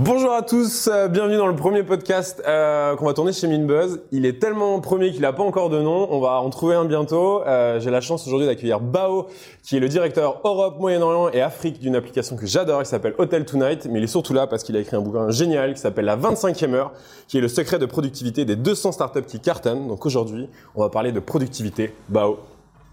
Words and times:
Bonjour 0.00 0.32
à 0.32 0.42
tous, 0.42 0.86
euh, 0.86 1.08
bienvenue 1.08 1.38
dans 1.38 1.48
le 1.48 1.56
premier 1.56 1.82
podcast 1.82 2.40
euh, 2.46 2.94
qu'on 2.94 3.06
va 3.06 3.14
tourner 3.14 3.32
chez 3.32 3.48
Minbuzz. 3.48 3.98
Il 4.12 4.26
est 4.26 4.38
tellement 4.38 4.78
premier 4.78 5.10
qu'il 5.10 5.22
n'a 5.22 5.32
pas 5.32 5.42
encore 5.42 5.70
de 5.70 5.82
nom, 5.82 6.06
on 6.12 6.20
va 6.20 6.40
en 6.40 6.50
trouver 6.50 6.76
un 6.76 6.84
bientôt. 6.84 7.42
Euh, 7.44 7.80
J'ai 7.80 7.90
la 7.90 8.00
chance 8.00 8.24
aujourd'hui 8.24 8.46
d'accueillir 8.46 8.78
Bao, 8.78 9.26
qui 9.64 9.76
est 9.76 9.80
le 9.80 9.88
directeur 9.88 10.40
Europe, 10.44 10.78
Moyen-Orient 10.78 11.30
et 11.30 11.40
Afrique 11.40 11.80
d'une 11.80 11.96
application 11.96 12.36
que 12.36 12.46
j'adore, 12.46 12.84
qui 12.84 12.88
s'appelle 12.88 13.16
Hotel 13.18 13.44
Tonight, 13.44 13.88
mais 13.90 13.98
il 13.98 14.04
est 14.04 14.06
surtout 14.06 14.34
là 14.34 14.46
parce 14.46 14.62
qu'il 14.62 14.76
a 14.76 14.78
écrit 14.78 14.94
un 14.94 15.00
bouquin 15.00 15.30
génial 15.30 15.74
qui 15.74 15.80
s'appelle 15.80 16.04
La 16.04 16.16
25e 16.16 16.74
heure, 16.74 16.92
qui 17.26 17.38
est 17.38 17.40
le 17.40 17.48
secret 17.48 17.80
de 17.80 17.86
productivité 17.86 18.44
des 18.44 18.54
200 18.54 18.92
startups 18.92 19.26
qui 19.26 19.40
cartonnent. 19.40 19.88
Donc 19.88 20.06
aujourd'hui, 20.06 20.48
on 20.76 20.82
va 20.82 20.90
parler 20.90 21.10
de 21.10 21.18
productivité. 21.18 21.92
Bao, 22.08 22.38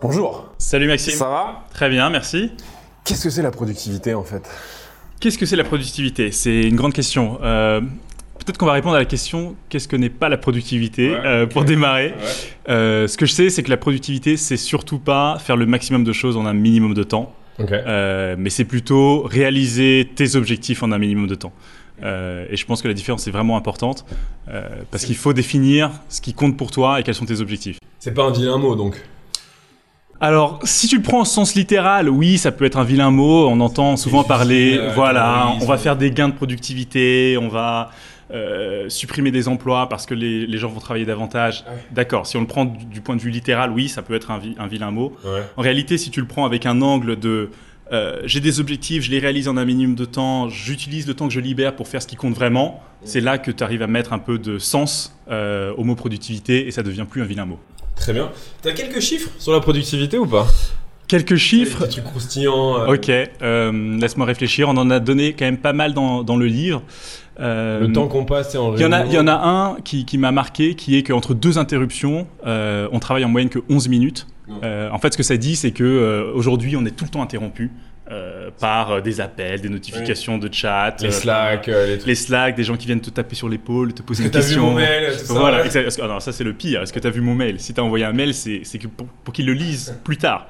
bonjour. 0.02 0.46
Salut 0.58 0.88
Maxime. 0.88 1.14
Ça 1.14 1.30
va? 1.30 1.66
Très 1.72 1.88
bien, 1.88 2.10
merci. 2.10 2.50
Qu'est-ce 3.04 3.26
que 3.26 3.30
c'est 3.30 3.44
la 3.44 3.52
productivité 3.52 4.16
en 4.16 4.24
fait? 4.24 4.42
Qu'est-ce 5.26 5.40
que 5.40 5.48
c'est 5.48 5.56
la 5.56 5.64
productivité? 5.64 6.32
C'est 6.32 6.62
une 6.62 6.76
grande 6.76 6.94
question. 6.94 7.40
Euh, 7.42 7.82
Peut-être 7.82 8.60
qu'on 8.60 8.68
va 8.68 8.74
répondre 8.74 8.94
à 8.94 9.00
la 9.00 9.06
question 9.06 9.56
qu'est-ce 9.70 9.88
que 9.88 9.96
n'est 9.96 10.12
pas 10.12 10.30
la 10.30 10.38
productivité 10.38 11.10
Ouais, 11.10 11.22
euh, 11.26 11.46
pour 11.48 11.66
démarrer? 11.66 12.10
Ouais. 12.10 12.14
Euh, 12.70 13.08
ce 13.08 13.18
que 13.18 13.26
je 13.26 13.32
sais, 13.32 13.50
c'est 13.50 13.64
que 13.64 13.72
la 13.72 13.78
productivité, 13.78 14.38
c'est 14.38 14.56
surtout 14.56 15.00
pas 15.00 15.40
faire 15.40 15.58
le 15.58 15.66
maximum 15.66 16.04
de 16.04 16.14
choses 16.14 16.38
en 16.38 16.46
un 16.46 16.54
minimum 16.54 16.94
de 16.94 17.02
temps, 17.02 17.34
euh, 17.60 18.36
mais 18.38 18.52
c'est 18.52 18.66
plutôt 18.66 19.24
réaliser 19.24 20.12
tes 20.14 20.36
objectifs 20.36 20.84
en 20.84 20.92
un 20.92 21.00
minimum 21.00 21.26
de 21.26 21.34
temps. 21.34 21.54
Euh, 22.04 22.46
et 22.52 22.56
je 22.56 22.66
pense 22.68 22.84
que 22.84 22.88
la 22.88 22.94
différence 22.94 23.28
est 23.28 23.32
vraiment 23.32 23.58
importante 23.58 24.06
euh, 24.50 24.62
parce 24.92 25.06
qu'il 25.06 25.16
faut 25.16 25.34
définir 25.34 25.90
ce 26.08 26.22
qui 26.22 26.36
compte 26.36 26.56
pour 26.56 26.70
toi 26.70 27.00
et 27.00 27.04
quels 27.04 27.16
sont 27.16 27.26
tes 27.26 27.42
objectifs. 27.42 27.80
C'est 27.98 28.14
pas 28.14 28.26
un 28.26 28.32
vilain 28.32 28.60
mot 28.60 28.76
donc. 28.76 29.04
Alors, 30.22 30.60
si 30.64 30.88
tu 30.88 30.96
le 30.96 31.02
prends 31.02 31.22
au 31.22 31.26
sens 31.26 31.56
littéral, 31.56 32.10
oui, 32.10 32.38
ça 32.38 32.52
peut 32.52 32.66
être 32.66 32.78
un 32.78 32.84
vilain 32.84 33.12
mot. 33.12 33.48
On 33.48 33.60
entend 33.60 33.98
souvent 33.98 34.24
parler, 34.24 34.78
euh, 34.78 34.92
voilà, 34.96 35.54
on 35.62 35.66
va 35.66 35.78
faire 35.78 35.98
des 35.98 36.12
gains 36.12 36.30
de 36.30 36.34
productivité, 36.34 37.38
on 37.40 37.50
va 37.50 37.92
euh, 38.32 38.88
supprimer 38.90 39.30
des 39.32 39.48
emplois 39.48 39.88
parce 39.90 40.06
que 40.06 40.14
les, 40.14 40.48
les 40.48 40.58
gens 40.58 40.70
vont 40.70 40.80
travailler 40.80 41.06
davantage. 41.06 41.64
Ouais. 41.68 41.76
D'accord, 41.92 42.26
si 42.28 42.38
on 42.38 42.42
le 42.42 42.48
prend 42.48 42.66
du, 42.66 42.86
du 42.86 43.02
point 43.02 43.16
de 43.16 43.22
vue 43.22 43.30
littéral, 43.30 43.72
oui, 43.72 43.90
ça 43.90 44.02
peut 44.02 44.16
être 44.16 44.32
un, 44.32 44.40
vi- 44.40 44.56
un 44.58 44.68
vilain 44.68 44.90
mot. 44.90 45.14
Ouais. 45.26 45.44
En 45.58 45.62
réalité, 45.62 45.98
si 45.98 46.10
tu 46.12 46.22
le 46.22 46.28
prends 46.28 46.46
avec 46.46 46.66
un 46.66 46.82
angle 46.82 47.20
de 47.20 47.50
euh, 47.92 48.20
j'ai 48.26 48.40
des 48.40 48.60
objectifs, 48.60 49.04
je 49.04 49.12
les 49.12 49.20
réalise 49.20 49.48
en 49.48 49.58
un 49.58 49.66
minimum 49.66 49.94
de 49.96 50.06
temps, 50.06 50.50
j'utilise 50.50 51.06
le 51.08 51.14
temps 51.14 51.28
que 51.28 51.34
je 51.34 51.40
libère 51.40 51.76
pour 51.76 51.88
faire 51.88 52.02
ce 52.02 52.08
qui 52.08 52.16
compte 52.16 52.34
vraiment, 52.34 52.82
c'est 53.04 53.22
là 53.22 53.38
que 53.38 53.52
tu 53.52 53.64
arrives 53.64 53.84
à 53.84 53.88
mettre 53.88 54.12
un 54.12 54.18
peu 54.18 54.40
de 54.40 54.58
sens 54.58 55.16
euh, 55.30 55.72
au 55.78 55.84
mot 55.84 55.94
productivité 55.94 56.66
et 56.66 56.72
ça 56.72 56.82
devient 56.82 57.06
plus 57.08 57.22
un 57.22 57.26
vilain 57.26 57.46
mot. 57.46 57.60
Très 57.96 58.14
bien. 58.14 58.30
T'as 58.62 58.72
quelques 58.74 59.00
chiffres 59.00 59.30
sur 59.40 59.52
la 59.54 59.60
productivité 59.60 60.18
ou 60.18 60.26
pas 60.26 60.48
Quelques 61.08 61.36
chiffres. 61.36 61.86
Trucs 61.86 62.04
croustillants. 62.04 62.80
euh, 62.80 62.96
Ok, 62.96 63.10
euh, 63.10 63.98
laisse-moi 64.00 64.26
réfléchir. 64.26 64.70
On 64.70 64.78
en 64.78 64.90
a 64.90 65.00
donné 65.00 65.34
quand 65.34 65.46
même 65.46 65.58
pas 65.60 65.74
mal 65.74 65.94
dans, 65.94 66.24
dans 66.24 66.36
le 66.36 66.48
livre. 66.48 66.82
Euh, 67.40 67.80
Le 67.82 67.92
temps 67.92 68.08
qu'on 68.08 68.26
passe 68.26 68.56
et 68.56 68.58
en 68.58 68.76
il 68.76 68.82
y 68.82 68.86
en 68.86 68.92
a, 68.92 68.98
réunion. 68.98 69.12
il 69.12 69.16
y 69.16 69.20
en 69.20 69.28
a 69.28 69.34
un 69.36 69.78
qui, 69.84 70.06
qui 70.06 70.18
m'a 70.18 70.32
marqué, 70.32 70.74
qui 70.76 70.98
est 70.98 71.04
qu'entre 71.04 71.34
deux 71.34 71.58
interruptions, 71.58 72.28
on 72.46 73.00
travaille 73.00 73.26
en 73.26 73.30
moyenne 73.30 73.50
que 73.50 73.60
11 73.70 73.88
minutes. 73.90 74.28
En 74.62 74.98
fait, 75.00 75.14
ce 75.14 75.18
que 75.18 75.24
ça 75.24 75.38
dit, 75.38 75.56
c'est 75.56 75.72
que 75.72 76.32
aujourd'hui, 76.34 76.76
on 76.76 76.86
est 76.86 76.92
tout 76.96 77.06
le 77.06 77.10
temps 77.12 77.22
interrompu 77.22 77.72
euh, 78.12 78.50
par 78.60 78.92
euh, 78.92 79.02
des 79.02 79.20
appels, 79.20 79.62
des 79.62 79.70
notifications 79.70 80.38
de 80.38 80.48
chat, 80.54 80.96
Les 81.02 81.08
euh, 81.08 81.12
Slack, 81.12 81.68
les 81.68 81.74
trucs. 81.98 82.06
les 82.08 82.16
Slack, 82.16 82.56
des 82.56 82.64
gens 82.64 82.76
qui 82.78 82.86
viennent 82.86 83.02
te 83.02 83.10
taper 83.10 83.36
sur 83.36 83.50
l'épaule, 83.50 83.94
te 83.94 84.02
poser 84.04 84.24
Est-ce 84.26 84.28
une 84.28 84.32
que 84.42 84.48
t'as 84.48 84.54
vu 84.54 84.60
mon 84.60 84.74
mail, 84.74 85.12
tout 85.18 85.26
ça 85.26 85.34
Voilà, 85.34 85.62
ouais. 85.62 85.68
Est-ce 85.68 85.98
que- 85.98 86.04
ah 86.04 86.08
non, 86.08 86.20
ça 86.20 86.32
c'est 86.32 86.44
le 86.44 86.54
pire. 86.54 86.82
Est-ce 86.84 86.94
que 86.94 87.00
tu 87.00 87.08
as 87.08 87.10
vu 87.10 87.22
mon 87.22 87.34
mail? 87.36 87.60
Si 87.60 87.74
tu 87.74 87.80
as 87.80 87.84
envoyé 87.84 88.06
un 88.06 88.14
mail, 88.14 88.34
c'est 88.34 88.62
c'est 88.64 88.78
que 88.78 88.88
pour, 88.88 89.08
pour 89.24 89.34
qu'ils 89.34 89.46
le 89.48 89.54
lisent 89.54 90.00
plus 90.04 90.18
tard, 90.18 90.48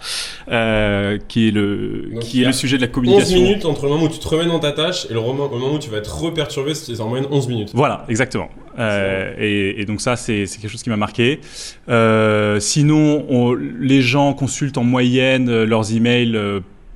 qui 1.27 1.47
est 1.47 1.51
le 1.51 2.09
Donc, 2.13 2.23
qui 2.23 2.41
est 2.41 2.45
le 2.45 2.51
sujet 2.51 2.77
de 2.77 2.81
la 2.81 2.87
11 2.87 2.93
communication. 2.93 3.37
minutes 3.41 3.65
entre 3.65 3.83
le 3.85 3.89
moment 3.91 4.03
où 4.05 4.09
tu 4.09 4.19
te 4.19 4.27
remets 4.27 4.45
dans 4.47 4.59
ta 4.59 4.71
tâche 4.71 5.05
et 5.09 5.13
le 5.13 5.21
moment, 5.21 5.49
où 5.73 5.79
tu 5.79 5.89
vas 5.89 5.97
être 5.97 6.13
reperturbé, 6.21 6.73
c'est 6.73 6.99
en 6.99 7.07
moyenne 7.09 7.27
11 7.31 7.47
minutes. 7.47 7.71
Voilà, 7.73 8.05
exactement. 8.09 8.49
Euh, 8.77 9.33
et, 9.39 9.79
et 9.81 9.85
donc 9.85 10.01
ça, 10.01 10.17
c'est 10.17 10.43
quelque 10.61 10.67
chose 10.69 10.83
qui 10.83 10.89
m'a 10.89 10.97
marqué. 10.97 11.39
Euh, 11.87 12.59
sinon, 12.59 13.25
on- 13.29 13.53
les 13.53 14.01
gens 14.01 14.33
consultent 14.33 14.77
en 14.77 14.83
moyenne 14.83 15.63
leurs 15.63 15.93
emails 15.95 16.37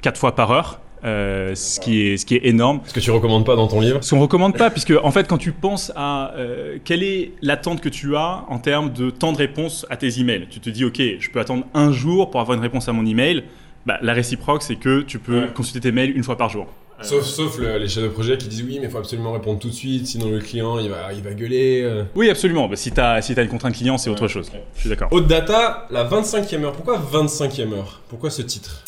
quatre 0.01 0.17
fois 0.19 0.35
par 0.35 0.51
heure, 0.51 0.79
euh, 1.05 1.55
ce, 1.55 1.79
qui 1.79 2.01
est, 2.07 2.17
ce 2.17 2.25
qui 2.25 2.35
est 2.35 2.45
énorme. 2.45 2.81
Ce 2.85 2.93
que 2.93 2.99
tu 2.99 3.11
recommandes 3.11 3.45
pas 3.45 3.55
dans 3.55 3.67
ton 3.67 3.79
livre. 3.79 3.99
Ce 4.03 4.09
qu'on 4.13 4.19
recommande 4.21 4.57
pas, 4.57 4.69
puisque 4.69 4.93
en 5.03 5.11
fait, 5.11 5.27
quand 5.27 5.37
tu 5.37 5.51
penses 5.51 5.91
à 5.95 6.33
euh, 6.35 6.77
quelle 6.83 7.03
est 7.03 7.31
l'attente 7.41 7.79
que 7.81 7.89
tu 7.89 8.15
as 8.15 8.43
en 8.49 8.59
termes 8.59 8.91
de 8.91 9.09
temps 9.09 9.31
de 9.31 9.37
réponse 9.37 9.85
à 9.89 9.97
tes 9.97 10.19
emails, 10.19 10.47
tu 10.49 10.59
te 10.59 10.69
dis, 10.69 10.83
ok, 10.85 11.01
je 11.19 11.29
peux 11.29 11.39
attendre 11.39 11.65
un 11.73 11.91
jour 11.91 12.29
pour 12.31 12.41
avoir 12.41 12.57
une 12.57 12.63
réponse 12.63 12.87
à 12.89 12.93
mon 12.93 13.05
email. 13.05 13.43
Bah, 13.85 13.97
la 14.01 14.13
réciproque, 14.13 14.61
c'est 14.61 14.75
que 14.75 15.01
tu 15.01 15.19
peux 15.19 15.39
Ouais. 15.41 15.47
consulter 15.55 15.79
tes 15.79 15.91
mails 15.93 16.15
une 16.15 16.23
fois 16.23 16.37
par 16.37 16.49
jour. 16.49 16.67
Sauf, 17.01 17.23
sauf 17.23 17.57
le- 17.59 17.77
les 17.77 17.87
chefs 17.87 18.03
de 18.03 18.09
projet 18.09 18.37
qui 18.37 18.49
disent 18.49 18.61
oui, 18.67 18.77
mais 18.81 18.87
il 18.87 18.91
faut 18.91 18.97
absolument 18.97 19.31
répondre 19.31 19.57
tout 19.57 19.69
de 19.69 19.73
suite, 19.73 20.05
sinon 20.05 20.29
le 20.31 20.39
client 20.39 20.77
il 20.79 20.89
va, 20.89 21.13
il 21.13 21.21
va 21.23 21.33
gueuler. 21.33 21.81
euh. 21.81 22.03
Oui, 22.13 22.29
absolument. 22.29 22.67
Bah, 22.67 22.75
si 22.75 22.91
tu 22.91 22.99
as, 22.99 23.21
si 23.21 23.39
as 23.39 23.41
une 23.41 23.47
contrainte 23.47 23.73
client, 23.73 23.97
c'est 23.97 24.09
autre 24.09 24.27
chose. 24.27 24.51
Je 24.75 24.79
suis 24.81 24.89
d'accord. 24.89 25.07
Haute 25.11 25.25
data, 25.27 25.87
la 25.91 26.03
25e 26.03 26.61
heure. 26.65 26.73
Pourquoi 26.73 26.97
25e 26.99 27.71
heure? 27.71 28.01
Pourquoi 28.09 28.29
ce 28.29 28.41
titre? 28.41 28.83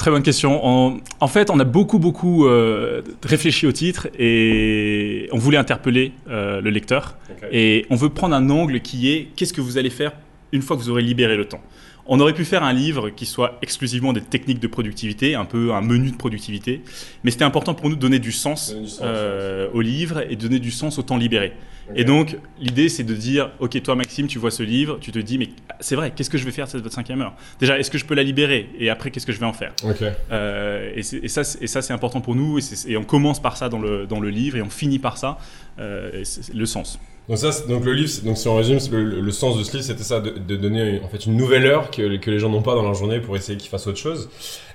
Très 0.00 0.10
bonne 0.10 0.22
question. 0.22 0.64
En, 0.64 0.96
en 1.20 1.28
fait, 1.28 1.50
on 1.50 1.60
a 1.60 1.64
beaucoup, 1.64 1.98
beaucoup 1.98 2.46
euh, 2.46 3.02
réfléchi 3.22 3.66
au 3.66 3.72
titre 3.72 4.08
et 4.18 5.28
on 5.30 5.36
voulait 5.36 5.58
interpeller 5.58 6.12
euh, 6.30 6.62
le 6.62 6.70
lecteur. 6.70 7.18
Et 7.52 7.84
on 7.90 7.96
veut 7.96 8.08
prendre 8.08 8.34
un 8.34 8.48
angle 8.48 8.80
qui 8.80 9.10
est 9.12 9.28
qu'est-ce 9.36 9.52
que 9.52 9.60
vous 9.60 9.76
allez 9.76 9.90
faire 9.90 10.12
une 10.52 10.62
fois 10.62 10.78
que 10.78 10.80
vous 10.80 10.88
aurez 10.88 11.02
libéré 11.02 11.36
le 11.36 11.44
temps? 11.44 11.60
On 12.06 12.18
aurait 12.18 12.32
pu 12.32 12.46
faire 12.46 12.62
un 12.62 12.72
livre 12.72 13.10
qui 13.10 13.26
soit 13.26 13.58
exclusivement 13.60 14.14
des 14.14 14.22
techniques 14.22 14.58
de 14.58 14.68
productivité, 14.68 15.34
un 15.34 15.44
peu 15.44 15.74
un 15.74 15.82
menu 15.82 16.10
de 16.12 16.16
productivité, 16.16 16.80
mais 17.22 17.30
c'était 17.30 17.44
important 17.44 17.74
pour 17.74 17.90
nous 17.90 17.96
de 17.96 18.00
donner 18.00 18.20
du 18.20 18.32
sens, 18.32 18.70
Donner 18.70 18.84
du 18.84 18.88
sens, 18.88 19.00
euh, 19.02 19.68
au 19.74 19.82
livre 19.82 20.24
et 20.30 20.34
de 20.34 20.40
donner 20.40 20.60
du 20.60 20.70
sens 20.70 20.98
au 20.98 21.02
temps 21.02 21.18
libéré. 21.18 21.52
Et 21.96 22.04
donc, 22.04 22.36
l'idée, 22.58 22.88
c'est 22.88 23.02
de 23.04 23.14
dire, 23.14 23.50
OK, 23.58 23.80
toi, 23.82 23.94
Maxime, 23.96 24.26
tu 24.26 24.38
vois 24.38 24.50
ce 24.50 24.62
livre, 24.62 24.98
tu 25.00 25.12
te 25.12 25.18
dis, 25.18 25.38
mais 25.38 25.48
c'est 25.80 25.96
vrai, 25.96 26.12
qu'est-ce 26.14 26.30
que 26.30 26.38
je 26.38 26.44
vais 26.44 26.50
faire 26.52 26.66
de 26.66 26.70
cette 26.70 26.84
25e 26.86 27.20
heure? 27.20 27.34
Déjà, 27.58 27.78
est-ce 27.78 27.90
que 27.90 27.98
je 27.98 28.04
peux 28.04 28.14
la 28.14 28.22
libérer? 28.22 28.68
Et 28.78 28.90
après, 28.90 29.10
qu'est-ce 29.10 29.26
que 29.26 29.32
je 29.32 29.40
vais 29.40 29.46
en 29.46 29.52
faire? 29.52 29.72
Ok. 29.84 30.02
euh, 30.30 30.92
et, 30.94 31.02
ça, 31.28 31.44
c'est- 31.44 31.90
important 31.92 32.20
pour 32.20 32.34
nous. 32.36 32.58
Et, 32.86 32.96
on 32.96 33.04
commence 33.04 33.40
par 33.42 33.56
ça 33.56 33.68
dans 33.68 33.80
le, 33.80 34.06
dans 34.06 34.20
le 34.20 34.30
livre 34.30 34.56
et 34.56 34.62
on 34.62 34.70
finit 34.70 34.98
par 34.98 35.18
ça, 35.18 35.38
euh, 35.78 36.22
le 36.54 36.66
sens. 36.66 36.98
Donc 37.28 37.38
ça, 37.38 37.52
c'est- 37.52 37.68
donc 37.68 37.84
le 37.84 37.92
livre, 37.94 38.10
donc 38.24 38.36
si 38.38 38.48
on 38.48 38.56
résume, 38.56 38.78
le, 38.92 39.04
le- 39.04 39.20
le 39.20 39.30
sens 39.30 39.58
de 39.58 39.62
ce 39.64 39.72
livre, 39.72 39.84
c'était 39.84 40.02
ça, 40.02 40.20
de, 40.20 40.30
de 40.30 40.56
donner 40.56 41.00
en 41.04 41.08
fait 41.08 41.26
une 41.26 41.36
nouvelle 41.36 41.66
heure 41.66 41.90
que, 41.90 42.16
que 42.16 42.30
les 42.30 42.38
gens 42.38 42.48
n'ont 42.48 42.62
pas 42.62 42.74
dans 42.74 42.82
leur 42.82 42.94
journée 42.94 43.20
pour 43.20 43.36
essayer 43.36 43.56
qu'ils 43.58 43.70
fassent 43.70 43.86
autre 43.86 43.98
chose. 43.98 44.28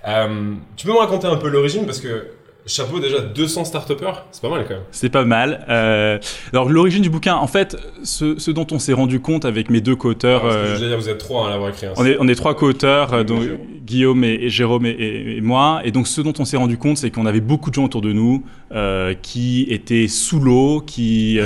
Euh, 0.07 0.53
tu 0.75 0.85
peux 0.85 0.93
me 0.93 0.97
raconter 0.97 1.27
un 1.27 1.37
peu 1.37 1.49
l'origine? 1.49 1.85
Parce 1.85 1.99
que 1.99 2.27
chapeau 2.67 2.99
déjà 2.99 3.19
200 3.19 3.65
start 3.65 3.91
c'est 4.31 4.41
pas 4.41 4.49
mal 4.49 4.63
quand 4.67 4.73
même. 4.75 4.83
C'est 4.91 5.09
pas 5.09 5.25
mal. 5.25 5.65
Euh, 5.69 6.17
alors, 6.51 6.69
l'origine 6.69 7.01
du 7.01 7.09
bouquin, 7.09 7.35
en 7.35 7.47
fait, 7.47 7.77
ce, 8.03 8.39
ce 8.39 8.51
dont 8.51 8.65
on 8.71 8.79
s'est 8.79 8.93
rendu 8.93 9.19
compte 9.19 9.45
avec 9.45 9.69
mes 9.69 9.81
deux 9.81 9.95
co-auteurs, 9.95 10.41
que 10.43 10.47
euh, 10.47 10.77
dire, 10.77 10.97
vous 10.97 11.09
êtes 11.09 11.17
trois 11.19 11.47
à 11.47 11.49
l'avoir 11.51 11.69
écrit. 11.69 11.87
hein. 11.87 11.93
on, 11.97 12.05
est, 12.05 12.17
on 12.19 12.27
est 12.27 12.35
trois 12.35 12.55
co-auteurs, 12.55 13.13
euh, 13.13 13.23
donc 13.23 13.43
Jérôme. 13.43 13.59
Guillaume 13.85 14.23
et, 14.23 14.33
et 14.33 14.49
Jérôme 14.49 14.85
et, 14.85 14.89
et- 14.91 15.37
et 15.37 15.41
moi. 15.41 15.81
Et 15.83 15.91
donc, 15.91 16.07
ce 16.07 16.21
dont 16.21 16.33
on 16.39 16.45
s'est 16.45 16.57
rendu 16.57 16.77
compte, 16.77 16.97
c'est 16.97 17.11
qu'on 17.11 17.25
avait 17.25 17.41
beaucoup 17.41 17.69
de 17.69 17.75
gens 17.75 17.85
autour 17.85 18.01
de 18.01 18.11
nous 18.13 18.43
euh, 18.71 19.13
qui 19.21 19.67
étaient 19.69 20.07
sous 20.07 20.39
l'eau, 20.39 20.81
qui. 20.81 21.39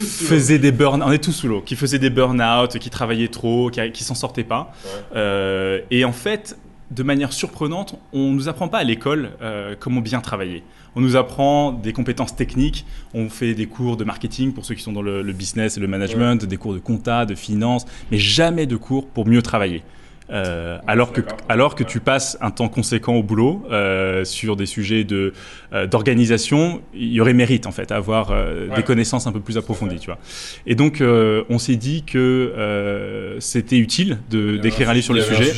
faisaient 0.00 0.58
des 0.58 0.72
burn, 0.72 1.02
on 1.04 1.12
est 1.12 1.22
tous 1.22 1.32
sous 1.32 1.48
l'eau, 1.48 1.60
qui 1.60 1.76
faisaient 1.76 1.98
des 1.98 2.08
burn-out, 2.10 2.78
qui 2.78 2.88
travaillaient 2.88 3.28
trop, 3.28 3.68
qui, 3.68 3.80
qui 3.92 4.04
s'en 4.04 4.14
sortaient 4.14 4.44
pas. 4.44 4.72
Ouais. 5.14 5.84
Et 5.90 6.04
en 6.04 6.12
fait, 6.12 6.56
de 6.94 7.02
manière 7.02 7.32
surprenante, 7.32 7.98
on 8.12 8.30
nous 8.32 8.48
apprend 8.48 8.68
pas 8.68 8.78
à 8.78 8.84
l'école 8.84 9.30
euh, 9.40 9.74
comment 9.78 10.00
bien 10.00 10.20
travailler. 10.20 10.62
On 10.94 11.00
nous 11.00 11.16
apprend 11.16 11.72
des 11.72 11.92
compétences 11.92 12.36
techniques. 12.36 12.84
On 13.14 13.28
fait 13.30 13.54
des 13.54 13.66
cours 13.66 13.96
de 13.96 14.04
marketing 14.04 14.52
pour 14.52 14.64
ceux 14.64 14.74
qui 14.74 14.82
sont 14.82 14.92
dans 14.92 15.02
le, 15.02 15.22
le 15.22 15.32
business 15.32 15.76
et 15.78 15.80
le 15.80 15.86
management, 15.86 16.44
des 16.44 16.56
cours 16.56 16.74
de 16.74 16.78
compta, 16.78 17.24
de 17.24 17.34
finance, 17.34 17.86
mais 18.10 18.18
jamais 18.18 18.66
de 18.66 18.76
cours 18.76 19.06
pour 19.06 19.26
mieux 19.26 19.42
travailler. 19.42 19.82
Euh, 20.30 20.78
alors, 20.86 21.12
que, 21.12 21.20
alors 21.48 21.74
que 21.74 21.84
tu 21.84 22.00
passes 22.00 22.38
un 22.40 22.50
temps 22.50 22.68
conséquent 22.68 23.14
au 23.14 23.22
boulot 23.22 23.64
euh, 23.70 24.24
sur 24.24 24.56
des 24.56 24.66
sujets 24.66 25.04
de, 25.04 25.34
euh, 25.74 25.86
d'organisation, 25.86 26.80
il 26.94 27.12
y 27.12 27.20
aurait 27.20 27.34
mérite 27.34 27.66
en 27.66 27.72
fait 27.72 27.92
à 27.92 27.96
avoir 27.96 28.30
Ouais. 28.30 28.76
des 28.76 28.82
connaissances 28.82 29.26
un 29.26 29.32
peu 29.32 29.40
plus 29.40 29.58
approfondies, 29.58 29.98
tu 29.98 30.06
vois. 30.06 30.18
Et 30.66 30.74
donc 30.74 31.02
on 31.02 31.58
s'est 31.58 31.76
dit 31.76 32.02
que 32.04 33.36
c'était 33.40 33.78
utile 33.78 34.18
de, 34.30 34.56
d'écrire 34.56 34.88
un 34.90 34.94
livre 34.94 35.04
sur 35.04 35.14
le 35.14 35.22
sujet. 35.22 35.52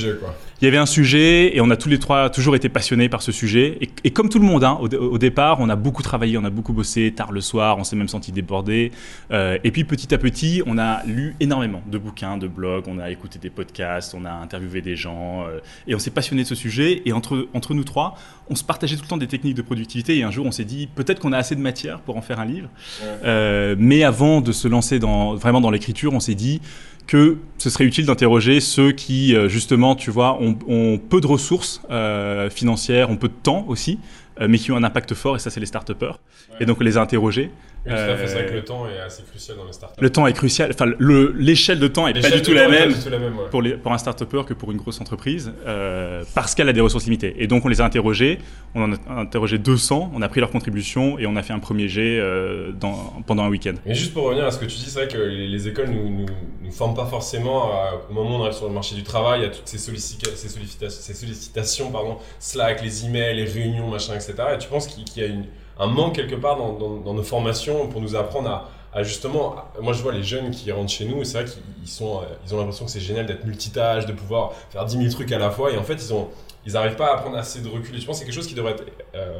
Il 0.60 0.64
y 0.64 0.68
avait 0.68 0.78
un 0.78 0.86
sujet 0.86 1.56
et 1.56 1.60
on 1.60 1.70
a 1.70 1.76
tous 1.76 1.88
les 1.88 1.98
trois 1.98 2.30
toujours 2.30 2.54
été 2.56 2.68
passionnés 2.68 3.08
par 3.08 3.22
ce 3.22 3.32
sujet. 3.32 3.76
Et, 3.80 3.90
et 4.04 4.10
comme 4.12 4.28
tout 4.28 4.38
le 4.38 4.46
monde, 4.46 4.64
hein, 4.64 4.78
au, 4.80 4.88
au 4.88 5.18
départ, 5.18 5.58
on 5.60 5.68
a 5.68 5.76
beaucoup 5.76 6.02
travaillé, 6.02 6.38
on 6.38 6.44
a 6.44 6.50
beaucoup 6.50 6.72
bossé 6.72 7.12
tard 7.12 7.32
le 7.32 7.40
soir, 7.40 7.76
on 7.78 7.84
s'est 7.84 7.96
même 7.96 8.08
senti 8.08 8.32
débordé. 8.32 8.92
Euh, 9.30 9.58
et 9.64 9.70
puis 9.70 9.84
petit 9.84 10.14
à 10.14 10.18
petit, 10.18 10.62
on 10.66 10.78
a 10.78 11.04
lu 11.04 11.34
énormément 11.40 11.82
de 11.90 11.98
bouquins, 11.98 12.38
de 12.38 12.46
blogs, 12.46 12.84
on 12.86 12.98
a 12.98 13.10
écouté 13.10 13.38
des 13.38 13.50
podcasts, 13.50 14.14
on 14.14 14.24
a 14.24 14.30
interviewé 14.30 14.80
des 14.80 14.96
gens 14.96 15.44
euh, 15.46 15.58
et 15.86 15.94
on 15.94 15.98
s'est 15.98 16.10
passionné 16.10 16.42
de 16.42 16.48
ce 16.48 16.54
sujet. 16.54 17.02
Et 17.04 17.12
entre, 17.12 17.48
entre 17.52 17.74
nous 17.74 17.84
trois, 17.84 18.16
on 18.48 18.54
se 18.54 18.64
partageait 18.64 18.96
tout 18.96 19.02
le 19.02 19.08
temps 19.08 19.16
des 19.16 19.26
techniques 19.26 19.56
de 19.56 19.62
productivité. 19.62 20.16
Et 20.16 20.22
un 20.22 20.30
jour, 20.30 20.46
on 20.46 20.52
s'est 20.52 20.64
dit 20.64 20.88
peut-être 20.94 21.20
qu'on 21.20 21.32
a 21.32 21.38
assez 21.38 21.56
de 21.56 21.60
matière 21.60 22.00
pour 22.00 22.16
en 22.16 22.22
faire 22.22 22.40
un 22.40 22.46
livre. 22.46 22.68
Ouais. 23.02 23.08
Euh, 23.24 23.76
mais 23.78 24.04
avant 24.04 24.40
de 24.40 24.52
se 24.52 24.68
lancer 24.68 24.98
dans, 24.98 25.34
vraiment 25.34 25.60
dans 25.60 25.70
l'écriture, 25.70 26.12
on 26.12 26.20
s'est 26.20 26.34
dit 26.34 26.60
que 27.06 27.36
ce 27.58 27.70
serait 27.70 27.84
utile 27.84 28.06
d'interroger 28.06 28.60
ceux 28.60 28.92
qui, 28.92 29.34
euh, 29.34 29.48
justement, 29.48 29.94
tu 29.94 30.10
vois, 30.10 30.40
ont, 30.40 30.56
ont 30.66 30.98
peu 30.98 31.20
de 31.20 31.26
ressources 31.26 31.82
euh, 31.90 32.50
financières, 32.50 33.10
ont 33.10 33.16
peu 33.16 33.28
de 33.28 33.34
temps 33.42 33.64
aussi, 33.68 33.98
euh, 34.40 34.46
mais 34.48 34.58
qui 34.58 34.72
ont 34.72 34.76
un 34.76 34.84
impact 34.84 35.14
fort, 35.14 35.36
et 35.36 35.38
ça, 35.38 35.50
c'est 35.50 35.60
les 35.60 35.66
start-upers. 35.66 36.18
Et 36.60 36.66
donc, 36.66 36.80
on 36.80 36.84
les 36.84 36.96
a 36.96 37.02
interrogés. 37.02 37.50
Oui, 37.86 37.92
tout 37.92 37.98
à 37.98 38.16
fait. 38.16 38.26
C'est 38.28 38.34
vrai 38.34 38.46
que 38.46 38.54
le 38.54 38.64
temps 38.64 38.88
est 38.88 38.98
assez 38.98 39.22
crucial 39.22 39.56
dans 39.58 39.64
les 39.66 39.72
startups. 39.72 40.00
Le 40.00 40.10
temps 40.10 40.26
est 40.26 40.32
crucial. 40.32 40.70
Enfin, 40.72 40.86
le- 40.98 41.34
l'échelle 41.36 41.78
de 41.78 41.88
temps 41.88 42.06
est 42.08 42.18
pas 42.20 42.30
du 42.30 42.40
tout 42.42 42.52
la 42.54 42.68
même 42.68 42.92
du 42.92 42.98
tout 42.98 43.10
la 43.10 43.18
même, 43.18 43.36
ouais. 43.38 43.44
pour, 43.50 43.60
les, 43.62 43.74
pour 43.76 43.92
un 43.92 43.98
start-upper 43.98 44.42
que 44.46 44.54
pour 44.54 44.70
une 44.72 44.78
grosse 44.78 45.00
entreprise, 45.00 45.52
euh, 45.66 46.24
parce 46.34 46.54
qu'elle 46.54 46.68
a 46.68 46.72
des 46.72 46.80
ressources 46.80 47.04
limitées. 47.04 47.34
Et 47.38 47.46
donc, 47.46 47.64
on 47.64 47.68
les 47.68 47.80
a 47.80 47.84
interrogés. 47.84 48.38
On 48.74 48.82
en 48.84 48.92
a 48.94 49.20
interrogé 49.20 49.58
200. 49.58 50.12
On 50.14 50.22
a 50.22 50.28
pris 50.28 50.40
leurs 50.40 50.50
contributions 50.50 51.18
et 51.18 51.26
on 51.26 51.36
a 51.36 51.42
fait 51.42 51.52
un 51.52 51.58
premier 51.58 51.88
jet 51.88 52.18
euh, 52.18 52.72
dans, 52.72 52.94
pendant 53.26 53.44
un 53.44 53.48
week-end. 53.48 53.74
Mais 53.86 53.94
juste 53.94 54.14
pour 54.14 54.24
revenir 54.24 54.44
à 54.46 54.50
ce 54.50 54.58
que 54.58 54.64
tu 54.64 54.76
dis, 54.76 54.86
c'est 54.88 55.04
vrai 55.04 55.08
que 55.08 55.18
les, 55.18 55.46
les 55.48 55.68
écoles 55.68 55.88
nous, 55.90 56.08
nous, 56.08 56.26
nous 56.62 56.72
forment 56.72 56.94
pas 56.94 57.06
forcément 57.06 57.72
à- 57.72 58.00
au 58.08 58.12
moment 58.14 58.38
où 58.38 58.40
on 58.40 58.42
arrive 58.44 58.54
sur 58.56 58.66
le 58.66 58.72
marché 58.74 58.94
du 58.94 59.02
travail, 59.02 59.44
à 59.44 59.48
toutes 59.48 59.68
ces, 59.68 59.78
sollicita- 59.78 60.34
ces, 60.34 60.48
sollicita- 60.48 60.88
ces 60.90 61.14
sollicitations, 61.14 61.90
pardon, 61.90 62.16
Slack, 62.38 62.82
les 62.82 63.04
emails, 63.04 63.36
les 63.36 63.44
réunions, 63.44 63.88
machin, 63.90 64.14
etc. 64.14 64.32
Et 64.54 64.58
tu 64.58 64.68
penses 64.68 64.86
qu'il 64.86 65.04
qu'il 65.04 65.22
y 65.22 65.26
a 65.26 65.28
une- 65.28 65.44
un 65.78 65.86
manque 65.86 66.14
quelque 66.14 66.34
part 66.36 66.56
dans, 66.56 67.14
nos 67.14 67.22
formations 67.22 67.88
pour 67.88 68.00
nous 68.00 68.16
apprendre 68.16 68.68
à, 68.92 69.02
justement, 69.02 69.56
moi 69.80 69.92
je 69.92 70.02
vois 70.02 70.12
les 70.12 70.22
jeunes 70.22 70.50
qui 70.50 70.70
rentrent 70.70 70.92
chez 70.92 71.04
nous, 71.04 71.20
et 71.20 71.24
c'est 71.24 71.42
vrai 71.42 71.50
qu'ils 71.50 71.62
ils 71.82 71.88
sont, 71.88 72.18
euh, 72.18 72.24
ils 72.46 72.54
ont 72.54 72.58
l'impression 72.58 72.84
que 72.84 72.90
c'est 72.90 73.00
génial 73.00 73.26
d'être 73.26 73.44
multitâche, 73.44 74.06
de 74.06 74.12
pouvoir 74.12 74.52
faire 74.70 74.84
10 74.84 74.98
000 74.98 75.10
trucs 75.10 75.32
à 75.32 75.38
la 75.38 75.50
fois, 75.50 75.72
et 75.72 75.76
en 75.76 75.82
fait 75.82 75.94
ils 75.94 76.14
ont, 76.14 76.28
ils 76.64 76.76
arrivent 76.76 76.96
pas 76.96 77.12
à 77.12 77.16
prendre 77.18 77.36
assez 77.36 77.60
de 77.60 77.68
recul. 77.68 77.96
Et 77.96 77.98
tu 77.98 78.06
penses 78.06 78.16
que 78.16 78.20
c'est 78.20 78.24
quelque 78.24 78.34
chose 78.34 78.46
qui 78.46 78.54
devrait 78.54 78.72
être 78.72 78.84
euh, 79.16 79.38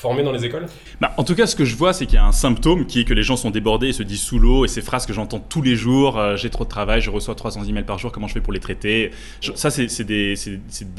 formé 0.00 0.22
dans 0.22 0.32
les 0.32 0.44
écoles? 0.44 0.66
Bah, 1.00 1.12
en 1.18 1.24
tout 1.24 1.34
cas, 1.34 1.46
ce 1.46 1.54
que 1.54 1.64
je 1.64 1.76
vois, 1.76 1.92
c'est 1.92 2.06
qu'il 2.06 2.14
y 2.14 2.18
a 2.18 2.24
un 2.24 2.32
symptôme 2.32 2.86
qui 2.86 3.00
est 3.00 3.04
que 3.04 3.12
les 3.14 3.22
gens 3.22 3.36
sont 3.36 3.50
débordés 3.50 3.88
et 3.88 3.92
se 3.92 4.02
disent 4.02 4.22
sous 4.22 4.38
l'eau. 4.38 4.64
Et 4.64 4.68
ces 4.68 4.80
phrases 4.80 5.04
que 5.06 5.12
j'entends 5.12 5.38
tous 5.40 5.60
les 5.62 5.76
jours 5.76 6.18
euh, 6.18 6.36
j'ai 6.36 6.48
trop 6.50 6.64
de 6.64 6.68
travail, 6.70 7.00
je 7.00 7.10
reçois 7.10 7.34
300 7.34 7.64
emails 7.64 7.84
par 7.84 7.98
jour, 7.98 8.10
comment 8.10 8.26
je 8.28 8.32
fais 8.34 8.40
pour 8.40 8.52
les 8.52 8.60
traiter? 8.60 9.10
Je- 9.40 9.52
Ça, 9.54 9.70
c'est 9.70 9.86
des, 10.04 10.34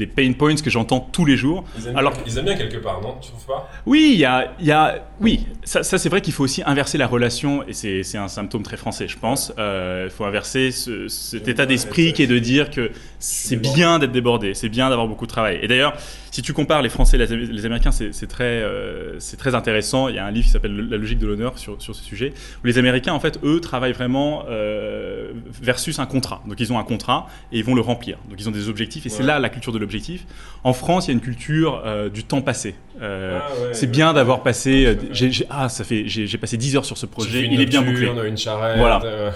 pain 0.06 0.32
points 0.32 0.54
que 0.54 0.70
j'entends 0.70 1.00
tous 1.00 1.24
les 1.24 1.36
jours. 1.36 1.64
ils 1.78 1.88
aiment, 1.88 1.96
Alors- 1.96 2.12
bien, 2.12 2.22
ils 2.26 2.38
aiment 2.38 2.44
bien 2.44 2.54
quelque 2.56 2.76
part, 2.78 3.00
non? 3.02 3.16
Tu 3.20 3.30
trouves 3.30 3.46
pas? 3.46 3.68
Oui, 3.86 4.10
il 4.14 4.20
y 4.20 4.24
a, 4.24 4.52
il 4.60 4.66
y 4.66 4.72
a, 4.72 5.04
oui, 5.20 5.46
ça, 5.64 5.82
ça, 5.82 5.98
c'est 5.98 6.08
vrai 6.08 6.20
qu'il 6.20 6.32
faut 6.32 6.44
aussi 6.44 6.62
inverser 6.64 6.98
la 6.98 7.06
relation, 7.06 7.64
et 7.66 7.72
c'est 7.72 8.18
un 8.18 8.28
symptôme 8.28 8.62
très 8.62 8.76
français, 8.76 9.08
je 9.08 9.18
pense. 9.18 9.52
Euh, 9.58 10.08
Il 10.08 10.10
faut 10.10 10.24
inverser 10.24 10.70
ce- 10.70 11.08
cet 11.08 11.48
état 11.48 11.66
d'esprit 11.66 12.12
qui 12.12 12.22
est 12.22 12.26
de 12.26 12.38
dire 12.38 12.70
que 12.70 12.90
c'est 13.18 13.56
bien 13.56 13.98
d'être 13.98 14.12
débordé, 14.12 14.54
c'est 14.54 14.68
bien 14.68 14.88
d'avoir 14.90 15.08
beaucoup 15.08 15.26
de 15.26 15.30
travail. 15.30 15.58
Et 15.62 15.68
d'ailleurs, 15.68 15.94
si 16.32 16.42
tu 16.42 16.52
compares 16.54 16.82
les 16.82 16.88
Français 16.88 17.16
et 17.16 17.18
les, 17.18 17.32
Am- 17.32 17.38
les 17.38 17.66
Américains, 17.66 17.92
c'est 17.92 18.26
très, 18.26 18.62
euh, 18.62 19.18
très 19.38 19.54
intéressant. 19.54 20.08
Il 20.08 20.16
y 20.16 20.18
a 20.18 20.24
un 20.26 20.30
livre 20.30 20.46
qui 20.46 20.50
s'appelle 20.50 20.88
La 20.90 20.96
logique 20.96 21.18
de 21.18 21.26
l'honneur 21.28 21.58
sur, 21.58 21.80
sur 21.80 21.94
ce 21.94 22.02
sujet, 22.02 22.32
où 22.64 22.66
les 22.66 22.78
Américains, 22.78 23.12
en 23.12 23.20
fait, 23.20 23.38
eux, 23.44 23.60
travaillent 23.60 23.92
vraiment 23.92 24.44
euh, 24.48 25.30
versus 25.62 25.98
un 25.98 26.06
contrat. 26.06 26.42
Donc, 26.48 26.58
ils 26.58 26.72
ont 26.72 26.78
un 26.78 26.84
contrat 26.84 27.28
et 27.52 27.58
ils 27.58 27.64
vont 27.64 27.74
le 27.74 27.82
remplir. 27.82 28.18
Donc, 28.28 28.40
ils 28.40 28.48
ont 28.48 28.52
des 28.52 28.68
objectifs, 28.68 29.06
et 29.06 29.10
c'est 29.10 29.22
là 29.22 29.38
la 29.38 29.50
culture 29.50 29.72
de 29.72 29.78
l'objectif. 29.78 30.24
En 30.64 30.72
France, 30.72 31.06
il 31.06 31.10
y 31.10 31.12
a 31.12 31.14
une 31.14 31.20
culture 31.20 31.82
euh, 31.84 32.08
du 32.08 32.24
temps 32.24 32.40
passé. 32.42 32.74
Euh, 33.02 33.38
Ah 33.40 33.50
ouais, 33.52 33.68
c'est 33.74 33.86
ouais. 33.86 33.92
bien 33.92 34.12
d'avoir 34.14 34.42
passé. 34.42 34.86
euh, 34.86 34.94
fait. 34.96 35.08
j'ai- 35.12 35.30
j'ai- 35.32 35.46
ah, 35.50 35.68
ça 35.68 35.84
fait. 35.84 36.04
J'ai 36.06 36.38
passé 36.38 36.56
10 36.56 36.76
heures 36.76 36.84
sur 36.86 36.96
ce 36.96 37.04
projet. 37.06 37.44
Il 37.50 37.60
est 37.60 37.66
bien 37.66 37.82
bouclé. 37.82 38.08
une 38.26 38.38
charrette. 38.38 38.78
Voilà. 38.78 39.00
euh, 39.04 39.30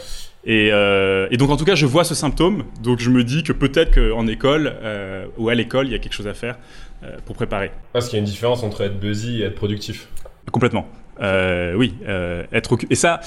Et, 0.48 0.70
euh, 0.72 1.26
et 1.32 1.36
donc, 1.38 1.50
en 1.50 1.56
tout 1.56 1.64
cas, 1.64 1.74
je 1.74 1.86
vois 1.86 2.04
ce 2.04 2.14
symptôme. 2.14 2.62
Donc, 2.80 3.00
je 3.00 3.10
me 3.10 3.24
dis 3.24 3.42
que 3.42 3.52
peut-être 3.52 3.92
qu'en 3.92 4.26
école 4.28 4.72
euh, 4.82 5.26
ou 5.38 5.48
à 5.48 5.54
l'école, 5.56 5.86
il 5.88 5.92
y 5.92 5.94
a 5.96 5.98
quelque 5.98 6.12
chose 6.14 6.28
à 6.28 6.34
faire 6.34 6.54
euh, 6.54 6.85
pour 7.24 7.36
préparer. 7.36 7.70
Parce 7.92 8.08
qu'il 8.08 8.16
y 8.16 8.18
a 8.18 8.20
une 8.20 8.30
différence 8.30 8.62
entre 8.62 8.82
être 8.82 8.98
busy 8.98 9.42
et 9.42 9.44
être 9.46 9.54
productif. 9.54 10.08
Complètement. 10.52 10.86
Euh, 11.22 11.72
oui, 11.74 11.94
euh, 12.06 12.44
être 12.52 12.72
occupé. 12.72 12.92
Et 12.92 12.96
ça, 12.96 13.20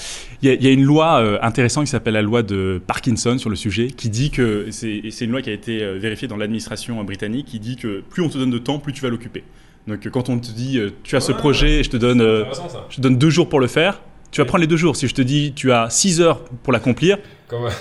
il 0.44 0.48
y, 0.50 0.52
a- 0.52 0.56
il 0.56 0.64
y 0.64 0.68
a 0.68 0.72
une 0.72 0.84
loi 0.84 1.20
euh, 1.22 1.40
intéressante 1.42 1.86
qui 1.86 1.90
s'appelle 1.90 2.14
la 2.14 2.22
loi 2.22 2.44
de 2.44 2.80
Parkinson 2.86 3.38
sur 3.40 3.50
le 3.50 3.56
sujet, 3.56 3.88
qui 3.88 4.10
dit 4.10 4.30
que 4.30 4.68
c'est 4.70 5.02
une 5.22 5.32
loi 5.32 5.42
qui 5.42 5.50
a 5.50 5.54
été 5.54 5.82
euh, 5.82 5.98
vérifiée 5.98 6.28
dans 6.28 6.38
l'administration 6.38 7.00
euh, 7.00 7.04
britannique, 7.04 7.48
qui 7.48 7.60
dit 7.60 7.78
que 7.78 8.02
plus 8.02 8.22
on 8.22 8.30
te 8.30 8.38
donne 8.38 8.52
de 8.52 8.60
temps, 8.60 8.78
plus 8.78 8.94
tu 8.94 9.02
vas 9.02 9.10
l'occuper. 9.10 9.44
Donc, 9.88 10.06
euh, 10.06 10.10
quand 10.12 10.30
on 10.30 10.38
te 10.40 10.52
dit 10.52 10.78
euh, 10.78 10.92
tu 11.02 11.16
as 11.16 11.20
ce 11.20 11.32
Ouais. 11.32 11.38
projet, 11.40 11.84
je 11.84 11.90
te 11.90 11.98
donne 11.98 12.22
euh, 12.22 12.46
je 12.92 12.98
te 12.98 13.02
donne 13.02 13.18
deux 13.18 13.32
jours 13.32 13.50
pour 13.50 13.60
le 13.60 13.66
faire, 13.68 14.02
tu 14.30 14.40
vas 14.40 14.46
prendre 14.46 14.62
les 14.62 14.68
deux 14.68 14.78
jours. 14.78 14.96
Si 14.96 15.08
je 15.08 15.16
te 15.16 15.24
dis 15.24 15.54
tu 15.56 15.72
as 15.72 15.90
six 15.90 16.22
heures 16.22 16.44
pour 16.62 16.72
l'accomplir, 16.72 17.18
Comme, 17.48 17.64
ouais. 17.64 17.72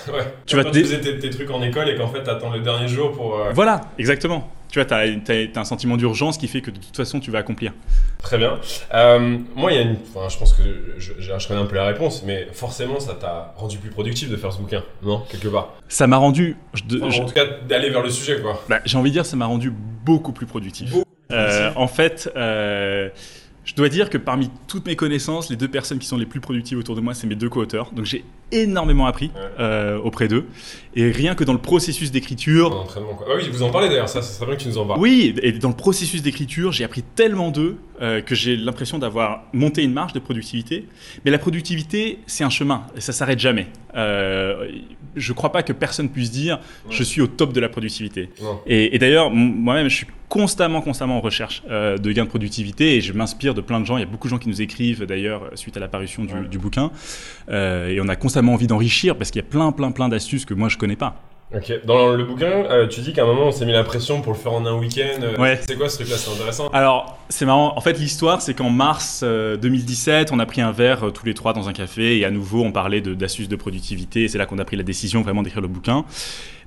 Tu 0.47 0.55
vas 0.55 0.63
quand 0.63 0.71
te 0.71 0.77
tu 0.79 0.85
faisais 0.85 1.01
tes, 1.01 1.19
tes 1.19 1.29
trucs 1.29 1.51
en 1.51 1.61
école 1.61 1.87
et 1.87 1.95
qu'en 1.95 2.07
fait 2.07 2.23
t'attends 2.23 2.51
le 2.51 2.61
dernier 2.61 2.87
jour 2.87 3.11
pour. 3.11 3.35
euh, 3.37 3.51
voilà, 3.53 3.81
exactement. 3.99 4.51
Tu 4.69 4.79
vois, 4.79 4.85
tu 4.85 4.93
as, 4.93 5.59
un 5.59 5.63
sentiment 5.65 5.97
d'urgence 5.97 6.37
qui 6.37 6.47
fait 6.47 6.61
que 6.61 6.69
de 6.69 6.77
toute 6.77 6.95
façon 6.95 7.19
tu 7.19 7.31
vas 7.31 7.39
accomplir. 7.39 7.73
Très 8.21 8.37
bien. 8.37 8.59
Euh, 8.93 9.37
moi, 9.55 9.71
il 9.71 9.75
y 9.75 9.77
a 9.79 9.81
une. 9.81 9.97
Enfin, 10.13 10.29
je 10.29 10.37
pense 10.37 10.53
que 10.53 10.63
je, 10.97 11.13
je, 11.17 11.39
je 11.39 11.47
connais 11.47 11.59
un 11.59 11.65
peu 11.65 11.75
la 11.75 11.85
réponse, 11.87 12.23
mais 12.25 12.47
forcément, 12.53 12.99
ça 12.99 13.15
t'a 13.15 13.53
rendu 13.57 13.77
plus 13.77 13.89
productif 13.89 14.29
de 14.29 14.35
faire 14.35 14.53
ce 14.53 14.59
bouquin, 14.59 14.83
non 15.01 15.23
Quelque 15.29 15.47
part? 15.47 15.73
Ça 15.87 16.05
m'a 16.05 16.17
rendu. 16.17 16.55
je- 16.73 16.83
Enfin, 16.97 17.09
je- 17.09 17.21
En 17.21 17.25
tout 17.25 17.33
cas, 17.33 17.45
d'aller 17.67 17.89
vers 17.89 18.03
le 18.03 18.09
sujet, 18.09 18.39
quoi. 18.41 18.61
bah, 18.69 18.79
J'ai 18.85 18.97
envie 18.97 19.09
de 19.09 19.15
dire, 19.15 19.25
ça 19.25 19.35
m'a 19.37 19.47
rendu 19.47 19.71
beaucoup 20.05 20.31
plus 20.33 20.45
productif. 20.45 20.91
Beaucoup 20.91 21.05
Euh, 21.31 21.71
en 21.75 21.87
fait, 21.87 22.31
euh, 22.35 23.09
je 23.63 23.75
dois 23.75 23.89
dire 23.89 24.09
que 24.09 24.17
parmi 24.17 24.49
toutes 24.67 24.87
mes 24.87 24.95
connaissances, 24.95 25.49
les 25.49 25.55
deux 25.55 25.67
personnes 25.67 25.99
qui 25.99 26.07
sont 26.07 26.17
les 26.17 26.25
plus 26.25 26.39
productives 26.39 26.77
autour 26.79 26.95
de 26.95 27.01
moi, 27.01 27.13
c'est 27.13 27.27
mes 27.27 27.35
deux 27.35 27.49
co-auteurs. 27.49 27.91
Donc 27.93 28.05
j'ai 28.05 28.23
énormément 28.51 29.05
appris 29.05 29.27
Ouais. 29.35 29.41
euh, 29.59 29.97
auprès 29.99 30.27
d'eux. 30.27 30.45
Et 30.95 31.11
rien 31.11 31.35
que 31.35 31.43
dans 31.43 31.53
le 31.53 31.59
processus 31.59 32.11
d'écriture. 32.11 32.85
Ah 32.95 32.99
oui, 33.37 33.47
vous 33.51 33.61
en 33.63 33.69
parlez 33.69 33.89
d'ailleurs, 33.89 34.09
ça, 34.09 34.21
ça 34.23 34.33
serait 34.33 34.47
bien 34.47 34.55
que 34.55 34.61
tu 34.63 34.67
nous 34.69 34.77
en 34.79 34.85
parles. 34.87 34.99
oui, 34.99 35.35
et 35.43 35.51
dans 35.51 35.69
le 35.69 35.75
processus 35.75 36.21
d'écriture, 36.23 36.71
j'ai 36.71 36.83
appris 36.83 37.03
tellement 37.03 37.51
d'eux 37.51 37.77
euh, 38.01 38.21
que 38.21 38.33
j'ai 38.33 38.55
l'impression 38.57 38.97
d'avoir 38.97 39.43
monté 39.53 39.83
une 39.83 39.93
marge 39.93 40.13
de 40.13 40.19
productivité. 40.19 40.85
Mais 41.25 41.31
la 41.31 41.37
productivité, 41.37 42.19
c'est 42.25 42.43
un 42.43 42.49
chemin, 42.49 42.83
et 42.97 43.01
ça 43.01 43.13
s'arrête 43.13 43.39
jamais. 43.39 43.67
Euh, 43.95 44.69
je 45.15 45.33
crois 45.33 45.51
pas 45.51 45.63
que 45.63 45.73
personne 45.73 46.09
puisse 46.09 46.31
dire 46.31 46.59
je 46.89 47.03
suis 47.03 47.21
au 47.21 47.27
top 47.27 47.53
de 47.53 47.59
la 47.59 47.69
productivité. 47.69 48.29
Et, 48.65 48.95
et 48.95 48.99
d'ailleurs, 48.99 49.29
moi-même, 49.31 49.89
je 49.89 49.95
suis 49.95 50.07
constamment, 50.27 50.81
constamment 50.81 51.17
en 51.17 51.21
recherche 51.21 51.63
euh, 51.71 51.97
de 51.97 52.11
gains 52.11 52.25
de 52.25 52.29
productivité 52.29 52.95
et 52.95 53.01
je 53.01 53.13
m'inspire 53.13 53.55
de 53.55 53.61
plein 53.61 53.79
de 53.79 53.85
gens. 53.85 53.97
Il 53.97 54.01
y 54.01 54.03
a 54.03 54.07
beaucoup 54.07 54.27
de 54.27 54.29
gens 54.31 54.37
qui 54.37 54.47
nous 54.47 54.61
écrivent 54.61 55.03
d'ailleurs 55.05 55.49
suite 55.55 55.75
à 55.75 55.79
l'apparition 55.79 56.23
du, 56.23 56.33
Ouais. 56.33 56.47
du 56.47 56.59
bouquin. 56.59 56.91
Et 57.51 57.99
on 58.01 58.07
a 58.07 58.15
constamment 58.15 58.38
envie 58.47 58.67
d'enrichir 58.67 59.17
parce 59.17 59.31
qu'il 59.31 59.41
y 59.41 59.45
a 59.45 59.47
plein, 59.47 59.71
plein, 59.71 59.91
plein 59.91 60.07
d'astuces 60.07 60.45
que 60.45 60.53
moi 60.53 60.69
je 60.69 60.77
connais 60.77 60.95
pas. 60.95 61.21
Ok. 61.55 61.73
Dans 61.83 62.09
le 62.11 62.23
bouquin, 62.25 62.45
euh, 62.45 62.87
tu 62.87 63.01
dis 63.01 63.11
qu'à 63.11 63.23
un 63.23 63.25
moment, 63.25 63.47
on 63.47 63.51
s'est 63.51 63.65
mis 63.65 63.71
la 63.71 63.83
pression 63.83 64.21
pour 64.21 64.33
le 64.33 64.37
faire 64.37 64.53
en 64.53 64.67
un 64.67 64.73
week-end. 64.73 65.19
Euh, 65.23 65.35
Ouais. 65.37 65.59
C'est 65.67 65.75
quoi 65.75 65.89
ce 65.89 65.95
truc-là? 65.95 66.15
C'est 66.17 66.29
intéressant. 66.31 66.67
Alors, 66.69 67.17
c'est 67.29 67.45
marrant. 67.45 67.73
En 67.75 67.81
fait, 67.81 67.93
l'histoire, 67.97 68.39
c'est 68.39 68.53
qu'en 68.53 68.69
mars 68.69 69.21
euh, 69.23 69.57
2017, 69.57 70.31
on 70.31 70.37
a 70.37 70.45
pris 70.45 70.61
un 70.61 70.71
verre 70.71 71.05
euh, 71.07 71.09
tous 71.09 71.25
les 71.25 71.33
trois 71.33 71.53
dans 71.53 71.67
un 71.67 71.73
café 71.73 72.19
et 72.19 72.25
à 72.25 72.29
nouveau, 72.29 72.63
on 72.63 72.71
parlait 72.71 73.01
de- 73.01 73.15
d'astuces 73.15 73.47
de, 73.49 73.55
productivité. 73.55 74.25
Et 74.25 74.27
c'est 74.27 74.37
là 74.37 74.45
qu'on 74.45 74.59
a 74.59 74.63
pris 74.63 74.75
la 74.77 74.83
décision 74.83 75.23
vraiment 75.23 75.41
d'écrire 75.41 75.61
le 75.63 75.67
bouquin. 75.67 76.05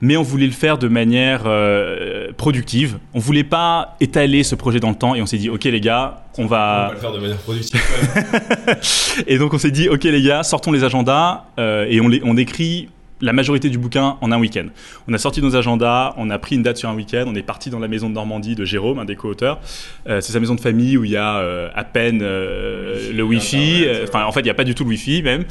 Mais 0.00 0.16
on 0.16 0.22
voulait 0.22 0.46
le 0.46 0.52
faire 0.52 0.78
de 0.78 0.88
manière 0.88 1.42
euh, 1.46 2.32
productive. 2.36 2.98
On 3.14 3.20
voulait 3.20 3.44
pas 3.44 3.96
étaler 4.00 4.42
ce 4.42 4.56
projet 4.56 4.80
dans 4.80 4.90
le 4.90 4.96
temps 4.96 5.14
et 5.14 5.22
on 5.22 5.26
s'est 5.26 5.38
dit, 5.38 5.48
ok 5.48 5.62
les 5.62 5.80
gars, 5.80 6.24
on 6.38 6.42
On 6.42 6.46
va 6.46 6.56
va. 6.58 6.86
pas 6.88 6.94
le 6.94 6.98
faire 6.98 7.12
de 7.12 7.18
manière 7.20 7.36
productive. 7.36 7.80
quand 7.80 8.66
même. 8.66 8.76
Et 9.28 9.38
donc 9.38 9.54
on 9.54 9.58
s'est 9.58 9.70
dit, 9.70 9.88
ok 9.88 10.02
les 10.02 10.22
gars, 10.22 10.42
sortons 10.42 10.72
les 10.72 10.82
agendas 10.82 11.44
euh, 11.60 11.86
et 11.88 12.00
on, 12.00 12.08
les, 12.08 12.20
on 12.24 12.36
écrit 12.36 12.88
la 13.22 13.32
majorité 13.32 13.70
du 13.70 13.78
bouquin 13.78 14.16
en 14.20 14.32
un 14.32 14.38
week-end. 14.38 14.66
On 15.08 15.14
a 15.14 15.18
sorti 15.18 15.40
nos 15.40 15.54
agendas, 15.56 16.12
on 16.16 16.28
a 16.28 16.38
pris 16.38 16.56
une 16.56 16.62
date 16.62 16.76
sur 16.76 16.88
un 16.88 16.94
week-end, 16.94 17.24
on 17.28 17.34
est 17.36 17.42
parti 17.42 17.70
dans 17.70 17.78
la 17.78 17.86
maison 17.88 18.08
de 18.10 18.14
Normandie 18.14 18.56
de 18.56 18.64
Jérôme, 18.64 18.98
un 18.98 19.04
des 19.04 19.14
co-auteurs. 19.14 19.60
Euh, 20.08 20.20
c'est 20.20 20.32
sa 20.32 20.40
maison 20.40 20.56
de 20.56 20.60
famille 20.60 20.96
où 20.96 21.04
il 21.04 21.12
y 21.12 21.16
a 21.16 21.36
euh, 21.36 21.68
à 21.74 21.84
peine 21.84 22.20
euh, 22.22 23.12
le 23.12 23.22
Wi-Fi, 23.22 23.86
enfin 24.02 24.24
en 24.24 24.32
fait 24.32 24.40
il 24.40 24.44
n'y 24.44 24.50
a 24.50 24.54
pas 24.54 24.64
du 24.64 24.74
tout 24.74 24.82
le 24.82 24.90
Wi-Fi 24.90 25.22
même. 25.22 25.44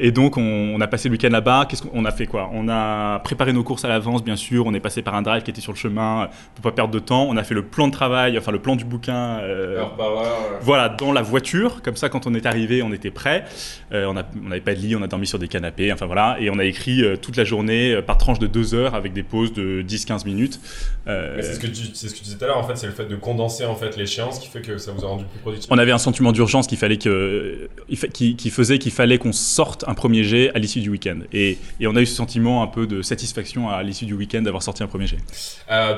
Et 0.00 0.12
donc 0.12 0.36
on, 0.36 0.74
on 0.74 0.80
a 0.80 0.86
passé 0.86 1.08
le 1.08 1.14
week-end 1.14 1.30
là-bas. 1.30 1.66
Qu'est-ce 1.68 1.82
qu'on 1.82 1.90
on 1.92 2.04
a 2.04 2.12
fait 2.12 2.26
quoi? 2.26 2.48
On 2.54 2.68
a 2.68 3.18
préparé 3.18 3.52
nos 3.52 3.64
courses 3.64 3.84
à 3.84 3.88
l'avance 3.88 4.22
bien 4.22 4.36
sûr. 4.36 4.64
On 4.66 4.72
est 4.72 4.80
passé 4.80 5.02
par 5.02 5.16
un 5.16 5.22
drive 5.22 5.42
qui 5.42 5.50
était 5.50 5.60
sur 5.60 5.72
le 5.72 5.78
chemin 5.78 6.28
pour 6.54 6.62
pas 6.62 6.72
perdre 6.72 6.94
de 6.94 7.00
temps. 7.00 7.26
On 7.28 7.36
a 7.36 7.42
fait 7.42 7.54
le 7.54 7.62
plan 7.62 7.88
de 7.88 7.92
travail, 7.92 8.38
enfin 8.38 8.52
le 8.52 8.60
plan 8.60 8.76
du 8.76 8.84
bouquin. 8.84 9.40
Heure 9.40 9.96
par 9.96 10.10
heure. 10.10 10.58
voilà, 10.60 10.88
dans 10.88 11.12
la 11.12 11.22
voiture, 11.22 11.82
comme 11.82 11.96
ça, 11.96 12.08
quand 12.08 12.28
on 12.28 12.34
est 12.34 12.46
arrivé, 12.46 12.82
on 12.82 12.92
était 12.92 13.10
prêt. 13.10 13.44
On 13.90 14.14
n'avait 14.14 14.60
pas 14.60 14.74
de 14.74 14.80
lit, 14.80 14.94
on 14.94 15.02
a 15.02 15.08
dormi 15.08 15.26
sur 15.26 15.40
des 15.40 15.48
canapés, 15.48 15.92
enfin 15.92 16.06
voilà, 16.06 16.36
et 16.40 16.50
on 16.50 16.58
a 16.58 16.67
écrit 16.68 17.02
euh, 17.02 17.16
toute 17.16 17.36
la 17.36 17.44
journée 17.44 17.92
euh, 17.92 18.02
par 18.02 18.18
tranche 18.18 18.38
de 18.38 18.46
deux 18.46 18.74
heures 18.74 18.94
avec 18.94 19.12
des 19.12 19.22
pauses 19.22 19.52
de 19.52 19.82
10-15 19.82 20.24
minutes. 20.24 20.60
Euh, 21.06 21.38
c'est 21.40 21.54
ce 21.54 21.60
que 21.60 21.66
tu, 21.66 21.86
c'est 21.94 22.08
ce 22.08 22.12
que 22.14 22.18
tu 22.18 22.24
disais 22.24 22.36
tout 22.36 22.44
à 22.44 22.48
l'heure. 22.48 22.58
En 22.58 22.66
fait, 22.66 22.76
c'est 22.76 22.86
le 22.86 22.92
fait 22.92 23.06
de 23.06 23.16
condenser 23.16 23.64
en 23.64 23.74
fait 23.74 23.96
l'échéance 23.96 24.38
qui 24.38 24.48
fait 24.48 24.62
que 24.62 24.78
ça 24.78 24.92
vous 24.92 25.04
a 25.04 25.08
rendu 25.08 25.24
plus 25.24 25.40
productif. 25.40 25.70
on 25.70 25.78
avait 25.78 25.92
un 25.92 25.98
sentiment 25.98 26.32
d'urgence 26.32 26.66
qu'il 26.66 26.78
fallait 26.78 26.98
que, 26.98 27.68
qui, 28.12 28.36
qui 28.36 28.50
faisait 28.50 28.78
qu'il 28.78 28.92
fallait 28.92 29.18
qu'on 29.18 29.32
sorte 29.32 29.84
un 29.88 29.94
premier 29.94 30.22
jet 30.22 30.50
à 30.54 30.58
l'issue 30.58 30.80
du 30.80 30.90
week-end. 30.90 31.18
Et, 31.32 31.58
et 31.80 31.86
on 31.86 31.96
a 31.96 32.00
eu 32.00 32.06
ce 32.06 32.14
sentiment 32.14 32.62
un 32.62 32.68
peu 32.68 32.86
de 32.86 33.02
satisfaction 33.02 33.70
à 33.70 33.82
l'issue 33.82 34.06
du 34.06 34.14
week-end 34.14 34.42
d'avoir 34.42 34.62
sorti 34.62 34.82
un 34.82 34.86
premier 34.86 35.06
jet. 35.06 35.18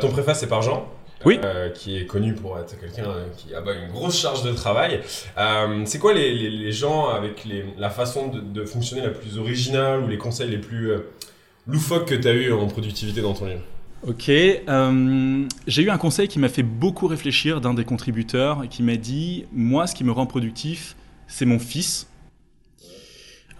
Ton 0.00 0.08
préface, 0.08 0.40
c'est 0.40 0.48
par 0.48 0.62
Jean? 0.62 0.86
Oui. 1.26 1.38
euh, 1.44 1.68
qui 1.70 1.98
est 1.98 2.06
connu 2.06 2.34
pour 2.34 2.58
être 2.58 2.78
quelqu'un 2.80 3.10
euh, 3.10 3.26
qui 3.36 3.54
a 3.54 3.58
une 3.60 3.90
grosse 3.92 4.18
charge 4.18 4.42
de 4.42 4.52
travail. 4.52 5.00
Euh, 5.38 5.82
c'est 5.84 5.98
quoi 5.98 6.14
les, 6.14 6.32
les- 6.34 6.50
les 6.50 6.72
gens 6.72 7.08
avec 7.08 7.44
les, 7.44 7.64
la 7.78 7.90
façon 7.90 8.28
de, 8.28 8.40
de 8.40 8.64
fonctionner 8.64 9.02
la 9.02 9.10
plus 9.10 9.36
originale 9.38 10.00
ou 10.02 10.08
les 10.08 10.18
conseils 10.18 10.48
les 10.50 10.58
plus 10.58 10.90
loufoques 11.66 12.08
que 12.08 12.14
tu 12.14 12.26
as 12.28 12.32
eu 12.32 12.52
en 12.52 12.66
productivité 12.66 13.20
dans 13.20 13.34
ton 13.34 13.46
livre? 13.46 13.60
Ok, 14.08 14.30
euh, 14.30 15.44
j'ai 15.66 15.82
eu 15.82 15.90
un 15.90 15.98
conseil 15.98 16.26
qui 16.26 16.38
m'a 16.38 16.48
fait 16.48 16.62
beaucoup 16.62 17.06
réfléchir 17.06 17.60
d'un 17.60 17.74
des 17.74 17.84
contributeurs 17.84 18.66
qui 18.70 18.82
m'a 18.82 18.96
dit 18.96 19.44
Moi, 19.52 19.86
ce 19.86 19.94
qui 19.94 20.04
me 20.04 20.12
rend 20.12 20.24
productif, 20.24 20.96
c'est 21.26 21.44
mon 21.44 21.58
fils. 21.58 22.06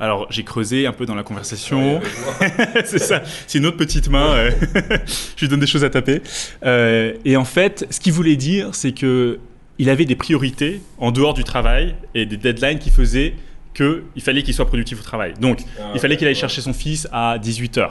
Alors, 0.00 0.26
j'ai 0.30 0.45
creusé 0.45 0.87
un 0.87 0.92
peu 0.92 1.04
dans 1.04 1.14
la 1.14 1.23
conversation. 1.23 2.00
C'est 2.85 2.99
ça, 2.99 3.23
c'est 3.47 3.59
une 3.59 3.66
autre 3.66 3.76
petite 3.76 4.09
main. 4.09 4.33
euh, 4.33 4.50
je 5.37 5.45
lui 5.45 5.49
donne 5.49 5.61
des 5.61 5.66
choses 5.66 5.85
à 5.85 5.90
taper. 5.90 6.23
Euh, 6.64 7.12
et 7.26 7.37
en 7.37 7.45
fait, 7.45 7.87
ce 7.90 8.00
qu'il 8.00 8.14
voulait 8.14 8.37
dire, 8.37 8.75
c'est 8.75 8.92
que 8.92 9.38
il 9.78 9.88
avait 9.90 10.07
des 10.07 10.16
priorités 10.16 10.80
en 10.99 11.11
dehors 11.12 11.35
du 11.35 11.45
travail 11.45 11.95
et 12.14 12.25
des 12.26 12.37
deadlines 12.38 12.78
qui 12.78 12.90
faisaient 12.90 13.35
qu'il 13.75 14.02
fallait 14.23 14.42
qu'il 14.42 14.52
soit 14.54 14.66
productif 14.66 14.99
au 15.00 15.02
travail. 15.02 15.35
Donc, 15.40 15.61
Ah, 15.78 15.92
il 15.95 16.00
fallait 16.00 16.16
qu'il 16.16 16.26
aille 16.26 16.35
chercher 16.35 16.61
son 16.61 16.73
fils 16.73 17.07
à 17.12 17.38
18h, 17.38 17.88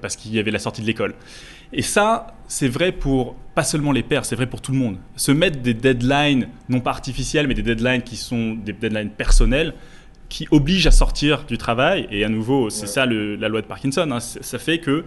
parce 0.00 0.16
qu'il 0.16 0.34
y 0.34 0.38
avait 0.38 0.50
la 0.50 0.58
sortie 0.58 0.82
de 0.82 0.86
l'école. 0.86 1.14
Et 1.72 1.82
ça, 1.82 2.28
c'est 2.46 2.68
vrai 2.68 2.92
pour 2.92 3.34
pas 3.54 3.64
seulement 3.64 3.92
les 3.92 4.02
pères, 4.02 4.24
c'est 4.24 4.36
vrai 4.36 4.46
pour 4.46 4.60
tout 4.60 4.72
le 4.72 4.78
monde. 4.78 4.96
Se 5.16 5.32
mettre 5.32 5.60
des 5.60 5.74
deadlines, 5.74 6.48
non 6.68 6.80
pas 6.80 6.90
artificielles, 6.90 7.46
mais 7.46 7.54
des 7.54 7.62
deadlines 7.62 8.02
qui 8.02 8.16
sont 8.16 8.54
des 8.54 8.72
deadlines 8.72 9.10
personnelles, 9.10 9.74
qui 10.28 10.46
obligent 10.50 10.86
à 10.86 10.90
sortir 10.90 11.44
du 11.48 11.56
travail. 11.58 12.06
Et 12.10 12.24
à 12.24 12.28
nouveau, 12.28 12.70
c'est 12.70 12.82
Ouais. 12.82 12.86
ça 12.88 13.06
le- 13.06 13.36
la 13.36 13.48
loi 13.48 13.60
de 13.62 13.66
Parkinson. 13.66 14.08
hein, 14.12 14.20
ça 14.20 14.58
fait 14.58 14.78
que 14.78 15.04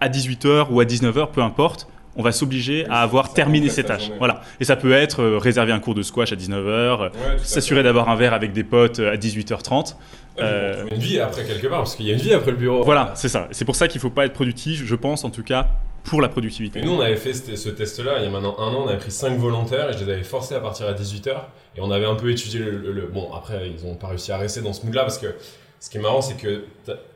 à 0.00 0.08
18h 0.08 0.68
ou 0.72 0.80
à 0.80 0.84
19h, 0.84 1.30
peu 1.30 1.42
importe, 1.42 1.88
on 2.16 2.22
va 2.22 2.32
s'obliger 2.32 2.86
à 2.88 3.02
avoir 3.02 3.32
terminé 3.32 3.68
ses 3.68 3.84
tâches. 3.84 4.02
journée. 4.04 4.16
Voilà. 4.18 4.42
Et 4.60 4.64
ça 4.64 4.76
peut 4.76 4.92
être 4.92 5.22
euh, 5.22 5.38
réserver 5.38 5.72
un 5.72 5.78
cours 5.78 5.94
de 5.94 6.02
squash 6.02 6.32
à 6.32 6.36
19h, 6.36 7.00
Ouais, 7.02 7.10
tout 7.10 7.42
à 7.42 7.44
s'assurer 7.44 7.82
d'avoir 7.82 8.08
un 8.08 8.16
verre 8.16 8.34
avec 8.34 8.52
des 8.52 8.64
potes 8.64 8.98
euh, 8.98 9.12
à 9.12 9.16
18h30. 9.16 9.96
Ouais, 10.38 10.42
Euh, 10.44 10.84
une 10.90 10.98
vie 10.98 11.18
après 11.20 11.44
quelque 11.44 11.66
part, 11.66 11.78
parce 11.78 11.94
qu'il 11.96 12.06
y 12.06 12.10
a 12.10 12.14
une 12.14 12.20
vie 12.20 12.32
après 12.32 12.50
le 12.52 12.56
bureau. 12.56 12.82
Voilà, 12.84 13.12
c'est 13.14 13.28
ça. 13.28 13.48
C'est 13.52 13.64
pour 13.64 13.76
ça 13.76 13.88
qu'il 13.88 14.00
faut 14.00 14.10
pas 14.10 14.24
être 14.26 14.32
productif, 14.32 14.84
je 14.86 14.94
pense, 14.94 15.24
en 15.24 15.30
tout 15.30 15.42
cas, 15.42 15.68
pour 16.04 16.20
la 16.20 16.28
productivité. 16.28 16.80
Et 16.80 16.82
nous, 16.82 16.92
on 16.92 17.00
avait 17.00 17.16
fait 17.16 17.32
ce, 17.34 17.56
ce 17.56 17.68
test-là 17.68 18.18
il 18.18 18.24
y 18.24 18.26
a 18.26 18.30
maintenant 18.30 18.56
un 18.58 18.68
an. 18.74 18.84
On 18.84 18.88
avait 18.88 18.98
pris 18.98 19.10
5 19.10 19.38
volontaires 19.38 19.90
et 19.90 19.92
je 19.98 20.04
les 20.04 20.12
avais 20.12 20.22
forcés 20.24 20.54
à 20.54 20.60
partir 20.60 20.86
à 20.86 20.92
18h. 20.92 21.30
Et 21.76 21.80
on 21.80 21.90
avait 21.90 22.06
un 22.06 22.14
peu 22.16 22.30
étudié 22.30 22.58
le. 22.60 22.72
le- 22.78 22.92
le- 22.92 23.06
Bon, 23.06 23.32
après, 23.34 23.70
ils 23.70 23.86
ont 23.86 23.94
pas 23.94 24.08
réussi 24.08 24.32
à 24.32 24.38
rester 24.38 24.60
dans 24.60 24.72
ce 24.72 24.84
mood-là 24.84 25.02
parce 25.02 25.18
que 25.18 25.34
ce 25.78 25.88
qui 25.88 25.96
est 25.96 26.00
marrant, 26.00 26.20
c'est 26.20 26.36
que 26.36 26.64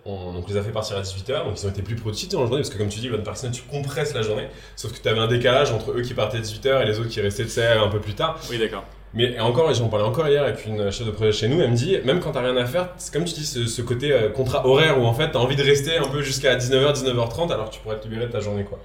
on, 0.06 0.32
donc, 0.32 0.48
les 0.48 0.56
a 0.56 0.62
fait 0.62 0.70
partir 0.70 0.96
à 0.96 1.02
18h. 1.02 1.44
Donc, 1.44 1.60
ils 1.60 1.66
ont 1.66 1.70
été 1.70 1.82
plus 1.82 1.96
productifs 1.96 2.28
dans 2.30 2.40
la 2.40 2.46
journée 2.46 2.62
parce 2.62 2.70
que, 2.70 2.78
comme 2.78 2.88
tu 2.88 3.00
dis, 3.00 3.08
l'autre 3.08 3.22
personne, 3.24 3.50
tu 3.50 3.62
compresses 3.62 4.14
la 4.14 4.22
journée. 4.22 4.46
Sauf 4.76 4.92
que 4.92 4.98
tu 5.02 5.08
avais 5.08 5.20
un 5.20 5.26
décalage 5.28 5.70
entre 5.72 5.90
eux 5.92 6.02
qui 6.02 6.14
partaient 6.14 6.38
à 6.38 6.40
18h 6.40 6.82
et 6.82 6.86
les 6.86 6.98
autres 6.98 7.10
qui 7.10 7.20
restaient, 7.20 7.44
tu 7.44 7.50
sais, 7.50 7.66
un 7.66 7.88
peu 7.88 8.00
plus 8.00 8.14
tard. 8.14 8.38
Oui, 8.50 8.58
d'accord. 8.58 8.84
Mais 9.14 9.38
encore, 9.38 9.72
j'en 9.72 9.88
parlais 9.88 10.04
encore 10.06 10.26
hier 10.28 10.42
avec 10.42 10.66
une 10.66 10.90
chef 10.90 11.06
de 11.06 11.12
projet 11.12 11.30
chez 11.32 11.46
nous, 11.48 11.60
elle 11.60 11.70
me 11.70 11.76
dit, 11.76 11.96
même 12.04 12.18
quand 12.20 12.32
t'as 12.32 12.40
rien 12.42 12.56
à 12.56 12.64
faire, 12.66 12.88
c'est 12.96 13.12
comme 13.12 13.24
tu 13.24 13.34
dis, 13.34 13.46
ce, 13.46 13.66
ce 13.66 13.80
côté 13.82 14.12
euh, 14.12 14.28
contrat 14.28 14.66
horaire 14.66 15.00
où 15.00 15.04
en 15.04 15.14
fait 15.14 15.30
t'as 15.30 15.38
envie 15.38 15.54
de 15.56 15.62
rester 15.62 15.96
un 15.98 16.08
peu 16.08 16.20
jusqu'à 16.22 16.56
19h, 16.56 16.94
19h30 17.00 17.52
alors 17.52 17.70
que 17.70 17.74
tu 17.74 17.80
pourrais 17.80 17.98
te 18.00 18.04
libérer 18.08 18.26
de 18.26 18.32
ta 18.32 18.40
journée 18.40 18.64
quoi. 18.64 18.80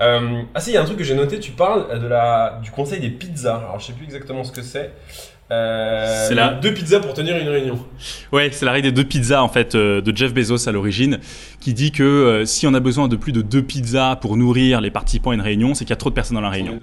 Euh, 0.00 0.42
ah 0.54 0.60
si, 0.60 0.70
il 0.70 0.74
y 0.74 0.76
a 0.76 0.82
un 0.82 0.84
truc 0.84 0.98
que 0.98 1.04
j'ai 1.04 1.14
noté, 1.14 1.38
tu 1.40 1.52
parles 1.52 1.98
de 1.98 2.06
la, 2.06 2.60
du 2.62 2.70
conseil 2.70 3.00
des 3.00 3.08
pizzas. 3.08 3.56
Alors 3.56 3.80
je 3.80 3.86
sais 3.86 3.92
plus 3.94 4.04
exactement 4.04 4.44
ce 4.44 4.52
que 4.52 4.60
c'est. 4.62 4.90
Euh, 5.50 6.26
C'est 6.28 6.34
la- 6.34 6.52
Deux 6.54 6.72
pizzas 6.74 7.00
pour 7.00 7.14
tenir 7.14 7.36
une 7.38 7.48
réunion. 7.48 7.78
Ouais, 8.32 8.50
c'est 8.52 8.64
la 8.66 8.72
règle 8.72 8.88
des 8.88 8.92
deux 8.92 9.04
pizzas 9.08 9.42
en 9.42 9.48
fait 9.48 9.74
euh, 9.74 10.00
de 10.02 10.14
Jeff 10.14 10.34
Bezos 10.34 10.68
à 10.68 10.72
l'origine, 10.72 11.18
qui 11.60 11.72
dit 11.74 11.92
que 11.92 12.02
euh, 12.02 12.44
si 12.44 12.66
on 12.66 12.74
a 12.74 12.80
besoin 12.80 13.08
de 13.08 13.16
plus 13.16 13.32
de 13.32 13.40
deux 13.42 13.62
pizzas 13.62 14.16
pour 14.16 14.36
nourrir 14.36 14.80
les 14.82 14.90
participants 14.90 15.30
à 15.30 15.34
une 15.34 15.40
réunion, 15.40 15.74
c'est 15.74 15.84
qu'il 15.84 15.90
y 15.90 15.94
a 15.94 15.96
trop 15.96 16.10
de 16.10 16.14
personnes 16.14 16.34
dans 16.36 16.40
la 16.42 16.50
réunion. 16.50 16.80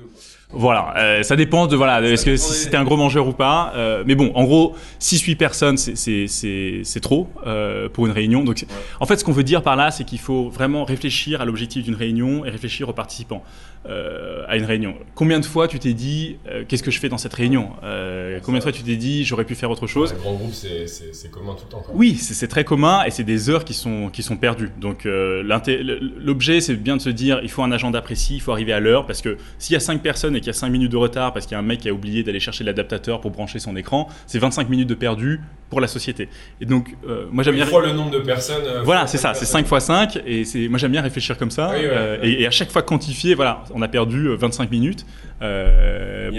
Voilà, 0.54 0.94
euh, 0.98 1.24
ça 1.24 1.36
dépend 1.36 1.68
de 1.68 1.76
voilà, 1.76 2.02
est-ce 2.02 2.26
que 2.26 2.36
c'était 2.36 2.76
un 2.76 2.84
gros 2.84 2.98
mangeur 2.98 3.28
ou 3.28 3.32
pas. 3.32 3.72
euh, 3.76 4.04
mais 4.06 4.16
bon, 4.16 4.32
en 4.36 4.44
gros, 4.44 4.76
6-8 5.00 5.36
personnes, 5.38 5.78
c'est 5.78 7.00
trop 7.02 7.30
euh, 7.48 7.88
pour 7.88 8.06
une 8.06 8.12
réunion. 8.12 8.44
Donc, 8.44 8.66
en 9.00 9.06
fait, 9.06 9.18
ce 9.18 9.24
qu'on 9.24 9.32
veut 9.32 9.44
dire 9.44 9.64
par 9.64 9.76
là, 9.76 9.92
c'est 9.92 10.04
qu'il 10.04 10.20
faut 10.20 10.50
vraiment 10.50 10.84
réfléchir 10.84 11.42
à 11.42 11.46
l'objectif 11.46 11.84
d'une 11.84 11.96
réunion 11.96 12.46
et 12.46 12.50
réfléchir 12.50 12.90
aux 12.90 12.94
participants 12.94 13.44
euh, 13.88 14.44
à 14.48 14.58
une 14.58 14.66
réunion. 14.66 14.94
Combien 15.16 15.40
de 15.40 15.46
fois 15.46 15.68
tu 15.68 15.80
t'es 15.80 15.94
dit, 15.94 16.38
euh, 16.48 16.64
qu'est-ce 16.68 16.84
que 16.84 16.92
je 16.92 17.00
fais 17.00 17.10
dans 17.10 17.18
cette 17.18 17.34
réunion 17.34 17.70
Euh, 17.84 18.40
Combien 18.44 18.60
de 18.60 18.64
fois 18.64 18.72
tu 18.72 18.84
t'es 18.84 18.96
dit, 18.96 19.24
j'aurais 19.26 19.44
pu 19.46 19.56
faire 19.56 19.72
autre 19.72 19.88
chose 19.88 20.14
Les 20.14 20.20
grands 20.20 20.36
groupes, 20.36 20.54
c'est- 20.54 21.32
commun 21.32 21.54
tout 21.56 21.64
le 21.66 21.72
temps. 21.72 21.82
Quoi. 21.86 21.96
oui, 21.96 22.16
c'est 22.16 22.48
très 22.48 22.64
commun 22.64 23.04
et 23.06 23.12
c'est 23.12 23.24
des 23.24 23.50
heures 23.50 23.66
qui 23.66 23.74
sont, 23.74 24.10
qui 24.10 24.22
sont 24.24 24.38
perdues. 24.38 24.70
Donc 24.80 25.06
l'objet, 25.06 26.62
c'est 26.62 26.76
bien 26.76 26.98
de 26.98 27.02
se 27.02 27.10
dire, 27.10 27.40
il 27.44 27.50
faut 27.50 27.64
un 27.64 27.72
agenda 27.72 28.02
précis, 28.02 28.36
il 28.36 28.42
faut 28.42 28.52
arriver 28.52 28.74
à 28.74 28.80
l'heure, 28.80 29.06
parce 29.06 29.22
que 29.22 29.38
s'il 29.58 29.74
y 29.74 29.78
a 29.78 29.80
5 29.80 30.02
personnes 30.02 30.36
et 30.36 30.40
qu'il 30.40 30.48
y 30.48 30.52
a 30.52 30.54
5 30.54 30.70
minutes 30.70 30.92
de 30.92 30.98
retard, 30.98 31.34
parce 31.34 31.46
qu'il 31.46 31.54
y 31.54 31.56
a 31.56 31.60
un 31.60 31.64
mec 31.64 31.80
qui 31.80 31.90
a 31.90 31.94
oublié 31.94 32.24
d'aller 32.24 32.40
chercher 32.40 32.64
l'adaptateur 32.64 33.22
pour 33.22 33.32
brancher 33.32 33.60
son 33.60 33.76
écran, 33.76 34.08
c'est 34.28 34.40
25 34.40 34.70
minutes 34.70 34.90
de 34.90 34.96
perdu 34.96 35.42
pour 35.72 35.82
la 35.82 35.88
société. 35.88 36.30
Et 36.60 36.66
donc, 36.66 36.96
euh, 37.08 37.26
moi 37.32 37.44
j'aime 37.44 37.56
bien... 37.56 37.66
fois 37.66 37.82
le 37.84 37.94
nombre 37.94 38.12
de 38.12 38.20
personnes. 38.20 38.64
euh, 38.66 38.82
Voilà, 38.84 39.08
c'est 39.08 39.18
ça, 39.18 39.34
c'est 39.34 39.40
personnes. 39.40 39.62
5 39.62 39.68
fois 39.68 39.80
5, 39.80 40.20
et 40.28 40.46
c'est- 40.46 40.68
moi 40.68 40.78
j'aime 40.78 40.92
bien 40.92 41.02
réfléchir 41.02 41.36
comme 41.38 41.50
ça, 41.50 41.70
Oui, 41.74 41.78
ouais, 41.78 41.90
euh, 41.90 42.20
ouais. 42.22 42.30
Et, 42.30 42.42
et 42.44 42.46
à 42.48 42.52
chaque 42.52 42.70
fois 42.72 42.84
quantifier, 42.84 43.34
voilà, 43.34 43.64
on 43.74 43.82
a 43.82 43.88
perdu 43.88 44.28
euh, 44.28 44.36
25 44.36 44.70
minutes 44.70 45.06
pour 45.40 45.48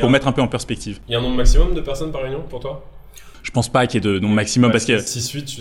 un- 0.08 0.12
mettre 0.12 0.28
un 0.28 0.32
peu 0.32 0.42
en 0.42 0.48
perspective. 0.48 1.00
Il 1.08 1.12
y 1.12 1.14
a 1.16 1.18
un 1.18 1.22
nombre 1.22 1.36
maximum 1.36 1.74
de 1.74 1.80
personnes 1.80 2.12
par 2.12 2.22
réunion 2.22 2.42
pour 2.48 2.60
toi? 2.60 2.84
Je 3.42 3.50
pense 3.50 3.68
pas 3.72 3.86
qu'il 3.88 4.04
y 4.04 4.06
ait 4.06 4.12
de 4.12 4.18
nombre 4.20 4.34
maximum, 4.34 4.70
parce 4.70 4.84
que 4.84 4.92
6-8, 4.98 5.44
tu... 5.44 5.60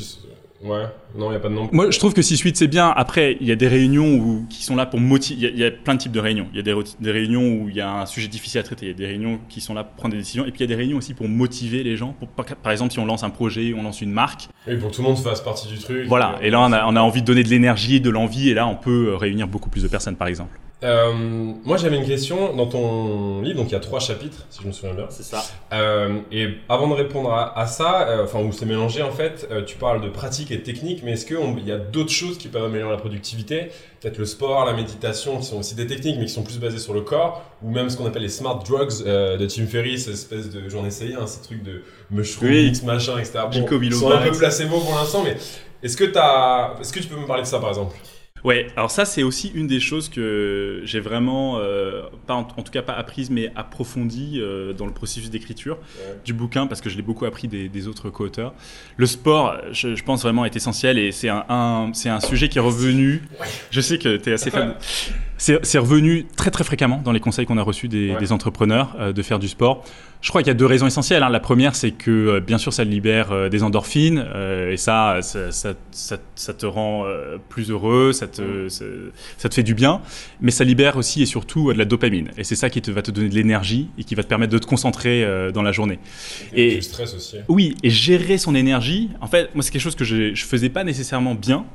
ouais, 0.63 0.83
non, 1.15 1.27
il 1.27 1.31
n'y 1.31 1.35
a 1.35 1.39
pas 1.39 1.49
de 1.49 1.53
nombre. 1.53 1.69
Moi, 1.73 1.91
je 1.91 1.99
trouve 1.99 2.13
que 2.13 2.21
6-8, 2.21 2.55
c'est 2.55 2.67
bien. 2.67 2.89
Après, 2.95 3.37
il 3.41 3.47
y 3.47 3.51
a 3.51 3.55
des 3.55 3.67
réunions 3.67 4.15
où, 4.15 4.45
qui 4.49 4.63
sont 4.63 4.75
là 4.75 4.85
pour 4.85 4.99
motiver. 4.99 5.39
Il 5.39 5.43
y 5.43 5.45
a- 5.47 5.49
il 5.49 5.59
y, 5.59 5.63
a 5.65 5.71
plein 5.71 5.95
de 5.95 5.99
types 5.99 6.11
de 6.11 6.19
réunions. 6.19 6.47
Il 6.53 6.57
y 6.57 6.59
a 6.59 6.63
des, 6.63 6.75
des 6.99 7.11
réunions 7.11 7.41
où 7.61 7.69
il 7.69 7.75
y 7.75 7.81
a 7.81 7.91
un 8.01 8.05
sujet 8.05 8.27
difficile 8.27 8.59
à 8.59 8.63
traiter. 8.63 8.85
Il 8.85 8.89
y 8.89 8.93
a 8.93 8.97
des 8.97 9.07
réunions 9.07 9.39
qui 9.49 9.61
sont 9.61 9.73
là 9.73 9.83
pour 9.83 9.95
prendre 9.95 10.13
des 10.13 10.19
décisions. 10.19 10.45
Et 10.45 10.51
puis, 10.51 10.59
il 10.59 10.61
y 10.61 10.63
a 10.63 10.67
des 10.67 10.75
réunions 10.75 10.97
aussi 10.97 11.13
pour 11.13 11.27
motiver 11.27 11.83
les 11.83 11.97
gens. 11.97 12.15
Pour, 12.19 12.27
par, 12.29 12.71
exemple, 12.71 12.91
si 12.91 12.99
on 12.99 13.05
lance 13.05 13.23
un 13.23 13.29
projet, 13.29 13.73
on 13.77 13.83
lance 13.83 14.01
une 14.01 14.11
marque. 14.11 14.49
Oui, 14.67 14.77
pour 14.77 14.89
que 14.91 14.95
tout 14.95 15.01
le 15.01 15.07
monde 15.07 15.17
fasse 15.17 15.41
partie 15.41 15.67
du 15.67 15.77
truc. 15.79 16.07
Voilà. 16.07 16.37
Et 16.41 16.49
là, 16.49 16.61
on 16.61 16.71
a, 16.71 16.85
on 16.85 16.95
a 16.95 17.01
envie 17.01 17.21
de 17.21 17.27
donner 17.27 17.43
de 17.43 17.49
l'énergie, 17.49 18.01
de 18.01 18.09
l'envie. 18.09 18.49
Et 18.49 18.53
là, 18.53 18.67
on 18.67 18.75
peut 18.75 19.09
euh, 19.09 19.17
réunir 19.17 19.47
beaucoup 19.47 19.69
plus 19.69 19.83
de 19.83 19.87
personnes, 19.87 20.15
par 20.15 20.27
exemple. 20.27 20.59
Euh, 20.83 21.13
moi, 21.63 21.77
j'avais 21.77 21.95
une 21.97 22.05
question 22.07 22.55
dans 22.55 22.65
ton 22.65 23.41
livre, 23.41 23.57
donc 23.57 23.69
il 23.69 23.73
y 23.73 23.75
a 23.75 23.79
trois 23.79 23.99
chapitres, 23.99 24.45
si 24.49 24.61
je 24.63 24.67
me 24.67 24.71
souviens 24.71 24.95
bien. 24.95 25.05
C'est 25.09 25.21
ça. 25.23 25.43
Euh, 25.73 26.19
et 26.31 26.47
avant 26.69 26.87
de 26.87 26.93
répondre 26.95 27.31
à, 27.31 27.57
à 27.59 27.67
ça, 27.67 28.07
euh, 28.07 28.23
enfin, 28.23 28.39
où 28.39 28.51
c'est 28.51 28.65
mélangé 28.65 29.03
en 29.03 29.11
fait, 29.11 29.47
euh, 29.51 29.63
tu 29.63 29.77
parles 29.77 30.01
de 30.01 30.09
pratique 30.09 30.49
et 30.49 30.57
de 30.57 30.63
technique, 30.63 31.01
mais 31.03 31.11
est-ce 31.11 31.25
qu'il 31.27 31.37
y 31.67 31.71
a 31.71 31.77
d'autres 31.77 32.09
choses 32.11 32.37
qui 32.39 32.47
peuvent 32.47 32.63
améliorer 32.65 32.91
la 32.91 32.97
productivité? 32.97 33.67
Peut-être 34.01 34.17
le 34.17 34.25
sport, 34.25 34.65
la 34.65 34.73
méditation, 34.73 35.37
qui 35.37 35.45
sont 35.45 35.59
aussi 35.59 35.75
des 35.75 35.85
techniques, 35.85 36.15
mais 36.17 36.25
qui 36.25 36.31
sont 36.33 36.41
plus 36.43 36.57
basées 36.59 36.79
sur 36.79 36.95
le 36.95 37.01
corps, 37.01 37.43
ou 37.61 37.69
même 37.69 37.89
ce 37.91 37.97
qu'on 37.97 38.07
appelle 38.07 38.23
les 38.23 38.29
smart 38.29 38.57
drugs 38.63 39.03
euh, 39.05 39.37
de 39.37 39.45
Tim 39.45 39.67
Ferriss, 39.67 40.05
cette 40.05 40.15
espèce 40.15 40.49
de, 40.49 40.67
j'en 40.67 40.83
ai 40.83 40.87
essayé, 40.87 41.13
hein, 41.13 41.27
ces 41.27 41.41
trucs 41.41 41.61
de 41.61 41.83
mushroom 42.09 42.49
Oui. 42.49 42.73
machin, 42.83 43.19
etc. 43.19 43.39
Bon, 43.51 43.67
ils 43.83 43.93
sont 43.93 44.09
un 44.11 44.17
peu 44.27 44.31
placebo 44.35 44.79
pour 44.79 44.95
l'instant, 44.95 45.21
mais 45.23 45.37
est-ce 45.83 45.95
que 45.95 46.05
t'as, 46.05 46.79
est-ce 46.79 46.91
que 46.91 46.99
tu 46.99 47.07
peux 47.07 47.17
me 47.17 47.27
parler 47.27 47.43
de 47.43 47.47
ça 47.47 47.59
par 47.59 47.69
exemple? 47.69 47.95
Ouais, 48.43 48.67
alors 48.75 48.89
ça 48.89 49.05
c'est 49.05 49.21
aussi 49.23 49.51
une 49.53 49.67
des 49.67 49.79
choses 49.79 50.09
que 50.09 50.81
j'ai 50.83 50.99
vraiment, 50.99 51.59
euh, 51.59 52.01
pas 52.25 52.33
en, 52.33 52.39
en 52.39 52.63
tout 52.63 52.71
cas 52.71 52.81
pas 52.81 52.93
apprise, 52.93 53.29
mais 53.29 53.51
approfondie 53.55 54.39
euh, 54.41 54.73
dans 54.73 54.85
le 54.87 54.93
processus 54.93 55.29
d'écriture 55.29 55.77
Ouais. 55.77 56.15
du 56.25 56.33
bouquin, 56.33 56.65
parce 56.67 56.81
que 56.81 56.89
je 56.89 56.95
l'ai 56.97 57.03
beaucoup 57.03 57.25
appris 57.25 57.47
des, 57.47 57.69
des 57.69 57.87
autres 57.87 58.09
co-auteurs. 58.09 58.53
Le 58.97 59.05
sport, 59.05 59.57
je, 59.71 59.95
je 59.95 60.03
pense 60.03 60.23
vraiment 60.23 60.43
est 60.45 60.55
essentiel 60.55 60.97
et 60.97 61.11
c'est 61.11 61.29
un, 61.29 61.45
un- 61.49 61.91
c'est 61.93 62.09
un 62.09 62.19
sujet 62.19 62.49
qui 62.49 62.57
est 62.57 62.61
revenu. 62.61 63.21
Je 63.69 63.79
sais 63.81 63.97
que 63.99 64.17
tu 64.17 64.29
es 64.29 64.33
assez 64.33 64.49
fan. 64.51 64.73
C'est 65.41 65.77
revenu 65.79 66.25
très 66.35 66.51
très 66.51 66.63
fréquemment 66.63 67.01
dans 67.03 67.11
les 67.11 67.19
conseils 67.19 67.47
qu'on 67.47 67.57
a 67.57 67.63
reçus 67.63 67.87
des, 67.87 68.11
Ouais. 68.11 68.19
des 68.19 68.31
entrepreneurs 68.31 68.95
euh, 68.99 69.11
de 69.11 69.21
faire 69.23 69.39
du 69.39 69.47
sport. 69.47 69.83
Je 70.21 70.29
crois 70.29 70.43
qu'il 70.43 70.49
y 70.49 70.51
a 70.51 70.55
deux 70.55 70.67
raisons 70.67 70.85
essentielles. 70.85 71.23
hein. 71.23 71.29
La 71.29 71.39
première, 71.39 71.75
c'est 71.75 71.89
que 71.89 72.11
euh, 72.11 72.39
bien 72.39 72.59
sûr, 72.59 72.71
ça 72.73 72.83
libère 72.83 73.31
euh, 73.31 73.49
des 73.49 73.63
endorphines 73.63 74.23
et 74.69 74.77
ça, 74.77 75.17
ça, 75.23 75.51
ça, 75.51 75.73
ça- 75.91 76.17
ça 76.35 76.53
te 76.53 76.65
rend 76.65 77.05
plus 77.49 77.69
heureux, 77.71 78.13
ça 78.13 78.27
te, 78.27 78.67
ça, 78.69 78.85
ça 79.37 79.49
te 79.49 79.53
fait 79.55 79.63
du 79.63 79.73
bien. 79.73 80.01
Mais 80.41 80.51
ça 80.51 80.63
libère 80.63 80.97
aussi 80.97 81.21
et 81.23 81.25
surtout 81.25 81.71
de 81.73 81.77
la 81.77 81.85
dopamine. 81.85 82.29
Et 82.37 82.43
c'est 82.43 82.55
ça 82.55 82.69
qui 82.69 82.81
te, 82.81 82.91
va 82.91 83.01
te 83.01 83.09
donner 83.11 83.29
de 83.29 83.35
l'énergie 83.35 83.89
et 83.97 84.03
qui 84.03 84.13
va 84.15 84.21
te 84.23 84.27
permettre 84.27 84.51
de 84.53 84.57
te 84.59 84.65
concentrer 84.67 85.25
dans 85.53 85.61
la 85.63 85.71
journée. 85.71 85.97
Et- 86.53 86.75
du 86.75 86.81
stress 86.83 87.13
aussi. 87.15 87.37
Oui, 87.47 87.75
et 87.83 87.89
gérer 87.89 88.37
son 88.37 88.53
énergie. 88.55 89.09
En 89.21 89.27
fait, 89.27 89.49
moi, 89.55 89.63
c'est 89.63 89.71
quelque 89.71 89.81
chose 89.81 89.95
que 89.95 90.03
je, 90.05 90.33
je 90.35 90.45
faisais 90.45 90.69
pas 90.69 90.83
nécessairement 90.83 91.33
bien 91.35 91.65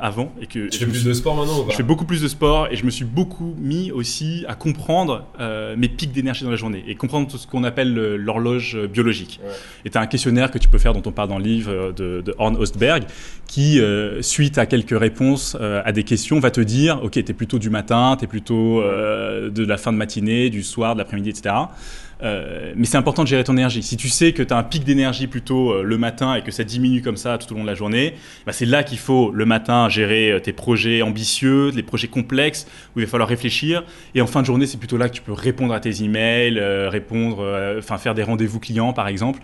avant 0.00 0.32
et 0.40 0.46
que 0.46 0.68
Tu 0.68 0.78
je 0.80 0.84
fais 0.84 0.90
plus 0.90 1.04
de 1.04 1.12
sport 1.12 1.36
maintenant 1.36 1.60
ou 1.60 1.64
pas? 1.64 1.70
je 1.72 1.76
fais 1.76 1.82
beaucoup 1.82 2.04
plus 2.04 2.20
de 2.22 2.28
sport 2.28 2.68
et 2.70 2.76
je 2.76 2.84
me 2.84 2.90
suis 2.90 3.04
beaucoup 3.14 3.54
mis 3.58 3.90
aussi 3.92 4.44
à 4.48 4.54
comprendre 4.54 5.26
euh, 5.38 5.74
mes 5.76 5.88
pics 5.88 6.12
d'énergie 6.12 6.44
dans 6.44 6.50
la 6.50 6.56
journée 6.56 6.82
et 6.88 6.94
comprendre 6.94 7.28
tout 7.28 7.36
ce 7.38 7.46
qu'on 7.46 7.64
appelle 7.64 7.92
le- 7.92 8.16
l'horloge 8.16 8.78
biologique. 8.92 9.40
Ouais. 9.44 9.50
Et 9.84 9.90
tu 9.90 9.98
as 9.98 10.00
un 10.00 10.06
questionnaire 10.06 10.50
que 10.50 10.58
tu 10.58 10.68
peux 10.68 10.78
faire 10.78 10.92
dont 10.94 11.02
on 11.04 11.12
parle 11.12 11.28
dans 11.28 11.38
le 11.38 11.44
livre 11.44 11.70
euh, 11.72 11.92
de, 11.92 12.22
de 12.24 12.34
Horn 12.38 12.56
Ostberg 12.56 13.04
qui, 13.46 13.80
euh, 13.80 14.22
suite 14.22 14.56
à 14.58 14.66
quelques 14.66 14.98
réponses 14.98 15.56
euh, 15.60 15.82
à 15.84 15.92
des 15.92 16.04
questions, 16.04 16.40
va 16.40 16.50
te 16.50 16.60
dire 16.60 17.00
Ok, 17.02 17.12
tu 17.12 17.18
es 17.20 17.34
plutôt 17.34 17.58
du 17.58 17.70
matin, 17.70 18.16
tu 18.18 18.24
es 18.24 18.28
plutôt 18.28 18.82
de 18.82 19.64
la 19.64 19.76
fin 19.76 19.92
de 19.92 19.98
matinée, 19.98 20.48
du 20.50 20.62
soir, 20.62 20.94
de 20.94 20.98
l'après-midi, 20.98 21.30
etc. 21.30 21.54
Euh, 22.22 22.72
mais 22.76 22.84
c'est 22.84 22.96
important 22.96 23.22
de 23.22 23.28
gérer 23.28 23.44
ton 23.44 23.54
énergie. 23.54 23.82
Si 23.82 23.96
tu 23.96 24.08
sais 24.08 24.32
que 24.32 24.42
tu 24.42 24.54
as 24.54 24.56
un 24.56 24.62
pic 24.62 24.84
d'énergie 24.84 25.26
plutôt 25.26 25.72
euh, 25.72 25.82
le 25.82 25.98
matin 25.98 26.34
et 26.34 26.42
que 26.42 26.50
ça 26.50 26.64
diminue 26.64 27.02
comme 27.02 27.16
ça 27.16 27.38
tout 27.38 27.52
au 27.52 27.56
long 27.56 27.62
de 27.62 27.68
la 27.68 27.74
journée, 27.74 28.14
bah, 28.46 28.52
c'est 28.52 28.66
là 28.66 28.84
qu'il 28.84 28.98
faut 28.98 29.30
le 29.32 29.44
matin 29.44 29.88
gérer 29.88 30.30
euh, 30.30 30.40
tes 30.40 30.52
projets 30.52 31.02
ambitieux, 31.02 31.70
les 31.70 31.82
projets 31.82 32.08
complexes 32.08 32.66
où 32.94 33.00
il 33.00 33.06
va 33.06 33.10
falloir 33.10 33.28
réfléchir. 33.28 33.84
Et 34.14 34.20
en 34.20 34.26
fin 34.26 34.40
de 34.40 34.46
journée, 34.46 34.66
c'est 34.66 34.78
plutôt 34.78 34.96
là 34.96 35.08
que 35.08 35.14
tu 35.14 35.22
peux 35.22 35.32
répondre 35.32 35.74
à 35.74 35.80
tes 35.80 36.02
emails, 36.02 36.60
répondre, 36.88 37.76
enfin 37.78 37.98
faire 37.98 38.14
des 38.14 38.22
rendez-vous 38.22 38.60
clients 38.60 38.92
par 38.92 39.08
exemple, 39.08 39.40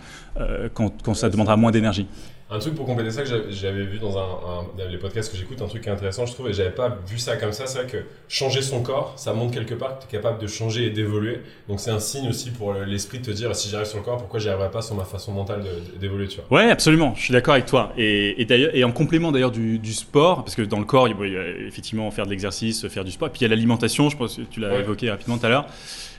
quand 0.73 1.13
ça 1.13 1.29
demandera 1.29 1.57
moins 1.57 1.71
d'énergie. 1.71 2.07
Un 2.51 2.57
truc 2.57 2.73
pour 2.73 2.87
compléter 2.87 3.11
ça 3.11 3.21
que 3.21 3.29
j'avais- 3.51 3.83
vu 3.83 3.99
dans 3.99 4.17
un, 4.17 4.21
un- 4.21 4.63
dans 4.75 4.89
les 4.89 4.97
podcasts 4.97 5.31
que 5.31 5.37
j'écoute, 5.37 5.61
un 5.61 5.67
truc 5.67 5.83
qui 5.83 5.89
est 5.89 5.91
intéressant, 5.91 6.25
je 6.25 6.33
trouve, 6.33 6.49
et 6.49 6.53
j'avais 6.53 6.71
pas 6.71 6.97
vu 7.07 7.19
ça 7.19 7.37
comme 7.37 7.51
ça. 7.51 7.67
C'est 7.67 7.77
vrai 7.83 7.87
que 7.87 7.97
changer 8.27 8.63
son 8.63 8.81
corps, 8.81 9.13
ça 9.17 9.33
montre 9.33 9.53
quelque 9.53 9.75
part 9.75 9.99
que 9.99 10.03
tu 10.03 10.07
es 10.09 10.17
capable 10.17 10.41
de 10.41 10.47
changer 10.47 10.85
et 10.87 10.89
d'évoluer. 10.89 11.41
Donc 11.67 11.79
c'est 11.79 11.91
un 11.91 11.99
signe 11.99 12.27
aussi 12.27 12.49
pour 12.49 12.73
l'esprit 12.73 13.19
de 13.19 13.25
te 13.25 13.31
dire 13.31 13.55
si 13.55 13.69
j'arrive 13.69 13.85
sur 13.87 13.99
le 13.99 14.03
corps, 14.03 14.17
pourquoi 14.17 14.39
j'y 14.39 14.49
pas 14.73 14.81
sur 14.81 14.95
ma 14.95 15.03
façon 15.05 15.31
mentale 15.31 15.63
d'évoluer, 15.99 16.27
tu 16.27 16.39
vois. 16.49 16.59
Ouais, 16.63 16.71
absolument. 16.71 17.13
Je 17.15 17.21
suis 17.21 17.33
d'accord 17.33 17.53
avec 17.53 17.67
toi. 17.67 17.93
Et, 17.97 18.41
et 18.41 18.45
d'ailleurs, 18.45 18.71
et 18.75 18.83
en 18.83 18.91
complément 18.91 19.31
d'ailleurs 19.31 19.51
du, 19.51 19.77
du 19.77 19.93
sport, 19.93 20.43
parce 20.43 20.55
que 20.55 20.63
dans 20.63 20.79
le 20.79 20.85
corps, 20.85 21.07
il 21.07 21.15
y 21.15 21.21
a- 21.21 21.25
il 21.27 21.33
y 21.33 21.37
a 21.37 21.67
effectivement 21.67 22.09
faire 22.09 22.25
de 22.25 22.31
l'exercice, 22.31 22.87
faire 22.87 23.03
du 23.05 23.11
sport. 23.11 23.27
Et 23.27 23.31
puis 23.31 23.41
il 23.41 23.43
y 23.43 23.45
a 23.45 23.49
l'alimentation. 23.49 24.09
Je 24.09 24.17
pense 24.17 24.37
que 24.37 24.41
tu 24.41 24.59
l'as 24.59 24.69
Ouais. 24.73 24.79
évoqué 24.79 25.11
rapidement 25.11 25.37
tout 25.37 25.45
à 25.45 25.49
l'heure. 25.49 25.67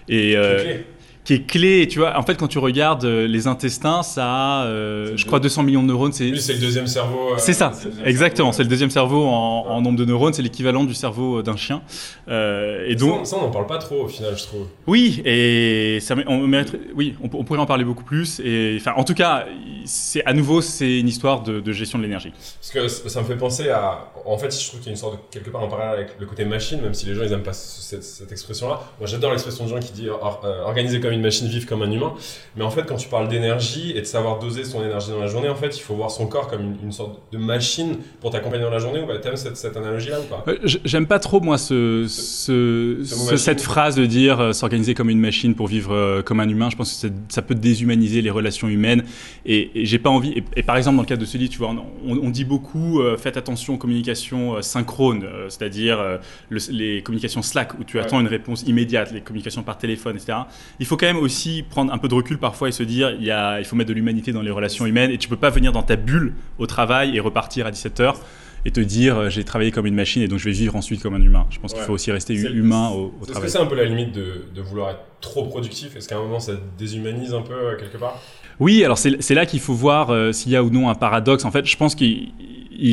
Et 0.09 0.37
euh. 0.37 0.79
Qui 1.25 1.35
est 1.35 1.47
clé. 1.47 1.87
Tu 1.89 1.99
vois, 1.99 2.19
en 2.19 2.23
fait, 2.23 2.37
quand 2.37 2.49
tu 2.49 2.59
regardes 2.59 3.05
euh, 3.05 3.27
les 3.27 3.47
intestins, 3.47 4.03
ça 4.03 4.25
a, 4.25 4.65
euh, 4.65 5.13
je 5.17 5.27
crois, 5.27 5.41
200 5.41 5.63
millions 5.63 5.83
de 5.83 5.89
neurones. 5.89 6.13
C'est 6.13 6.31
le 6.31 6.59
deuxième 6.59 6.87
cerveau. 6.87 7.37
c'est 7.39 7.53
ça, 7.53 7.73
exactement. 8.05 8.53
C'est 8.53 8.63
le 8.63 8.69
deuxième 8.69 8.91
cerveau 8.91 9.27
en, 9.27 9.81
nombre 9.81 9.99
de 9.99 10.05
neurones. 10.05 10.33
C'est 10.33 10.43
l'équivalent 10.43 10.85
du 10.85 10.95
cerveau 10.95 11.43
d'un 11.43 11.57
chien. 11.57 11.83
et 12.29 12.95
donc, 12.97 13.27
ça, 13.27 13.37
on 13.37 13.43
n'en 13.43 13.51
parle 13.51 13.67
pas 13.67 13.79
trop 13.79 14.05
au 14.05 14.09
final, 14.09 14.37
je 14.37 14.45
trouve. 14.45 14.67
Oui, 14.87 15.23
et 15.25 15.99
ça, 16.01 16.15
on, 16.27 16.51
oui, 16.95 17.15
on, 17.23 17.45
pourrait 17.45 17.61
en 17.61 17.67
parler 17.67 17.85
beaucoup 17.85 18.05
plus. 18.05 18.41
Et 18.41 18.77
enfin, 18.81 18.93
en 18.97 19.05
tout 19.05 19.15
cas, 19.15 19.47
c'est 19.85 20.25
à 20.25 20.33
nouveau, 20.33 20.61
c'est 20.61 20.99
une 20.99 21.09
histoire 21.09 21.43
de, 21.43 21.61
de 21.61 21.73
gestion 21.73 21.99
de 21.99 22.05
l'énergie. 22.05 22.33
Parce 22.61 22.71
que 22.73 23.09
ça 23.09 23.21
me 23.21 23.27
fait 23.27 23.37
penser 23.37 23.69
à, 23.69 24.13
en 24.25 24.39
fait, 24.39 24.55
je 24.57 24.69
trouve 24.69 24.81
qu'il 24.81 24.89
y 24.89 24.91
a 24.91 24.93
une 24.93 24.99
sorte 24.99 25.15
de 25.15 25.21
quelque 25.31 25.51
part 25.51 25.63
en 25.63 25.69
parallèle 25.69 26.01
avec 26.01 26.19
le 26.19 26.27
côté 26.27 26.45
machine, 26.45 26.81
même 26.81 26.95
si 26.95 27.07
les 27.07 27.15
gens 27.15 27.23
ils 27.23 27.33
aiment 27.33 27.43
pas 27.43 27.53
cette, 27.53 28.05
cette 28.05 28.33
expression-là. 28.33 28.81
Moi, 28.99 29.07
j'adore 29.07 29.31
l'expression 29.31 29.65
de 29.65 29.71
gens 29.71 29.81
qui 29.81 29.93
dit 29.93 30.09
euh, 30.09 30.65
organiser 30.65 31.01
comme 31.01 31.10
une 31.13 31.21
machine, 31.21 31.49
vivre 31.49 31.67
comme 31.67 31.83
un 31.83 31.91
humain. 31.91 32.15
Mais 32.57 32.65
en 32.65 32.71
fait, 32.71 32.85
quand 32.87 32.97
tu 32.97 33.09
parles 33.09 33.29
d'énergie 33.29 33.93
et 33.93 34.01
de 34.01 34.07
savoir 34.07 34.39
doser 34.39 34.65
son 34.65 34.85
énergie 34.85 35.11
dans 35.11 35.19
la 35.19 35.27
journée, 35.27 35.49
en 35.49 35.55
fait, 35.55 35.77
il 35.77 35.81
faut 35.81 35.95
voir 35.95 36.11
son 36.11 36.27
corps 36.27 36.49
comme 36.49 36.75
une, 36.83 36.93
sorte 36.93 37.21
de 37.33 37.39
machine 37.39 37.97
pour 38.21 38.31
t'accompagner 38.31 38.65
dans 38.65 38.71
la 38.71 38.79
journée. 38.79 39.01
Ou 39.01 39.07
bah, 39.07 39.19
t'aimes 39.19 39.37
cette, 39.37 39.57
cette 39.57 39.77
analogie-là 39.77 40.21
ou 40.21 40.25
pas? 40.25 40.45
Euh, 40.49 40.59
J'aime 40.85 41.07
pas 41.07 41.19
trop 41.19 41.41
moi 41.41 41.59
ce, 41.59 42.07
ce, 42.09 43.03
cette 43.37 43.61
phrase 43.61 43.95
de 43.95 44.07
dire 44.07 44.41
euh, 44.41 44.53
s'organiser 44.53 44.95
comme 44.95 45.11
une 45.11 45.21
machine 45.21 45.55
pour 45.55 45.67
vivre 45.67 46.23
comme 46.23 46.41
un 46.41 46.49
humain. 46.49 46.71
Je 46.71 46.77
pense 46.77 47.03
que 47.03 47.09
ça 47.29 47.43
peut 47.43 47.55
déshumaniser 47.55 48.23
les 48.23 48.31
relations 48.31 48.69
humaines 48.69 49.05
et, 49.47 49.71
j'ai 49.75 49.99
pas 49.99 50.11
envie. 50.11 50.43
Et, 50.57 50.63
par 50.63 50.77
exemple, 50.77 50.97
dans 50.97 51.03
le 51.03 51.09
cadre 51.09 51.21
de 51.21 51.27
ce 51.27 51.39
livre, 51.39 51.51
tu 51.51 51.59
vois, 51.59 51.69
on, 51.69 52.19
on 52.19 52.31
dit 52.31 52.45
beaucoup 52.45 53.01
faites 53.19 53.37
attention 53.37 53.75
aux 53.75 53.79
communications 53.79 54.61
synchrones, 54.63 55.27
c'est-à-dire 55.49 56.19
les 56.51 57.03
communications 57.03 57.43
Slack 57.43 57.79
où 57.79 57.85
tu 57.85 57.99
attends 57.99 58.21
une 58.21 58.27
réponse 58.27 58.63
immédiate, 58.63 59.13
les 59.13 59.21
communications 59.21 59.63
par 59.63 59.79
téléphone, 59.79 60.17
etc. 60.17 60.39
Il 60.79 60.87
faut 60.87 60.97
quand 61.01 61.07
même 61.07 61.17
aussi 61.17 61.63
prendre 61.63 61.93
un 61.93 61.99
peu 61.99 62.09
de 62.09 62.15
recul 62.15 62.37
parfois 62.39 62.69
et 62.69 62.73
se 62.73 62.83
dire 62.83 63.17
il, 63.19 63.25
y 63.25 63.31
a, 63.31 63.59
il 63.59 63.65
faut 63.65 63.75
mettre 63.75 63.89
de 63.89 63.95
l'humanité 63.95 64.33
dans 64.33 64.43
les 64.43 64.51
relations 64.51 64.85
humaines 64.85 65.11
et 65.11 65.17
tu 65.17 65.29
peux 65.29 65.37
pas 65.37 65.49
venir 65.51 65.73
dans 65.73 65.83
ta 65.83 65.97
bulle 65.97 66.35
au 66.59 66.67
travail 66.67 67.17
et 67.17 67.21
repartir 67.21 67.67
à 67.67 67.71
17h 67.71 68.17
et 68.67 68.71
te 68.71 68.81
dire 68.81 69.17
euh, 69.17 69.31
j'ai 69.31 69.43
travaillé 69.43 69.71
comme 69.71 69.87
une 69.87 69.95
machine 69.95 70.21
et 70.21 70.29
donc 70.29 70.39
je 70.39 70.45
vais 70.45 70.51
vivre 70.51 70.77
ensuite 70.77 71.03
comme 71.03 71.15
un 71.15 71.23
humain. 71.23 71.47
Je 71.49 71.59
pense 71.59 71.73
qu'il 71.73 71.83
faut 71.83 71.95
aussi 71.95 72.13
rester 72.13 72.35
humain 72.35 72.91
au, 72.91 73.15
au 73.21 73.25
travail. 73.25 73.31
Est-ce 73.31 73.41
que 73.41 73.49
c'est 73.49 73.65
un 73.65 73.67
peu 73.67 73.77
la 73.77 73.87
limite 73.87 74.13
de, 74.13 74.45
de 74.55 74.61
vouloir 74.61 74.91
être 74.91 75.01
trop 75.23 75.47
productif? 75.47 75.97
Est-ce 75.97 76.07
qu'à 76.07 76.19
un 76.19 76.23
moment 76.23 76.39
ça 76.39 76.53
déshumanise 76.79 77.33
un 77.33 77.43
peu 77.43 77.55
euh, 77.55 77.77
quelque 77.79 77.97
part? 77.97 78.21
Oui, 78.59 78.85
alors 78.85 78.99
c'est 78.99 79.35
là 79.35 79.47
qu'il 79.47 79.61
faut 79.61 79.73
voir 79.73 80.11
euh, 80.11 80.33
s'il 80.33 80.53
y 80.53 80.57
a 80.57 80.63
ou 80.63 80.69
non 80.69 80.91
un 80.91 80.95
paradoxe. 80.95 81.47
En 81.47 81.51
fait, 81.51 81.65
je 81.65 81.77
pense 81.79 81.95
qu'il 81.95 82.29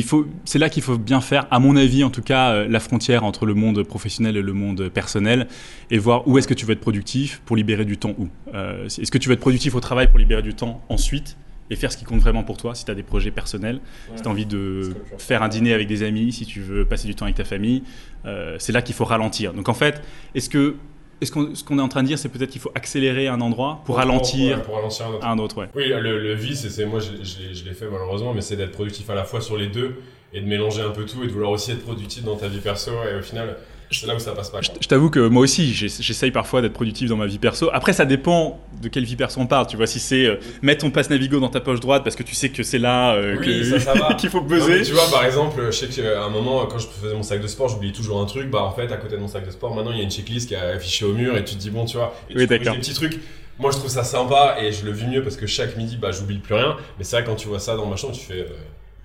faut, 0.02 0.26
c'est 0.44 0.58
là 0.58 0.68
qu'il 0.68 0.82
faut 0.82 0.98
bien 0.98 1.20
faire, 1.20 1.46
à 1.50 1.58
mon 1.58 1.76
avis 1.76 2.04
en 2.04 2.10
tout 2.10 2.22
cas, 2.22 2.52
euh, 2.52 2.68
la 2.68 2.80
frontière 2.80 3.24
entre 3.24 3.46
le 3.46 3.54
monde 3.54 3.82
professionnel 3.82 4.36
et 4.36 4.42
le 4.42 4.52
monde 4.52 4.88
personnel, 4.88 5.48
et 5.90 5.98
voir 5.98 6.26
où 6.28 6.38
est-ce 6.38 6.48
que 6.48 6.54
tu 6.54 6.66
veux 6.66 6.72
être 6.72 6.80
productif 6.80 7.40
pour 7.44 7.56
libérer 7.56 7.84
du 7.84 7.96
temps 7.96 8.14
où. 8.18 8.28
Euh, 8.54 8.86
est-ce 8.86 9.10
que 9.10 9.18
tu 9.18 9.28
veux 9.28 9.34
être 9.34 9.40
productif 9.40 9.74
au 9.74 9.80
travail 9.80 10.08
pour 10.08 10.18
libérer 10.18 10.42
du 10.42 10.54
temps 10.54 10.82
ensuite 10.88 11.36
et 11.70 11.76
faire 11.76 11.92
ce 11.92 11.96
qui 11.96 12.04
compte 12.04 12.20
vraiment 12.20 12.44
pour 12.44 12.56
toi, 12.56 12.74
si 12.74 12.84
tu 12.84 12.90
as 12.90 12.94
des 12.94 13.02
projets 13.02 13.30
personnels, 13.30 13.80
si 14.16 14.22
tu 14.22 14.28
as 14.28 14.30
envie 14.30 14.46
de 14.46 14.94
faire 15.18 15.42
un 15.42 15.48
dîner 15.48 15.74
avec 15.74 15.86
des 15.86 16.02
amis, 16.02 16.32
si 16.32 16.46
tu 16.46 16.60
veux 16.60 16.84
passer 16.84 17.06
du 17.06 17.14
temps 17.14 17.26
avec 17.26 17.36
ta 17.36 17.44
famille, 17.44 17.82
euh, 18.24 18.56
c'est 18.58 18.72
là 18.72 18.82
qu'il 18.82 18.94
faut 18.94 19.04
ralentir. 19.04 19.52
Donc 19.52 19.68
en 19.68 19.74
fait, 19.74 20.02
est-ce 20.34 20.48
que 20.48 20.76
est-ce 21.20 21.32
qu'on, 21.32 21.54
ce 21.54 21.64
qu'on 21.64 21.78
est 21.78 21.82
en 21.82 21.88
train 21.88 22.02
de 22.02 22.08
dire, 22.08 22.18
c'est 22.18 22.28
peut-être 22.28 22.50
qu'il 22.50 22.60
faut 22.60 22.70
accélérer 22.74 23.28
un 23.28 23.40
endroit 23.40 23.82
pour, 23.84 23.96
ralentir, 23.96 24.62
pour 24.62 24.78
un 24.78 24.86
autre. 24.86 25.24
Un 25.24 25.38
autre 25.38 25.58
ouais. 25.58 25.68
Oui, 25.74 25.88
le, 25.88 26.18
le 26.20 26.34
vice, 26.34 26.68
c'est, 26.68 26.86
moi 26.86 27.00
je, 27.00 27.10
je, 27.24 27.64
l'ai 27.64 27.74
fait 27.74 27.86
malheureusement, 27.90 28.34
mais 28.34 28.40
c'est 28.40 28.56
d'être 28.56 28.72
productif 28.72 29.08
à 29.10 29.14
la 29.14 29.24
fois 29.24 29.40
sur 29.40 29.56
les 29.56 29.66
deux 29.66 29.96
et 30.32 30.40
de 30.40 30.46
mélanger 30.46 30.82
un 30.82 30.90
peu 30.90 31.04
tout 31.04 31.22
et 31.24 31.26
de 31.26 31.32
vouloir 31.32 31.50
aussi 31.50 31.72
être 31.72 31.82
productif 31.82 32.22
dans 32.24 32.36
ta 32.36 32.48
vie 32.48 32.60
perso. 32.60 32.92
Et 33.10 33.18
au 33.18 33.22
final, 33.22 33.56
c'est 33.90 34.06
là 34.06 34.14
où 34.14 34.18
ça 34.18 34.32
passe 34.32 34.50
pas. 34.50 34.60
Je, 34.60 34.86
t'avoue 34.86 35.10
que 35.10 35.28
moi 35.28 35.42
aussi, 35.42 35.72
j'essaye 35.72 36.30
parfois 36.30 36.60
d'être 36.60 36.72
productif 36.72 37.08
dans 37.08 37.16
ma 37.16 37.26
vie 37.26 37.38
perso. 37.38 37.70
Après, 37.72 37.92
ça 37.92 38.04
dépend 38.04 38.60
de 38.82 38.88
quelle 38.88 39.04
vie 39.04 39.16
perso 39.16 39.40
on 39.40 39.46
parle. 39.46 39.66
Tu 39.66 39.76
vois, 39.76 39.86
si 39.86 39.98
c'est 39.98 40.26
euh, 40.26 40.36
mettre 40.62 40.82
ton 40.82 40.90
passe 40.90 41.10
Navigo 41.10 41.40
dans 41.40 41.48
ta 41.48 41.60
poche 41.60 41.80
droite 41.80 42.04
parce 42.04 42.16
que 42.16 42.22
tu 42.22 42.34
sais 42.34 42.50
que 42.50 42.62
c'est 42.62 42.78
là 42.78 43.14
euh, 43.14 43.38
qu'il 44.18 44.30
faut 44.30 44.40
buzzer. 44.40 44.82
tu 44.82 44.92
vois, 44.92 45.10
par 45.10 45.24
exemple, 45.24 45.60
je 45.66 45.70
sais 45.70 45.86
qu'à 45.86 46.22
un 46.22 46.28
moment, 46.28 46.66
quand 46.66 46.78
je 46.78 46.86
faisais 46.86 47.14
mon 47.14 47.22
sac 47.22 47.40
de 47.40 47.46
sport, 47.46 47.68
j'oubliais 47.68 47.92
toujours 47.92 48.20
un 48.20 48.26
truc. 48.26 48.50
Bah, 48.50 48.62
en 48.62 48.72
fait, 48.72 48.92
à 48.92 48.96
côté 48.96 49.16
de 49.16 49.20
mon 49.20 49.28
sac 49.28 49.46
de 49.46 49.50
sport, 49.50 49.74
maintenant, 49.74 49.92
il 49.92 49.98
y 49.98 50.00
a 50.00 50.04
une 50.04 50.10
checklist 50.10 50.48
qui 50.48 50.54
est 50.54 50.58
affichée 50.58 51.04
au 51.04 51.12
mur 51.12 51.36
et 51.36 51.44
tu 51.44 51.54
te 51.54 51.60
dis, 51.60 51.70
bon, 51.70 51.84
tu 51.84 51.96
vois, 51.96 52.14
et 52.30 52.34
tu 52.34 52.46
des 52.46 52.58
petits 52.58 52.94
trucs. 52.94 53.18
Moi, 53.58 53.72
je 53.72 53.78
trouve 53.78 53.90
ça 53.90 54.04
sympa 54.04 54.56
et 54.60 54.70
je 54.70 54.84
le 54.84 54.92
vis 54.92 55.06
mieux 55.06 55.22
parce 55.22 55.36
que 55.36 55.46
chaque 55.46 55.76
midi, 55.76 55.96
bah, 55.96 56.12
j'oublie 56.12 56.38
plus 56.38 56.54
rien. 56.54 56.76
Mais 56.98 57.04
c'est 57.04 57.16
vrai, 57.16 57.24
quand 57.24 57.34
tu 57.34 57.48
vois 57.48 57.58
ça 57.58 57.76
dans 57.76 57.86
ma 57.86 57.96
chambre, 57.96 58.14
tu 58.14 58.24
fais. 58.24 58.40
Euh, 58.40 58.46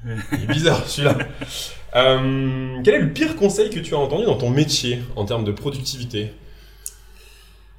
il 0.06 0.44
est 0.44 0.48
bizarre 0.48 0.88
celui-là. 0.88 1.18
Euh, 1.96 2.82
quel 2.84 2.96
est 2.96 3.00
le 3.00 3.14
pire 3.14 3.36
conseil 3.36 3.70
que 3.70 3.80
tu 3.80 3.94
as 3.94 3.98
entendu 3.98 4.26
dans 4.26 4.38
ton 4.38 4.50
métier 4.50 5.04
en 5.16 5.26
termes 5.26 5.44
de 5.44 5.52
productivité? 5.52 6.34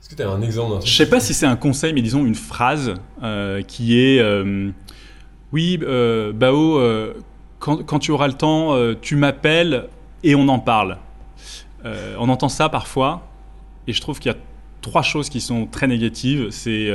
Est-ce 0.01 0.09
que 0.09 0.15
tu 0.15 0.23
as 0.23 0.29
un 0.29 0.43
exemple 0.43 0.85
Je 0.85 0.95
sais 0.95 1.09
pas 1.09 1.21
si 1.21 1.35
c'est 1.35 1.47
un 1.47 1.57
conseil, 1.57 1.93
mais 1.93 2.03
disons 2.03 2.25
une 2.25 2.35
phrase 2.35 2.95
euh, 3.23 3.63
qui 3.63 3.99
est 3.99 4.21
euh, 4.21 4.71
Oui, 5.53 5.79
Bao, 5.79 6.81
quand, 7.59 7.83
quand, 7.85 7.99
tu 7.99 8.11
auras 8.13 8.29
le 8.29 8.35
temps, 8.35 8.77
tu 9.01 9.17
m'appelles 9.17 9.89
et 10.23 10.35
on 10.35 10.49
en 10.49 10.59
parle. 10.59 10.99
on 11.85 12.29
entend 12.29 12.49
ça 12.49 12.69
parfois, 12.69 13.27
et 13.87 13.93
je 13.93 14.01
trouve 14.01 14.19
qu'il 14.21 14.31
y 14.31 14.35
a 14.35 14.39
trois 14.81 15.03
choses 15.03 15.29
qui 15.29 15.41
sont 15.41 15.67
très 15.67 15.87
négatives. 15.87 16.51
C'est 16.51 16.91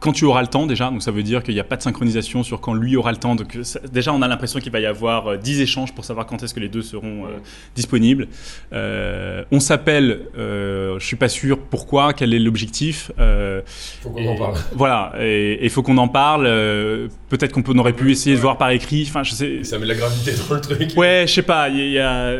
quand 0.00 0.12
tu 0.12 0.24
auras 0.24 0.42
le 0.42 0.48
temps 0.48 0.66
déjà, 0.66 0.90
donc 0.90 1.02
ça 1.02 1.10
veut 1.10 1.22
dire 1.22 1.42
qu'il 1.42 1.54
n'y 1.54 1.60
a 1.60 1.64
pas 1.64 1.76
de 1.76 1.82
synchronisation 1.82 2.42
sur 2.42 2.60
quand 2.60 2.74
lui 2.74 2.96
aura 2.96 3.10
le 3.12 3.18
temps. 3.18 3.34
Donc 3.34 3.58
déjà, 3.92 4.12
on 4.12 4.22
a 4.22 4.28
l'impression 4.28 4.60
qu'il 4.60 4.72
va 4.72 4.80
y 4.80 4.86
avoir 4.86 5.38
10 5.38 5.58
euh, 5.58 5.62
échanges 5.62 5.94
pour 5.94 6.04
savoir 6.04 6.26
quand 6.26 6.42
est-ce 6.42 6.54
que 6.54 6.60
les 6.60 6.68
deux 6.68 6.82
seront 6.82 7.26
euh, 7.26 7.38
disponibles. 7.74 8.28
Euh, 8.72 9.44
on 9.50 9.60
s'appelle, 9.60 10.20
je 10.36 10.96
suis 11.00 11.16
pas 11.16 11.28
sûr 11.28 11.58
pourquoi, 11.58 12.12
quel 12.12 12.34
est 12.34 12.38
l'objectif. 12.38 13.10
Il 13.18 13.62
faut 14.02 14.10
qu'on 14.10 14.26
en 14.26 14.36
parle. 14.36 14.54
Voilà, 14.72 15.12
et 15.20 15.64
il 15.64 15.70
faut 15.70 15.82
qu'on 15.82 15.98
en 15.98 16.08
parle. 16.08 16.44
Peut-être 17.28 17.52
qu'on 17.52 17.78
aurait 17.78 17.92
pu 17.92 18.10
essayer 18.10 18.36
de 18.36 18.40
voir 18.40 18.58
par 18.58 18.70
écrit. 18.70 19.04
Enfin, 19.08 19.22
je 19.22 19.32
sais. 19.32 19.64
Ça 19.64 19.78
met 19.78 19.84
de 19.84 19.88
la 19.88 19.94
gravité 19.94 20.32
dans 20.48 20.54
le 20.54 20.60
truc. 20.60 20.92
Ouais, 20.96 21.24
je 21.26 21.32
sais 21.32 21.42
pas. 21.42 21.68
Il 21.68 21.90
y 21.90 21.98
a 21.98 22.36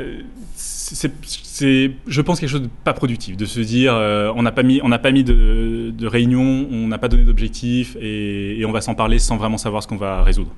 c'est, 0.94 1.90
je 2.06 2.20
pense, 2.20 2.40
quelque 2.40 2.48
chose 2.48 2.62
de 2.62 2.70
pas 2.84 2.92
productif, 2.92 3.36
de 3.36 3.44
se 3.44 3.60
dire, 3.60 3.94
euh, 3.94 4.32
on 4.36 4.42
n'a 4.42 4.52
pas 4.52 4.62
mis, 4.62 4.80
on 4.82 4.88
n'a 4.88 4.98
pas 4.98 5.10
mis 5.10 5.24
de, 5.24 5.90
de, 5.90 6.06
réunion, 6.06 6.66
on 6.70 6.86
n'a 6.86 6.98
pas 6.98 7.08
donné 7.08 7.24
d'objectif, 7.24 7.96
et, 8.00 8.62
on 8.66 8.72
va 8.72 8.80
s'en 8.80 8.94
parler 8.94 9.18
sans 9.18 9.36
vraiment 9.36 9.58
savoir 9.58 9.82
ce 9.82 9.88
qu'on 9.88 9.96
va 9.96 10.22
résoudre. 10.22 10.50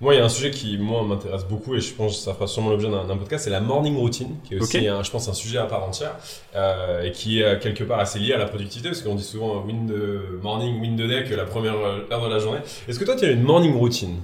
Moi, 0.00 0.14
il 0.14 0.18
y 0.18 0.20
a 0.20 0.24
un 0.24 0.28
sujet 0.28 0.50
qui, 0.50 0.76
moi, 0.76 1.02
m'intéresse 1.04 1.44
beaucoup, 1.44 1.74
et 1.74 1.80
je 1.80 1.92
pense 1.94 2.18
que 2.18 2.22
ça 2.22 2.34
fera 2.34 2.46
sûrement 2.46 2.70
l'objet 2.70 2.88
d'un, 2.88 3.16
podcast, 3.16 3.44
c'est 3.44 3.50
la 3.50 3.60
morning 3.60 3.96
routine, 3.96 4.36
qui 4.44 4.54
est 4.54 4.60
aussi, 4.60 4.84
je 4.84 5.10
pense, 5.10 5.28
un 5.28 5.34
sujet 5.34 5.58
à 5.58 5.64
part 5.64 5.84
entière, 5.84 6.16
euh, 6.54 7.02
et 7.02 7.12
qui 7.12 7.40
est 7.40 7.58
quelque 7.60 7.84
part 7.84 7.98
assez 7.98 8.18
lié 8.18 8.34
à 8.34 8.38
la 8.38 8.46
productivité, 8.46 8.90
parce 8.90 9.02
qu'on 9.02 9.14
dit 9.14 9.24
souvent 9.24 9.64
win 9.64 9.86
the 9.86 10.42
morning, 10.42 10.80
win 10.80 10.96
the 10.96 11.08
day, 11.08 11.24
que 11.24 11.34
la 11.34 11.44
première 11.44 11.74
heure 11.74 12.28
de 12.28 12.32
la 12.32 12.38
journée. 12.38 12.60
Est-ce 12.88 12.98
que 12.98 13.04
toi, 13.04 13.16
tu 13.16 13.24
as 13.24 13.30
une 13.30 13.42
morning 13.42 13.74
routine? 13.74 14.16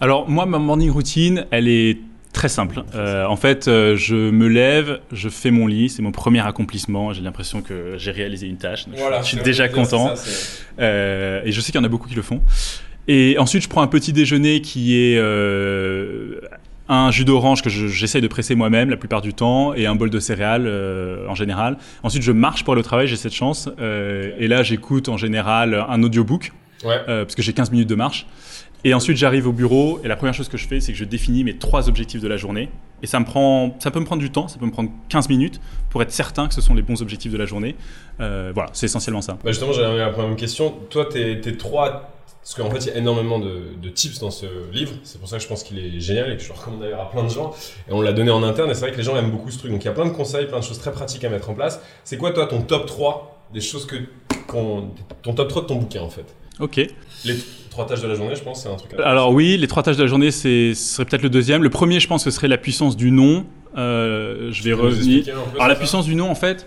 Alors, 0.00 0.28
moi, 0.28 0.44
ma 0.44 0.58
morning 0.58 0.90
routine, 0.90 1.46
elle 1.50 1.68
est 1.68 1.98
Très 2.34 2.48
simple. 2.48 2.82
Euh, 2.96 3.24
en 3.26 3.36
fait, 3.36 3.68
euh, 3.68 3.96
je 3.96 4.16
me 4.16 4.48
lève, 4.48 4.98
je 5.12 5.28
fais 5.28 5.52
mon 5.52 5.68
lit, 5.68 5.88
c'est 5.88 6.02
mon 6.02 6.10
premier 6.10 6.40
accomplissement. 6.40 7.12
J'ai 7.12 7.22
l'impression 7.22 7.62
que 7.62 7.94
j'ai 7.96 8.10
réalisé 8.10 8.48
une 8.48 8.56
tâche. 8.56 8.86
je, 8.92 9.22
suis 9.26 9.36
déjà 9.38 9.68
content. 9.68 10.12
Euh, 10.80 11.40
et 11.44 11.52
je 11.52 11.60
sais 11.60 11.70
qu'il 11.70 11.80
y 11.80 11.82
en 11.82 11.84
a 11.84 11.88
beaucoup 11.88 12.08
qui 12.08 12.16
le 12.16 12.22
font. 12.22 12.42
Et 13.06 13.36
ensuite, 13.38 13.62
je 13.62 13.68
prends 13.68 13.82
un 13.82 13.86
petit 13.86 14.12
déjeuner 14.12 14.60
qui 14.60 14.96
est 14.96 15.18
un 16.88 17.10
jus 17.12 17.24
d'orange 17.24 17.62
que 17.62 17.70
j'essaye 17.70 18.20
de 18.20 18.28
presser 18.28 18.56
moi-même 18.56 18.90
la 18.90 18.96
plupart 18.96 19.22
du 19.22 19.32
temps 19.32 19.72
et 19.72 19.86
un 19.86 19.94
bol 19.94 20.10
de 20.10 20.18
céréales 20.18 20.68
en 21.28 21.36
général. 21.36 21.78
Ensuite, 22.02 22.24
je 22.24 22.32
marche 22.32 22.64
pour 22.64 22.72
aller 22.72 22.80
au 22.80 22.84
travail, 22.84 23.06
j'ai 23.06 23.16
cette 23.16 23.32
chance. 23.32 23.68
et 23.78 24.48
là, 24.48 24.64
j'écoute 24.64 25.08
en 25.08 25.16
général 25.16 25.86
un 25.88 26.02
audiobook. 26.02 26.52
parce 26.82 27.36
que 27.36 27.42
j'ai 27.42 27.52
15 27.52 27.70
minutes 27.70 27.88
de 27.88 27.94
marche. 27.94 28.26
Et 28.86 28.92
ensuite, 28.92 29.16
j'arrive 29.16 29.48
au 29.48 29.52
bureau 29.52 29.98
et 30.04 30.08
la 30.08 30.16
première 30.16 30.34
chose 30.34 30.48
que 30.48 30.58
je 30.58 30.68
fais, 30.68 30.78
c'est 30.78 30.92
que 30.92 30.98
je 30.98 31.06
définis 31.06 31.42
mes 31.42 31.56
trois 31.56 31.88
objectifs 31.88 32.20
de 32.20 32.28
la 32.28 32.36
journée. 32.36 32.68
Et 33.02 33.06
ça, 33.06 33.18
me 33.18 33.24
prend, 33.24 33.74
ça 33.80 33.90
peut 33.90 33.98
me 33.98 34.04
prendre 34.04 34.20
du 34.20 34.30
temps, 34.30 34.46
ça 34.46 34.58
peut 34.58 34.66
me 34.66 34.70
prendre 34.70 34.90
15 35.08 35.30
minutes 35.30 35.58
pour 35.88 36.02
être 36.02 36.12
certain 36.12 36.48
que 36.48 36.54
ce 36.54 36.60
sont 36.60 36.74
les 36.74 36.82
bons 36.82 37.00
objectifs 37.00 37.32
de 37.32 37.38
la 37.38 37.46
journée. 37.46 37.76
Euh, 38.20 38.52
voilà, 38.54 38.68
c'est 38.74 38.84
essentiellement 38.84 39.22
ça. 39.22 39.38
Bah 39.42 39.52
justement, 39.52 39.72
j'avais 39.72 39.96
la 39.96 40.10
première 40.10 40.36
question. 40.36 40.74
Toi, 40.90 41.06
tes, 41.06 41.56
trois 41.56 42.10
parce 42.42 42.54
qu'en 42.56 42.70
fait, 42.70 42.80
il 42.80 42.86
y 42.88 42.90
a 42.90 42.98
énormément 42.98 43.38
de, 43.38 43.70
de 43.80 43.88
tips 43.88 44.18
dans 44.18 44.30
ce 44.30 44.44
livre. 44.70 44.92
C'est 45.02 45.18
pour 45.18 45.30
ça 45.30 45.38
que 45.38 45.42
je 45.42 45.48
pense 45.48 45.62
qu'il 45.62 45.78
est 45.78 45.98
génial 45.98 46.30
et 46.30 46.36
que 46.36 46.42
je 46.42 46.48
le 46.48 46.54
recommande 46.54 46.82
d'ailleurs 46.82 47.00
à 47.00 47.10
plein 47.10 47.22
de 47.24 47.30
gens. 47.30 47.54
Et 47.88 47.92
on 47.92 48.02
l'a 48.02 48.12
donné 48.12 48.30
en 48.30 48.42
interne 48.42 48.70
et 48.70 48.74
c'est 48.74 48.80
vrai 48.80 48.92
que 48.92 48.98
les 48.98 49.02
gens 49.02 49.16
aiment 49.16 49.30
beaucoup 49.30 49.50
ce 49.50 49.58
truc. 49.58 49.70
Donc 49.70 49.82
il 49.82 49.86
y 49.86 49.90
a 49.90 49.94
plein 49.94 50.04
de 50.04 50.10
conseils, 50.10 50.46
plein 50.46 50.58
de 50.58 50.64
choses 50.64 50.78
très 50.78 50.92
pratiques 50.92 51.24
à 51.24 51.30
mettre 51.30 51.48
en 51.48 51.54
place. 51.54 51.80
C'est 52.04 52.18
quoi, 52.18 52.32
toi, 52.32 52.46
ton 52.46 52.60
top 52.60 52.84
3 52.84 53.46
des 53.54 53.62
choses 53.62 53.86
que. 53.86 53.96
ton 54.52 54.92
top 55.34 55.48
3 55.48 55.62
de 55.62 55.66
ton 55.68 55.76
bouquin 55.76 56.02
en 56.02 56.10
fait? 56.10 56.26
Ok. 56.60 56.76
Les 57.24 57.36
trois 57.70 57.86
tâches 57.86 58.02
de 58.02 58.08
la 58.08 58.14
journée, 58.14 58.36
je 58.36 58.42
pense, 58.42 58.62
c'est 58.62 58.68
un 58.68 58.76
truc. 58.76 58.92
Alors 58.98 59.32
oui, 59.32 59.56
les 59.56 59.66
trois 59.66 59.82
tâches 59.82 59.96
de 59.96 60.02
la 60.02 60.08
journée, 60.08 60.30
ce 60.30 60.72
serait 60.74 61.04
peut-être 61.04 61.22
le 61.22 61.30
deuxième. 61.30 61.62
Le 61.62 61.70
premier, 61.70 62.00
je 62.00 62.06
pense 62.06 62.24
que 62.24 62.30
ce 62.30 62.36
serait 62.36 62.48
la 62.48 62.58
puissance 62.58 62.96
du 62.96 63.10
nom. 63.10 63.44
Euh, 63.76 64.52
je 64.52 64.62
vais 64.62 64.72
revenir. 64.72 65.24
Alors 65.54 65.68
la 65.68 65.74
puissance 65.74 66.04
du 66.04 66.14
nom, 66.14 66.30
en 66.30 66.34
fait, 66.34 66.66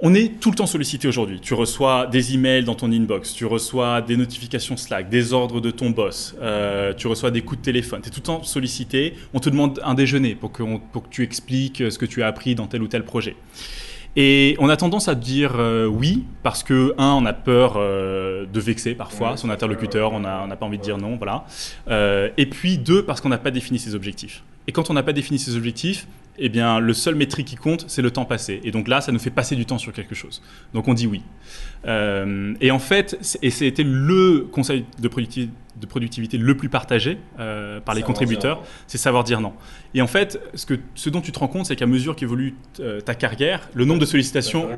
on 0.00 0.14
est 0.14 0.40
tout 0.40 0.50
le 0.50 0.56
temps 0.56 0.66
sollicité 0.66 1.08
aujourd'hui. 1.08 1.40
Tu 1.40 1.54
reçois 1.54 2.06
des 2.06 2.34
emails 2.34 2.64
dans 2.64 2.76
ton 2.76 2.90
inbox, 2.90 3.34
tu 3.34 3.44
reçois 3.44 4.00
des 4.00 4.16
notifications 4.16 4.76
Slack, 4.76 5.10
des 5.10 5.32
ordres 5.32 5.60
de 5.60 5.70
ton 5.70 5.90
boss, 5.90 6.36
euh, 6.40 6.94
tu 6.94 7.08
reçois 7.08 7.30
des 7.30 7.42
coups 7.42 7.60
de 7.60 7.64
téléphone. 7.64 8.00
Tu 8.00 8.08
es 8.08 8.10
tout 8.10 8.20
le 8.20 8.26
temps 8.26 8.42
sollicité. 8.44 9.14
On 9.34 9.40
te 9.40 9.50
demande 9.50 9.80
un 9.84 9.94
déjeuner 9.94 10.34
pour 10.36 10.52
que, 10.52 10.62
pour 10.92 11.02
que 11.02 11.08
tu 11.10 11.22
expliques 11.24 11.90
ce 11.90 11.98
que 11.98 12.06
tu 12.06 12.22
as 12.22 12.28
appris 12.28 12.54
dans 12.54 12.68
tel 12.68 12.82
ou 12.82 12.88
tel 12.88 13.04
projet. 13.04 13.36
Et 14.20 14.56
on 14.58 14.68
a 14.68 14.76
tendance 14.76 15.06
à 15.06 15.14
dire 15.14 15.60
euh, 15.60 15.86
oui 15.86 16.24
parce 16.42 16.64
que 16.64 16.92
un, 16.98 17.12
on 17.12 17.24
a 17.24 17.32
peur 17.32 17.74
euh, 17.76 18.46
de 18.52 18.58
vexer 18.58 18.96
parfois 18.96 19.36
son 19.36 19.48
interlocuteur, 19.48 20.12
on 20.12 20.18
n'a 20.18 20.42
on 20.42 20.48
n'a 20.48 20.56
pas 20.56 20.66
envie 20.66 20.76
de 20.76 20.82
dire 20.82 20.98
non, 20.98 21.14
voilà. 21.16 21.44
Euh, 21.86 22.28
et 22.36 22.46
puis 22.46 22.78
deux, 22.78 23.04
parce 23.04 23.20
qu'on 23.20 23.28
n'a 23.28 23.38
pas 23.38 23.52
défini 23.52 23.78
ses 23.78 23.94
objectifs. 23.94 24.42
Et 24.66 24.72
quand 24.72 24.90
on 24.90 24.94
n'a 24.94 25.04
pas 25.04 25.12
défini 25.12 25.38
ses 25.38 25.54
objectifs, 25.54 26.08
eh 26.36 26.48
bien, 26.48 26.80
le 26.80 26.92
seul 26.94 27.14
métrique 27.14 27.46
qui 27.46 27.54
compte, 27.54 27.84
c'est 27.86 28.02
le 28.02 28.10
temps 28.10 28.24
passé. 28.24 28.60
Et 28.64 28.72
donc 28.72 28.88
là, 28.88 29.00
ça 29.00 29.12
nous 29.12 29.20
fait 29.20 29.30
passer 29.30 29.54
du 29.54 29.66
temps 29.66 29.78
sur 29.78 29.92
quelque 29.92 30.16
chose. 30.16 30.42
Donc 30.74 30.88
on 30.88 30.94
dit 30.94 31.06
oui. 31.06 31.22
Et 31.86 32.70
en 32.72 32.78
fait, 32.80 33.38
et 33.40 33.50
c'était 33.50 33.84
le 33.84 34.48
conseil 34.50 34.84
de 34.98 35.06
productivité, 35.06 35.52
de 35.80 35.86
productivité 35.86 36.38
le 36.38 36.56
plus 36.56 36.68
partagé 36.68 37.18
euh, 37.38 37.80
par 37.80 37.94
les 37.94 38.00
Savoir 38.00 38.06
contributeurs, 38.06 38.62
c'est 38.86 38.98
savoir 38.98 39.24
dire 39.24 39.40
non. 39.40 39.52
Et 39.94 40.02
en 40.02 40.06
fait, 40.06 40.40
ce, 40.54 40.66
que, 40.66 40.74
ce 40.94 41.10
dont 41.10 41.20
tu 41.20 41.32
te 41.32 41.38
rends 41.38 41.48
compte, 41.48 41.66
c'est 41.66 41.76
qu'à 41.76 41.86
mesure 41.86 42.16
qu'évolue 42.16 42.54
euh, 42.80 43.00
ta 43.00 43.14
carrière, 43.14 43.68
le 43.74 43.84
nombre 43.84 44.00
de 44.00 44.06
sollicitations 44.06 44.68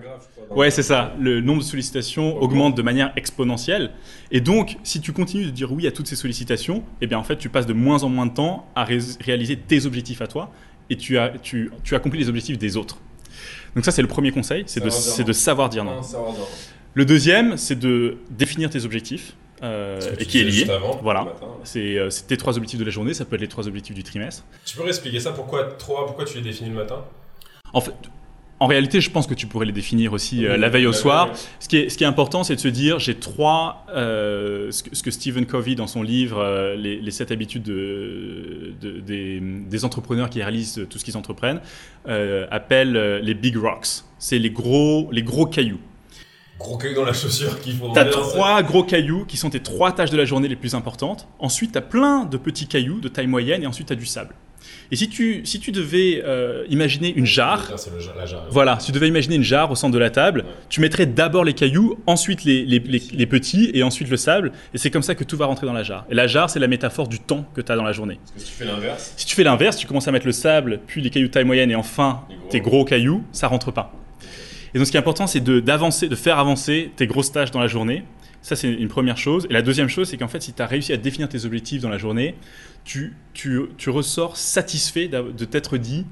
Ouais, 0.51 0.71
c'est 0.73 0.83
ça. 0.83 1.15
Le 1.21 1.41
nombre 1.41 1.61
de 1.61 1.65
sollicitations 1.65 2.37
augmente 2.43 2.77
de 2.77 2.83
manière 2.83 3.13
exponentielle. 3.15 3.93
Et 4.33 4.41
donc, 4.41 4.79
si 4.83 5.01
tu 5.01 5.13
continues 5.13 5.47
de 5.47 5.51
dire 5.51 5.71
oui 5.71 5.87
à 5.87 5.93
toutes 5.93 6.09
ces 6.09 6.17
sollicitations, 6.17 6.83
eh 7.01 7.07
bien, 7.07 7.19
en 7.19 7.23
fait, 7.23 7.37
tu 7.37 7.49
passes 7.49 7.67
de 7.67 7.73
moins 7.73 8.03
en 8.03 8.09
moins 8.09 8.27
de 8.27 8.35
temps 8.35 8.67
à 8.75 8.83
ré- 8.85 8.99
réaliser 9.21 9.57
tes 9.57 9.87
objectifs 9.87 10.21
à 10.23 10.27
toi 10.27 10.51
et 10.91 10.97
tu, 10.97 11.19
as, 11.19 11.29
tu, 11.41 11.71
tu 11.85 11.95
accomplis 11.95 12.19
les 12.19 12.29
objectifs 12.29 12.59
des 12.59 12.77
autres. 12.77 12.99
Donc 13.77 13.85
ça, 13.85 13.93
c'est 13.93 14.03
le 14.03 14.09
premier 14.09 14.33
conseil, 14.33 14.65
c'est 14.67 14.81
de, 14.83 15.23
de 15.23 15.33
savoir 15.33 15.69
dire 15.69 15.85
non. 15.85 15.97
Non, 15.97 16.03
savoir 16.03 16.33
dire 16.33 16.41
non. 16.41 16.47
Le 16.95 17.05
deuxième, 17.05 17.57
c'est 17.57 17.79
de 17.79 18.17
définir 18.31 18.71
tes 18.71 18.85
objectifs, 18.85 19.35
euh, 19.63 20.01
et 20.19 20.25
qui 20.27 20.41
est 20.41 20.45
lié. 20.45 20.67
Voilà. 21.03 21.27
C'est 21.65 21.99
euh, 21.99 22.09
tes 22.27 22.37
trois 22.37 22.57
objectifs 22.57 22.79
de 22.81 22.85
la 22.85 22.91
journée, 22.91 23.15
ça 23.15 23.25
peut 23.25 23.35
être 23.37 23.43
les 23.43 23.49
trois 23.49 23.69
objectifs 23.69 23.95
du 23.95 24.03
trimestre. 24.03 24.45
Tu 24.65 24.77
peux 24.77 24.87
expliquer 24.89 25.21
ça 25.21 25.33
pourquoi 25.33 25.65
trois 25.65 26.07
Pourquoi 26.07 26.25
tu 26.25 26.37
les 26.37 26.43
définis 26.43 26.71
le 26.71 26.77
matin? 26.77 27.05
En 27.73 27.81
fait, 27.81 27.93
en 28.59 28.67
réalité, 28.67 29.01
je 29.01 29.11
pense 29.11 29.27
que 29.27 29.33
tu 29.35 29.47
pourrais 29.47 29.65
les 29.67 29.73
définir 29.73 30.13
aussi 30.13 30.45
euh, 30.45 30.53
Oui, 30.55 30.61
la 30.61 30.69
veille 30.69 30.87
au 30.87 30.91
la 30.91 30.97
soir. 30.97 31.27
veille. 31.29 31.37
Ce 31.61 31.69
qui 31.69 31.77
est, 31.79 31.89
ce 31.89 31.97
qui 31.97 32.05
est 32.05 32.07
important, 32.07 32.45
c'est 32.45 32.57
de 32.57 32.61
se 32.61 32.69
dire, 32.69 32.99
j'ai 32.99 33.15
trois, 33.15 33.87
euh, 33.95 34.71
ce, 34.71 34.83
que, 34.83 34.95
ce 34.95 35.03
que 35.03 35.11
Stephen 35.11 35.47
Covey 35.47 35.75
dans 35.77 35.87
son 35.87 36.03
livre, 36.03 36.75
les, 36.77 37.01
les 37.01 37.11
sept 37.11 37.31
habitudes 37.31 37.63
de, 37.63 38.75
de- 38.81 39.01
des, 39.01 39.41
des 39.41 39.85
entrepreneurs 39.85 40.29
qui 40.29 40.43
réalisent 40.43 40.87
tout 40.91 40.99
ce 40.99 41.05
qu'ils 41.05 41.17
entreprennent, 41.17 41.61
appelle 42.51 42.93
les 43.23 43.35
big 43.35 43.57
rocks. 43.57 44.05
C'est 44.19 44.39
les 44.39 44.51
gros, 44.51 45.09
les 45.13 45.23
gros 45.23 45.47
cailloux. 45.47 45.81
Gros 46.61 46.77
caillou 46.77 46.95
dans 46.95 47.05
la 47.05 47.13
chaussure 47.15 47.59
qu'il 47.61 47.75
faut. 47.75 47.91
Tu 47.93 47.99
as 47.99 48.05
bien, 48.05 48.13
trois 48.13 48.63
gros 48.63 48.85
cailloux 48.85 49.25
qui 49.25 49.37
sont 49.37 49.51
tes 49.51 49.61
trois 49.61 49.93
tâches 49.93 50.11
de 50.11 50.17
la 50.17 50.25
journée 50.27 50.47
les 50.47 50.57
plus 50.57 50.75
importantes. 50.75 51.27
Ensuite, 51.39 51.73
tu 51.73 51.79
as 51.79 51.83
plein 51.83 52.25
de 52.27 52.37
petits 52.37 52.67
cailloux 52.67 53.01
de 53.01 53.09
taille 53.09 53.27
moyenne 53.27 53.63
et 53.63 53.67
ensuite 53.67 53.87
tu 53.89 53.93
as 53.95 53.97
du 53.97 54.07
sable. 54.07 54.35
Et 54.93 54.97
si 54.97 55.09
tu, 55.09 55.41
si 55.47 55.59
tu 55.59 55.73
devais 55.73 56.23
euh, 56.25 56.65
imaginer 56.69 57.15
une 57.15 57.25
jarre, 57.25 57.73
C'est 57.79 57.91
le 57.93 57.99
jar- 57.99 58.15
la 58.15 58.27
jarre. 58.27 58.47
voilà, 58.51 58.79
si 58.79 58.87
tu 58.87 58.93
devais 58.93 59.09
imaginer 59.09 59.37
une 59.37 59.43
jarre 59.43 59.71
au 59.71 59.75
centre 59.75 59.95
de 59.95 59.99
la 59.99 60.11
table, 60.11 60.41
Ouais. 60.41 60.53
tu 60.69 60.81
mettrais 60.83 61.07
d'abord 61.07 61.45
les 61.45 61.55
cailloux, 61.55 61.99
ensuite 62.07 62.45
les, 62.45 62.65
les- 62.67 62.79
les- 62.81 63.03
les 63.13 63.27
petits 63.27 63.71
et 63.73 63.83
ensuite 63.83 64.11
le 64.11 64.19
sable. 64.19 64.53
Et 64.75 64.79
c'est 64.79 64.91
comme 64.91 65.03
ça 65.03 65.15
que 65.15 65.25
tout 65.25 65.39
va 65.39 65.47
rentrer 65.47 65.67
dans 65.67 65.73
la 65.73 65.83
jarre. 65.83 66.05
Et 66.11 66.15
la 66.15 66.27
jarre, 66.27 66.51
c'est 66.51 66.59
la 66.61 66.69
métaphore 66.69 67.09
du 67.09 67.21
temps 67.21 67.47
que 67.55 67.63
tu 67.63 67.73
as 67.73 67.77
dans 67.77 67.85
la 67.85 67.93
journée. 67.93 68.19
Parce 68.21 68.33
que 68.33 68.41
si 68.41 68.47
tu 68.47 68.53
fais 68.53 68.65
l'inverse, 68.67 69.15
Si 69.17 69.27
tu 69.27 69.35
fais 69.35 69.45
l'inverse, 69.45 69.77
tu 69.79 69.87
commences 69.87 70.09
à 70.09 70.13
mettre 70.13 70.27
le 70.27 70.33
sable, 70.33 70.81
puis 70.87 71.01
les 71.01 71.09
cailloux 71.09 71.29
de 71.29 71.33
taille 71.33 71.45
moyenne 71.45 71.71
et 71.71 71.77
enfin 71.77 72.25
gros. 72.29 72.49
tes 72.51 72.61
gros 72.61 72.85
cailloux, 72.85 73.25
ça 73.33 73.47
rentre 73.49 73.71
pas. 73.73 73.95
Et 74.75 74.79
donc 74.79 74.87
ce 74.87 74.91
qui 74.91 74.97
est 74.97 75.01
important, 75.01 75.27
c'est 75.27 75.41
de- 75.41 75.61
d'avancer, 75.61 76.09
de, 76.09 76.17
faire 76.17 76.39
avancer 76.39 76.91
tes 76.97 77.07
grosses 77.07 77.33
tâches 77.33 77.51
dans 77.51 77.61
la 77.61 77.67
journée. 77.69 78.05
Ça, 78.43 78.57
c'est 78.57 78.73
une 78.73 78.89
première 78.89 79.19
chose. 79.19 79.47
Et 79.51 79.53
la 79.53 79.61
deuxième 79.61 79.89
chose, 79.89 80.09
c'est 80.09 80.17
qu'en 80.17 80.29
fait, 80.29 80.41
si 80.43 80.55
tu 80.55 80.63
as 80.63 80.67
réussi 80.67 80.93
à 80.95 80.97
définir 80.97 81.29
tes 81.29 81.45
objectifs 81.45 81.83
dans 81.83 81.91
la 81.91 81.99
journée, 81.99 82.35
tu, 82.85 83.15
tu, 83.35 83.61
tu 83.77 83.91
ressors 83.91 84.37
satisfait 84.39 85.09
de 85.09 85.45
t'être 85.45 85.77
dit, 85.77 86.07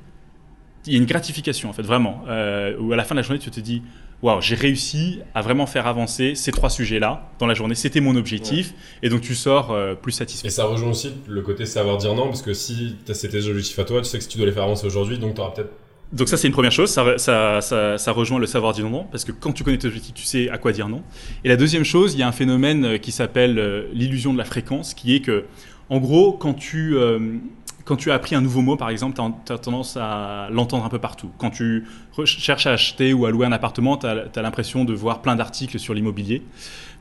il 0.87 0.93
y 0.93 0.97
a 0.97 0.99
une 0.99 1.07
gratification, 1.07 1.71
en 1.71 1.73
fait, 1.73 1.83
vraiment. 1.83 2.25
Euh, 2.29 2.77
où 2.79 2.93
à 2.93 2.97
la 2.97 3.05
fin 3.05 3.15
de 3.15 3.21
la 3.21 3.23
journée, 3.23 3.39
tu 3.39 3.51
te 3.51 3.61
dis, 3.61 3.83
waouh, 4.23 4.41
j'ai 4.43 4.55
réussi 4.57 5.21
à 5.35 5.41
vraiment 5.41 5.67
faire 5.67 5.87
avancer 5.87 6.35
ces 6.35 6.53
trois 6.53 6.69
sujets-là 6.71 7.31
dans 7.39 7.47
la 7.47 7.55
journée. 7.55 7.75
C'était 7.75 8.01
mon 8.01 8.15
objectif. 8.15 8.75
Et 9.03 9.09
donc, 9.09 9.23
tu 9.23 9.35
sors 9.35 9.71
euh, 9.71 9.95
plus 9.95 10.13
satisfait. 10.13 10.49
Et 10.49 10.51
ça 10.51 10.65
rejoint 10.67 10.91
aussi 10.91 11.13
le 11.27 11.41
côté 11.41 11.65
savoir 11.65 11.97
dire 11.97 12.15
non, 12.15 12.27
parce 12.27 12.43
que 12.43 12.53
si 12.53 12.97
c'est 13.13 13.29
tes 13.29 13.47
objectifs 13.49 13.79
à 13.79 13.85
toi, 13.85 14.03
tu 14.03 14.09
sais 14.09 14.19
que 14.19 14.25
si 14.25 14.29
tu 14.29 14.37
dois 14.37 14.47
les 14.47 14.53
faire 14.53 14.65
avancer 14.65 14.87
aujourd'hui, 14.87 15.19
donc 15.19 15.35
tu 15.35 15.41
auras 15.41 15.53
peut-être. 15.53 15.71
Donc 16.13 16.29
ça 16.29 16.39
c'est 16.39 16.47
une 16.47 16.55
première 16.55 16.73
chose, 16.73 16.91
ça, 16.91 17.19
ça, 17.19 17.61
ça, 17.99 18.13
rejoint 18.13 18.39
le 18.39 18.47
savoir 18.47 18.73
dire 18.73 18.89
non, 18.89 19.05
parce 19.11 19.25
que 19.25 19.33
quand 19.33 19.53
tu 19.53 19.63
connais 19.63 19.77
tes 19.77 19.89
objectifs, 19.89 20.15
tu 20.15 20.25
sais 20.25 20.49
à 20.49 20.57
quoi 20.57 20.73
dire 20.73 20.89
non. 20.89 21.03
Et 21.45 21.49
la 21.49 21.57
deuxième 21.57 21.85
chose, 21.85 22.15
il 22.15 22.21
y 22.21 22.23
a 22.23 22.29
un 22.29 22.33
phénomène 22.33 22.85
euh, 22.85 22.99
qui 22.99 23.13
s'appelle 23.13 23.59
euh, 23.59 23.89
l'illusion 23.93 24.33
de 24.33 24.39
la 24.39 24.45
fréquence, 24.45 24.95
qui 24.95 25.15
est 25.15 25.21
que, 25.21 25.45
en 25.91 25.99
gros, 25.99 26.33
quand 26.33 26.55
tu, 26.55 26.97
euh, 26.97 27.37
quand 27.85 27.97
tu 27.97 28.11
as 28.11 28.15
appris 28.15 28.35
un 28.35 28.41
nouveau 28.41 28.63
mot, 28.63 28.77
par 28.77 28.89
exemple, 28.89 29.21
tu 29.45 29.53
as, 29.53 29.59
tendance 29.59 29.99
à 30.01 30.49
l'entendre 30.51 30.87
un 30.87 30.89
peu 30.89 30.99
partout. 30.99 31.31
Quand 31.37 31.51
tu 31.51 31.85
cherches 32.25 32.67
à 32.67 32.73
acheter 32.73 33.13
ou 33.13 33.27
à 33.27 33.31
louer 33.31 33.45
un 33.45 33.53
appartement, 33.53 33.99
tu 33.99 34.07
as, 34.07 34.43
l'impression 34.43 34.87
de 34.87 34.95
voir 34.95 35.21
plein 35.21 35.37
d'articles 35.37 35.79
sur 35.79 35.93
l'immobilier. 35.93 36.43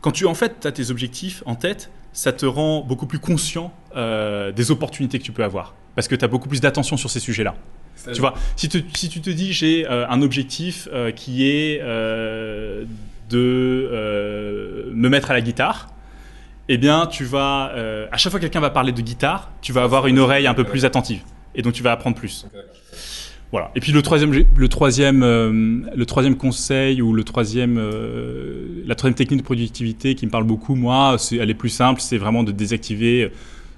Quand 0.02 0.12
tu, 0.12 0.26
en 0.26 0.34
fait, 0.34 0.66
as 0.66 0.74
tes 0.74 0.92
objectifs 0.92 1.44
en 1.46 1.56
tête, 1.56 1.92
ça 2.12 2.34
te 2.34 2.46
rend 2.46 2.82
beaucoup 2.82 3.08
plus 3.08 3.20
conscient 3.20 3.74
des 3.96 4.72
opportunités 4.72 5.18
que 5.18 5.24
tu 5.24 5.32
peux 5.32 5.44
avoir, 5.44 5.76
parce 5.96 6.08
que 6.08 6.16
tu 6.16 6.24
as 6.24 6.28
beaucoup 6.28 6.48
plus 6.48 6.62
d'attention 6.62 6.98
sur 6.98 7.10
ces 7.10 7.20
sujets-là. 7.20 7.56
Tu 8.14 8.20
vois, 8.22 8.34
si, 8.56 8.70
tu- 8.70 8.84
si 8.94 9.10
tu 9.10 9.22
te 9.22 9.30
dis 9.30 9.54
j'ai 9.54 9.88
euh, 9.90 10.08
un 10.08 10.22
objectif 10.22 10.88
euh, 10.94 11.12
qui 11.12 11.48
est 11.48 11.80
euh, 11.82 12.86
de 13.30 14.92
me 14.94 15.10
mettre 15.10 15.32
à 15.32 15.34
la 15.34 15.42
guitare, 15.42 15.90
eh 16.70 16.78
bien 16.78 17.06
tu 17.08 17.24
vas, 17.26 17.72
à 18.12 18.18
chaque 18.18 18.32
fois 18.32 18.40
que 18.40 18.46
quelqu'un 18.46 18.60
va 18.60 18.70
parler 18.70 18.92
de 18.92 19.02
guitare, 19.02 19.52
tu 19.62 19.72
vas 19.74 19.84
avoir 19.84 20.08
une 20.08 20.20
oreille 20.20 20.48
un 20.48 20.54
peu 20.54 20.64
plus 20.64 20.86
attentive. 20.86 21.22
Et 21.56 21.62
donc 21.62 21.74
tu 21.74 21.84
vas 21.84 21.92
apprendre 21.92 22.16
plus. 22.16 22.46
Voilà. 23.52 23.72
Et 23.76 23.80
puis 23.80 23.92
le 23.94 24.02
troisième, 24.02 24.34
le 24.56 24.68
troisième, 24.68 25.22
le 25.96 26.06
troisième 26.06 26.36
conseil 26.36 27.02
ou 27.02 27.14
le 27.14 27.24
troisième, 27.24 27.82
la 28.86 28.96
troisième 28.96 29.16
technique 29.16 29.40
de 29.40 29.46
productivité 29.46 30.16
qui 30.16 30.26
me 30.26 30.32
parle 30.32 30.44
beaucoup, 30.44 30.76
moi, 30.76 31.16
c'est, 31.18 31.38
elle 31.38 31.50
est 31.50 31.54
plus 31.54 31.70
simple, 31.70 32.02
c'est 32.02 32.18
vraiment 32.18 32.44
de 32.44 32.52
désactiver 32.52 33.32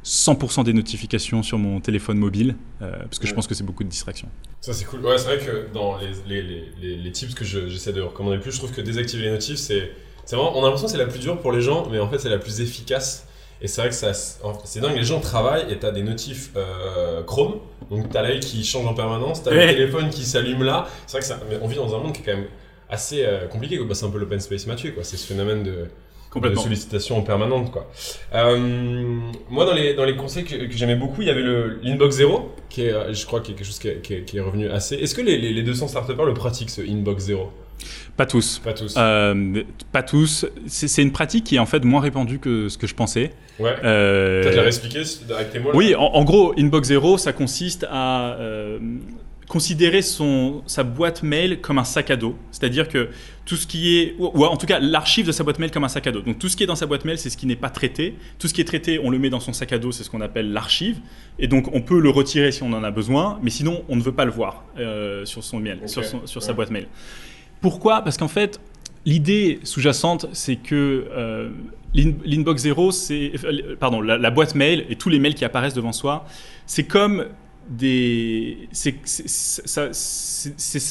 100% 0.05 0.63
des 0.63 0.73
notifications 0.73 1.43
sur 1.43 1.57
mon 1.57 1.79
téléphone 1.81 2.17
mobile, 2.17 2.55
euh, 2.81 2.91
parce 3.03 3.19
que 3.19 3.27
je 3.27 3.33
pense 3.33 3.47
que 3.47 3.53
c'est 3.53 3.63
beaucoup 3.65 3.83
de 3.83 3.89
distractions. 3.89 4.29
Ça 4.61 4.73
c'est 4.73 4.85
cool. 4.85 5.05
Ouais, 5.05 5.17
c'est 5.17 5.25
vrai 5.25 5.37
que 5.39 5.73
dans 5.73 5.97
les, 5.97 6.07
les, 6.27 6.41
les, 6.41 6.71
les, 6.81 6.95
les 6.97 7.11
tips 7.11 7.33
que 7.35 7.45
je- 7.45 7.67
j'essaie 7.67 7.93
de 7.93 8.01
recommander 8.01 8.37
plus, 8.39 8.51
je 8.51 8.57
trouve 8.57 8.71
que 8.71 8.81
désactiver 8.81 9.23
les 9.23 9.31
notifs, 9.31 9.57
c'est 9.57 9.91
c'est 10.25 10.35
vraiment. 10.35 10.55
On 10.57 10.61
a 10.61 10.65
l'impression 10.65 10.85
que 10.87 10.91
c'est 10.91 10.97
la 10.97 11.05
plus 11.07 11.19
dure 11.19 11.39
pour 11.39 11.51
les 11.51 11.61
gens, 11.61 11.87
mais 11.91 11.99
en 11.99 12.09
fait 12.09 12.19
c'est 12.19 12.29
la 12.29 12.37
plus 12.39 12.61
efficace. 12.61 13.25
Et 13.61 13.67
c'est 13.67 13.81
vrai 13.81 13.89
que 13.89 13.95
ça, 13.95 14.13
c'est 14.13 14.79
dingue, 14.79 14.95
les 14.95 15.03
gens 15.03 15.19
travaillent 15.19 15.69
et 15.69 15.77
t'as 15.77 15.91
des 15.91 16.01
notifs 16.01 16.51
euh, 16.55 17.21
Chrome, 17.23 17.55
donc 17.91 18.09
t'as 18.09 18.21
l'œil 18.21 18.39
qui 18.39 18.63
change 18.63 18.85
en 18.87 18.93
permanence, 18.93 19.43
t'as 19.43 19.51
Ouais. 19.51 19.67
le 19.67 19.73
téléphone 19.73 20.09
qui 20.09 20.23
s'allume 20.23 20.63
là. 20.63 20.87
C'est 21.07 21.17
vrai 21.17 21.19
que 21.21 21.27
ça, 21.27 21.41
mais 21.49 21.57
on 21.61 21.67
vit 21.67 21.75
dans 21.75 21.93
un 21.93 21.97
monde 21.99 22.13
qui 22.13 22.21
est 22.21 22.23
quand 22.25 22.37
même 22.37 22.47
assez 22.89 23.25
euh, 23.25 23.47
compliqué. 23.47 23.77
Bah, 23.79 23.95
c'est 23.95 24.05
un 24.05 24.11
peu 24.11 24.17
l'open 24.17 24.39
space 24.39 24.65
Mathieu, 24.65 24.91
quoi. 24.91 25.03
C'est 25.03 25.17
ce 25.17 25.27
phénomène 25.27 25.63
de, 25.63 25.87
de 26.35 26.55
sollicitation 26.55 27.17
en 27.17 27.21
permanente 27.21 27.71
quoi. 27.71 27.89
Euh, 28.35 28.57
moi 29.49 29.65
dans 29.65 29.73
les 29.73 29.93
dans 29.95 30.05
les 30.05 30.15
conseils 30.15 30.43
que, 30.43 30.55
que 30.55 30.71
j'aimais 30.77 30.95
beaucoup, 30.95 31.21
il 31.21 31.27
y 31.27 31.31
avait 31.31 31.41
le 31.41 31.79
l'inbox 31.83 32.15
zéro 32.17 32.51
qui 32.69 32.83
est 32.83 32.91
euh, 32.93 33.13
je 33.13 33.25
crois 33.25 33.41
qui 33.41 33.51
est 33.51 33.55
quelque 33.55 33.65
chose 33.65 33.79
qui 33.79 33.87
est, 33.87 34.01
qui 34.01 34.13
est- 34.13 34.23
qui 34.25 34.37
est 34.37 34.41
revenu 34.41 34.69
assez. 34.69 34.95
Est-ce 34.95 35.15
que 35.15 35.21
les, 35.21 35.37
les, 35.37 35.53
les 35.53 35.63
200 35.63 35.87
startupers 35.87 36.25
le 36.25 36.33
pratiquent 36.33 36.69
ce 36.69 36.81
inbox 36.81 37.23
zéro? 37.25 37.51
Pas 38.17 38.25
tous. 38.25 38.59
Pas 38.59 38.73
tous. 38.73 38.93
Euh, 38.97 39.63
pas 39.93 40.03
tous. 40.03 40.45
C'est, 40.67 40.89
c'est 40.89 41.01
une 41.01 41.13
pratique 41.13 41.45
qui 41.45 41.55
est 41.55 41.59
en 41.59 41.65
fait 41.65 41.83
moins 41.85 42.01
répandue 42.01 42.37
que 42.37 42.67
ce 42.67 42.77
que 42.77 42.85
je 42.87 42.93
pensais. 42.93 43.31
ouais. 43.57 43.73
Euh, 43.85 44.43
Peut-être 44.43 44.55
la 44.57 44.61
réexpliquer 44.63 45.01
avec 45.33 45.51
tes 45.51 45.59
mots. 45.59 45.71
là? 45.71 45.77
Oui, 45.77 45.95
en, 45.95 46.01
en 46.03 46.23
gros, 46.25 46.53
Inbox 46.59 46.89
Zero, 46.89 47.17
ça 47.17 47.31
consiste 47.31 47.87
à 47.89 48.33
euh, 48.33 48.79
considérer 49.49 50.01
son, 50.03 50.61
sa 50.67 50.83
boîte 50.83 51.23
mail 51.23 51.59
comme 51.59 51.79
un 51.79 51.83
sac 51.83 52.11
à 52.11 52.15
dos. 52.15 52.35
C'est-à-dire 52.51 52.87
que 52.87 53.09
tout 53.45 53.55
ce 53.55 53.65
qui 53.65 53.97
est, 53.97 54.15
ou, 54.19 54.45
en 54.45 54.55
tout 54.55 54.67
cas 54.67 54.79
l'archive 54.79 55.25
de 55.25 55.31
sa 55.31 55.43
boîte 55.43 55.57
mail 55.59 55.71
comme 55.71 55.83
un 55.83 55.89
sac 55.89 56.05
à 56.07 56.11
dos. 56.11 56.21
Donc 56.21 56.37
tout 56.39 56.47
ce 56.49 56.55
qui 56.55 56.63
est 56.63 56.67
dans 56.67 56.75
sa 56.75 56.85
boîte 56.85 57.03
mail, 57.03 57.17
c'est 57.17 57.31
ce 57.31 57.35
qui 57.35 57.47
n'est 57.47 57.55
pas 57.57 57.71
traité. 57.71 58.15
Tout 58.37 58.47
ce 58.47 58.53
qui 58.53 58.61
est 58.61 58.65
traité, 58.65 58.99
on 59.03 59.09
le 59.09 59.17
met 59.19 59.31
dans 59.31 59.39
son 59.39 59.51
sac 59.51 59.73
à 59.73 59.79
dos, 59.79 59.91
c'est 59.91 60.03
ce 60.03 60.09
qu'on 60.11 60.21
appelle 60.21 60.53
l'archive. 60.53 60.99
Et 61.39 61.47
donc 61.47 61.67
on 61.73 61.81
peut 61.81 61.99
le 61.99 62.09
retirer 62.11 62.51
si 62.51 62.61
on 62.63 62.71
en 62.73 62.83
a 62.83 62.91
besoin, 62.91 63.39
mais 63.41 63.49
sinon 63.49 63.83
on 63.89 63.95
ne 63.95 64.01
veut 64.01 64.11
pas 64.13 64.23
le 64.25 64.31
voir 64.31 64.63
euh, 64.77 65.25
sur 65.25 65.43
son 65.43 65.59
mail, 65.59 65.79
sur, 65.87 66.05
son- 66.05 66.25
sur 66.27 66.43
sa 66.43 66.53
boîte 66.53 66.69
mail. 66.69 66.87
Pourquoi? 67.59 68.03
Parce 68.03 68.17
qu'en 68.17 68.27
fait, 68.27 68.61
l'idée 69.05 69.59
sous-jacente, 69.63 70.27
c'est 70.31 70.57
que 70.57 71.07
euh, 71.11 71.49
l'in- 71.95 72.13
l'inbox 72.23 72.61
zéro, 72.61 72.91
c'est 72.91 73.31
euh, 73.43 73.75
pardon, 73.79 73.99
la, 73.99 74.19
la 74.19 74.29
boîte 74.29 74.53
mail 74.53 74.85
et 74.89 74.95
tous 74.95 75.09
les 75.09 75.17
mails 75.17 75.33
qui 75.33 75.43
apparaissent 75.43 75.73
devant 75.73 75.91
soi, 75.91 76.25
c'est 76.67 76.83
comme 76.85 77.25
des, 77.69 78.67
c'est 78.71 78.95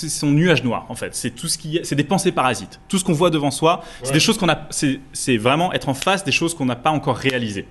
son 0.09 0.31
nuage 0.31 0.62
noir 0.64 0.87
en 0.88 0.95
fait. 0.95 1.14
C'est 1.14 1.31
tout 1.31 1.49
ce 1.49 1.59
qui, 1.59 1.79
est- 1.79 1.85
c'est 1.85 1.97
des 1.97 2.05
pensées 2.05 2.33
parasites. 2.33 2.81
Tout 2.88 2.99
ce 2.99 3.05
qu'on 3.05 3.12
voit 3.12 3.31
devant 3.31 3.51
soi, 3.51 3.83
c'est 4.03 4.12
des 4.12 4.21
choses 4.21 4.38
qu'on 4.38 4.49
a, 4.49 4.69
c'est 4.71 5.37
vraiment 5.37 5.73
être 5.73 5.88
en 5.88 5.95
face 5.95 6.25
des 6.25 6.33
choses 6.33 6.55
qu'on 6.55 6.67
n'a 6.67 6.77
pas 6.77 6.91
encore 6.91 7.17
réalisées. 7.17 7.67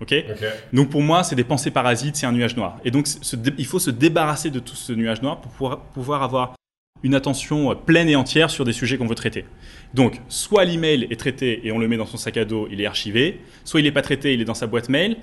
Ok? 0.00 0.14
Ok. 0.30 0.44
donc 0.72 0.88
pour 0.88 1.02
moi, 1.02 1.22
c'est 1.22 1.36
des 1.36 1.44
pensées 1.44 1.70
parasites, 1.70 2.16
c'est 2.16 2.24
un 2.26 2.32
nuage 2.32 2.56
noir. 2.56 2.78
Et 2.86 2.90
donc 2.90 3.06
il 3.58 3.66
faut 3.66 3.78
se 3.78 3.90
débarrasser 3.90 4.50
de 4.50 4.58
tout 4.58 4.74
ce 4.74 4.92
nuage 4.94 5.20
noir 5.22 5.40
pour 5.42 5.52
pouvoir, 5.52 5.80
pouvoir 5.80 6.22
avoir 6.22 6.54
une 7.02 7.14
attention 7.14 7.70
euh, 7.70 7.74
pleine 7.74 8.08
et 8.08 8.16
entière 8.16 8.50
sur 8.50 8.64
des 8.64 8.72
sujets 8.72 8.96
qu'on 8.98 9.06
veut 9.06 9.14
traiter. 9.14 9.44
Donc 9.94 10.20
soit 10.28 10.64
l'email 10.64 11.06
est 11.10 11.18
traité 11.20 11.66
et 11.66 11.72
on 11.72 11.78
le 11.78 11.86
met 11.88 11.96
dans 11.98 12.06
son 12.06 12.16
sac 12.16 12.36
à 12.38 12.44
dos, 12.44 12.66
il 12.70 12.80
est 12.80 12.86
archivé, 12.86 13.40
soit 13.64 13.80
il 13.80 13.84
n'est 13.84 13.92
pas 13.92 14.02
traité, 14.02 14.32
il 14.34 14.40
est 14.40 14.44
dans 14.44 14.54
sa 14.54 14.66
boîte 14.66 14.88
mail 14.88 15.16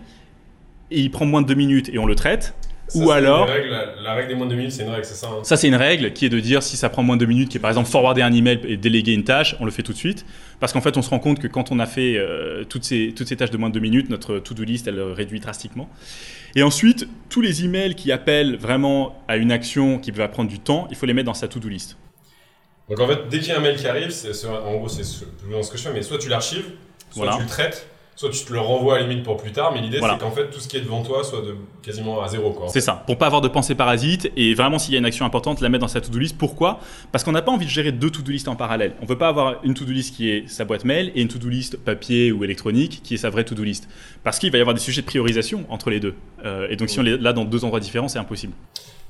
et 0.92 1.02
il 1.02 1.10
prend 1.12 1.26
moins 1.26 1.42
de 1.42 1.48
deux 1.48 1.54
minutes 1.56 1.90
et 1.90 1.98
on 2.00 2.06
le 2.06 2.16
traite, 2.16 2.54
Ça, 2.90 3.00
Ou 3.00 3.12
alors- 3.12 3.48
règle, 3.48 3.70
la, 3.70 3.96
la 4.02 4.14
règle 4.14 4.30
des 4.30 4.36
moins 4.36 4.46
de 4.46 4.52
2 4.52 4.58
minutes, 4.58 4.72
c'est 4.72 4.84
une 4.84 4.90
règle, 4.90 5.04
c'est 5.06 5.16
ça 5.16 5.28
hein 5.28 5.44
Ça, 5.44 5.58
c'est 5.58 5.68
une 5.68 5.76
règle 5.76 6.14
qui 6.14 6.26
est 6.26 6.30
de 6.30 6.40
dire 6.40 6.64
si 6.64 6.78
ça 6.78 6.88
prend 6.90 7.04
moins 7.04 7.18
de 7.18 7.22
deux 7.22 7.26
minutes, 7.28 7.50
qui 7.50 7.58
est 7.58 7.60
par 7.60 7.70
exemple 7.70 7.90
forwarder 7.90 8.22
un 8.22 8.32
email 8.34 8.62
et 8.66 8.78
déléguer 8.78 9.14
une 9.14 9.26
tâche, 9.26 9.56
on 9.60 9.66
le 9.66 9.72
fait 9.72 9.84
tout 9.84 9.92
de 9.92 9.98
suite. 9.98 10.26
Parce 10.62 10.72
qu'en 10.72 10.80
fait, 10.82 10.96
on 10.96 11.02
se 11.02 11.10
rend 11.10 11.20
compte 11.20 11.40
que 11.40 11.48
quand 11.48 11.72
on 11.72 11.80
a 11.80 11.86
fait 11.86 12.16
euh, 12.18 12.64
toutes, 12.64 12.86
ces, 12.86 13.14
toutes 13.16 13.28
ces 13.28 13.36
tâches 13.36 13.52
de 13.52 13.58
moins 13.58 13.70
de 13.70 13.74
deux 13.74 13.82
minutes, 13.82 14.10
notre 14.10 14.40
to-do 14.40 14.64
list, 14.64 14.88
elle 14.88 15.02
réduit 15.02 15.40
drastiquement. 15.42 15.90
Et 16.56 16.64
ensuite, 16.64 17.08
tous 17.30 17.42
les 17.42 17.66
emails 17.66 17.94
qui 17.96 18.12
appellent 18.12 18.56
vraiment 18.56 19.22
à 19.28 19.36
une 19.38 19.52
action 19.52 20.00
qui 20.00 20.12
va 20.12 20.28
prendre 20.30 20.50
du 20.50 20.60
temps, 20.60 20.88
il 20.90 20.96
faut 20.96 21.06
les 21.06 21.14
mettre 21.14 21.26
dans 21.28 21.34
sa 21.34 21.48
to-do 21.50 21.68
list. 21.68 21.98
Donc 22.90 23.02
en 23.02 23.08
fait, 23.08 23.20
dès 23.30 23.40
qu'il 23.40 23.50
y 23.50 23.52
a 23.52 23.58
un 23.58 23.62
mail 23.62 23.76
qui 23.76 23.86
arrive, 23.88 24.12
c'est, 24.12 24.32
en 24.48 24.78
gros, 24.78 24.88
c'est 24.88 25.04
ce, 25.04 25.26
ce 25.26 25.70
que 25.72 25.78
je 25.78 25.84
fais, 25.84 25.92
mais 25.94 26.02
soit 26.04 26.20
tu 26.20 26.30
l'archives, 26.30 26.64
soit 27.12 27.26
Voilà. 27.26 27.36
tu 27.36 27.42
le 27.44 27.48
traites, 27.50 27.86
soit 28.18 28.32
tu 28.32 28.44
te 28.44 28.52
le 28.52 28.60
renvoies 28.60 28.96
à 28.96 29.00
la 29.00 29.06
limite 29.06 29.24
pour 29.24 29.38
plus 29.38 29.52
tard, 29.52 29.72
mais 29.74 29.80
l'idée 29.80 30.00
Voilà. 30.00 30.16
c'est 30.16 30.26
qu'en 30.26 30.32
fait, 30.32 30.50
tout 30.50 30.60
ce 30.60 30.68
qui 30.68 30.76
est 30.76 30.82
devant 30.82 31.04
toi 31.04 31.24
soit 31.24 31.42
de 31.42 31.56
quasiment 31.84 32.22
à 32.22 32.28
zéro. 32.28 32.54
C'est 32.68 32.82
ça, 32.82 33.04
pour 33.06 33.18
pas 33.20 33.28
avoir 33.28 33.42
de 33.42 33.48
pensée 33.48 33.76
parasite 33.76 34.32
et 34.36 34.56
vraiment 34.56 34.80
s'il 34.80 34.94
y 34.94 34.98
a 34.98 35.00
une 35.00 35.06
action 35.06 35.24
importante, 35.24 35.62
la 35.62 35.70
mettre 35.70 35.82
dans 35.84 35.88
sa 35.88 36.02
to-do 36.02 36.18
list. 36.18 36.36
Pourquoi? 36.36 36.80
Parce 37.12 37.24
qu'on 37.24 37.32
n'a 37.32 37.44
pas 37.44 37.52
envie 37.52 37.66
de 37.68 37.72
gérer 37.72 37.92
deux 37.92 38.10
to-do 38.10 38.32
list 38.32 38.48
en 38.48 38.56
parallèle. 38.56 38.94
On 39.04 39.06
veut 39.06 39.20
pas 39.20 39.28
avoir 39.28 39.64
une 39.64 39.76
to-do 39.76 39.92
list 39.92 40.16
qui 40.16 40.32
est 40.32 40.50
sa 40.50 40.66
boîte 40.66 40.84
mail 40.84 41.12
et 41.14 41.22
une 41.22 41.28
to-do 41.28 41.48
list 41.48 41.78
papier 41.78 42.32
ou 42.32 42.44
électronique 42.44 43.02
qui 43.04 43.14
est 43.14 43.18
sa 43.18 43.30
vraie 43.30 43.44
to-do 43.44 43.64
list. 43.64 43.88
Parce 44.24 44.40
qu'il 44.40 44.52
va 44.52 44.58
y 44.58 44.62
avoir 44.62 44.74
des 44.74 44.82
sujets 44.82 45.02
de 45.02 45.06
priorisation 45.06 45.66
entre 45.70 45.92
les 45.92 46.00
deux. 46.00 46.16
Euh, 46.44 46.68
et 46.72 46.76
donc 46.76 46.90
si 46.90 47.00
on 47.00 47.04
les 47.04 47.18
là 47.20 47.34
dans 47.34 47.46
deux 47.46 47.64
endroits 47.66 47.80
différents, 47.80 48.08
c'est 48.08 48.20
impossible. 48.20 48.54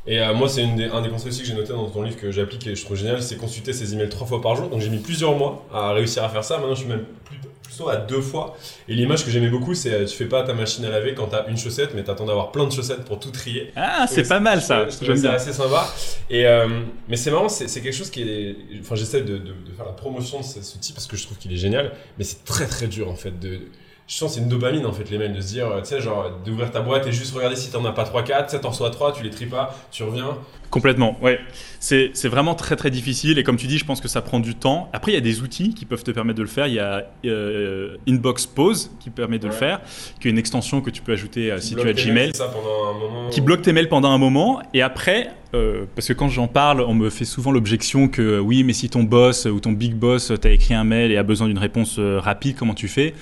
Et 0.05 0.21
euh, 0.21 0.33
moi, 0.33 0.47
c'est 0.47 0.63
un 0.63 1.01
des 1.01 1.09
conseils 1.09 1.29
aussi 1.29 1.41
que 1.41 1.47
j'ai 1.47 1.53
noté 1.53 1.73
dans 1.73 1.89
ton 1.89 2.01
livre 2.01 2.15
que 2.17 2.31
j'applique 2.31 2.65
et 2.67 2.75
je 2.75 2.83
trouve 2.85 2.95
génial, 2.95 3.21
c'est 3.21 3.35
consulter 3.35 3.73
ses 3.73 3.93
emails 3.93 4.07
trois 4.09 4.25
fois 4.25 4.41
par 4.41 4.55
jour. 4.55 4.69
Donc 4.69 4.79
j'ai 4.79 4.89
mis 4.89 4.99
plusieurs 4.99 5.35
mois 5.35 5.65
à 5.73 5.91
réussir 5.91 6.23
à 6.23 6.29
faire 6.29 6.43
ça. 6.45 6.57
Maintenant, 6.57 6.75
je 6.75 6.79
suis 6.81 6.89
même 6.89 7.03
plus, 7.25 7.37
plutôt 7.67 7.89
à 7.89 7.97
deux 7.97 8.21
fois. 8.21 8.57
Et 8.87 8.95
l'image 8.95 9.23
que 9.25 9.31
j'aimais 9.31 9.49
beaucoup, 9.49 9.73
c'est 9.75 9.91
euh, 9.93 10.05
tu 10.05 10.15
fais 10.15 10.25
pas 10.25 10.43
ta 10.43 10.53
machine 10.53 10.83
à 10.85 10.89
laver 10.89 11.13
quand 11.13 11.27
t'as 11.27 11.47
une 11.47 11.57
chaussette, 11.57 11.91
mais 11.93 12.03
t'attends 12.03 12.25
d'avoir 12.25 12.51
plein 12.51 12.65
de 12.65 12.71
chaussettes 12.71 13.03
pour 13.05 13.19
tout 13.19 13.31
trier. 13.31 13.71
Ah, 13.75 14.05
c'est 14.09 14.27
pas 14.27 14.39
mal 14.39 14.61
ça. 14.61 14.87
je 14.89 15.11
bien. 15.13 15.31
assez 15.31 15.53
sympa. 15.53 15.87
Et 16.29 16.45
euh, 16.47 16.67
mais 17.07 17.17
c'est 17.17 17.31
marrant, 17.31 17.49
c'est 17.49 17.67
c'est 17.67 17.81
quelque 17.81 17.95
chose 17.95 18.09
qui 18.09 18.21
est. 18.23 18.55
Enfin, 18.79 18.95
j'essaie 18.95 19.21
de, 19.21 19.37
de- 19.37 19.53
de 19.67 19.71
faire 19.75 19.85
la 19.85 19.91
promotion 19.91 20.39
de 20.39 20.45
ce, 20.45 20.61
ce 20.61 20.77
type 20.77 20.95
parce 20.95 21.07
que 21.07 21.17
je 21.17 21.23
trouve 21.25 21.37
qu'il 21.37 21.51
est 21.53 21.57
génial, 21.57 21.91
mais 22.17 22.23
c'est 22.23 22.43
très 22.45 22.65
très 22.67 22.87
dur 22.87 23.09
en 23.09 23.15
fait. 23.15 23.37
De, 23.39 23.59
je 24.07 24.15
sens 24.15 24.31
que 24.31 24.35
c'est 24.35 24.41
une 24.41 24.49
dopamine 24.49 24.85
en 24.85 24.93
fait, 24.93 25.09
les 25.09 25.17
mails, 25.17 25.33
de 25.33 25.41
se 25.41 25.47
dire, 25.47 25.67
euh, 25.67 25.81
tu 25.81 25.87
sais, 25.87 26.01
genre 26.01 26.31
d'ouvrir 26.45 26.71
ta 26.71 26.81
boîte 26.81 27.05
et 27.07 27.11
juste 27.11 27.35
regarder 27.35 27.55
si 27.57 27.69
t'en 27.69 27.83
as 27.85 27.91
pas 27.91 28.05
3-4, 28.05 28.45
tu 28.45 28.51
sais, 28.51 28.61
t'en 28.61 28.69
reçois 28.69 28.89
3, 28.89 29.11
tu 29.13 29.23
les 29.23 29.29
tries 29.29 29.45
pas, 29.45 29.75
tu 29.91 30.03
reviens. 30.03 30.37
Complètement, 30.69 31.17
ouais. 31.21 31.39
C'est 31.79 32.11
c'est 32.13 32.27
vraiment 32.27 32.55
très 32.55 32.75
très 32.75 32.91
difficile 32.91 33.37
et 33.37 33.43
comme 33.43 33.55
tu 33.55 33.67
dis, 33.67 33.77
je 33.77 33.85
pense 33.85 34.01
que 34.01 34.07
ça 34.07 34.21
prend 34.21 34.39
du 34.39 34.55
temps. 34.55 34.89
Après, 34.91 35.11
il 35.11 35.15
y 35.15 35.17
a 35.17 35.21
des 35.21 35.41
outils 35.41 35.73
qui 35.73 35.85
peuvent 35.85 36.03
te 36.03 36.11
permettre 36.11 36.37
de 36.37 36.43
le 36.43 36.49
faire. 36.49 36.67
Il 36.67 36.73
y 36.73 36.79
a 36.79 37.05
euh, 37.25 37.95
Inbox 38.07 38.47
Pause 38.47 38.91
qui 38.99 39.09
permet 39.09 39.39
de 39.39 39.47
le 39.47 39.53
faire, 39.53 39.79
qui 40.19 40.27
est 40.27 40.31
une 40.31 40.37
extension 40.37 40.81
que 40.81 40.89
tu 40.89 41.01
peux 41.01 41.13
ajouter 41.13 41.51
euh, 41.51 41.59
si 41.59 41.75
tu 41.75 41.87
as 41.87 41.93
Gmail. 41.93 42.35
ça 42.35 42.47
pendant 42.47 42.89
un 42.89 42.99
moment. 42.99 43.29
qui 43.29 43.41
bloque 43.41 43.61
tes 43.61 43.71
mails 43.71 43.87
pendant 43.87 44.09
un 44.09 44.17
moment 44.17 44.61
et 44.73 44.81
après, 44.81 45.29
euh, 45.53 45.85
parce 45.95 46.07
que 46.07 46.13
quand 46.13 46.27
j'en 46.27 46.47
parle, 46.47 46.81
on 46.81 46.93
me 46.93 47.09
fait 47.09 47.25
souvent 47.25 47.51
l'objection 47.51 48.09
que 48.09 48.39
oui, 48.39 48.63
mais 48.63 48.73
si 48.73 48.89
ton 48.89 49.03
boss 49.03 49.45
ou 49.45 49.61
ton 49.61 49.71
big 49.71 49.93
boss 49.93 50.33
t'a 50.41 50.49
écrit 50.49 50.73
un 50.73 50.83
mail 50.83 51.11
et 51.11 51.17
a 51.17 51.23
besoin 51.23 51.47
d'une 51.47 51.59
réponse 51.59 51.97
rapide, 51.99 52.57
comment 52.57 52.73
tu 52.73 52.89
fais? 52.89 53.13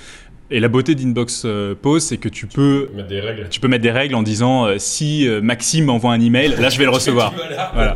Et 0.52 0.60
la 0.60 0.68
beauté 0.68 0.94
d'Inbox 0.94 1.44
euh, 1.46 1.74
Pause, 1.80 2.04
c'est 2.04 2.18
que 2.18 2.30
tu 2.30 2.46
peux, 2.46 2.90
Mettre 2.94 3.08
des 3.08 3.20
règles. 3.20 3.48
tu 3.50 3.60
peux 3.60 3.68
mettre 3.68 3.82
des 3.84 3.92
règles 3.92 4.14
en 4.16 4.22
disant 4.24 4.66
euh, 4.66 4.76
si 4.78 5.28
euh, 5.28 5.42
Maxime 5.42 5.86
m'envoie 5.86 6.12
un 6.14 6.22
email, 6.22 6.56
là 6.60 6.70
je 6.70 6.78
vais 6.78 6.84
le 6.86 6.90
recevoir. 7.00 7.34
Voilà. 7.74 7.96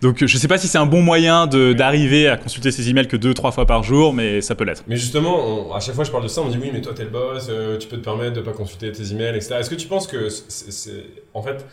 Donc 0.00 0.22
euh, 0.22 0.26
je 0.26 0.36
sais 0.38 0.48
pas 0.48 0.58
si 0.58 0.66
c'est 0.68 0.78
un 0.78 0.86
bon 0.86 1.02
moyen 1.02 1.46
d'arriver 1.46 2.28
à 2.28 2.36
consulter 2.36 2.70
ses 2.72 2.88
emails 2.90 3.06
que 3.08 3.16
deux, 3.16 3.32
trois 3.34 3.52
fois 3.52 3.64
par 3.66 3.82
jour, 3.84 4.12
mais 4.12 4.40
ça 4.40 4.54
peut 4.56 4.64
l'être. 4.64 4.82
Mais 4.88 4.96
justement, 4.96 5.68
on- 5.68 5.72
à 5.72 5.80
chaque 5.80 5.94
fois 5.94 6.02
que 6.02 6.08
je 6.08 6.12
parle 6.12 6.24
de 6.24 6.28
ça, 6.28 6.40
on 6.40 6.46
me 6.46 6.50
dit 6.50 6.58
oui, 6.60 6.70
mais 6.72 6.80
toi 6.80 6.92
t'es 6.94 7.04
le 7.04 7.10
boss, 7.10 7.48
tu 7.78 7.86
peux 7.88 7.96
te 7.96 8.04
permettre 8.04 8.34
de 8.34 8.40
pas 8.40 8.52
consulter 8.52 8.90
tes 8.92 9.12
emails, 9.12 9.36
etc. 9.36 9.56
Est-ce 9.60 9.70
que 9.70 9.74
tu 9.76 9.86
penses 9.86 10.06
que 10.08 10.28
c'est, 10.28 11.04
en 11.34 11.42
fait, 11.42 11.64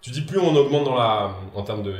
tu 0.00 0.10
dis 0.10 0.22
plus 0.22 0.38
on 0.40 0.54
augmente 0.56 0.84
dans 0.84 0.96
la, 0.96 1.30
en 1.54 1.62
termes 1.62 1.84
de 1.84 1.92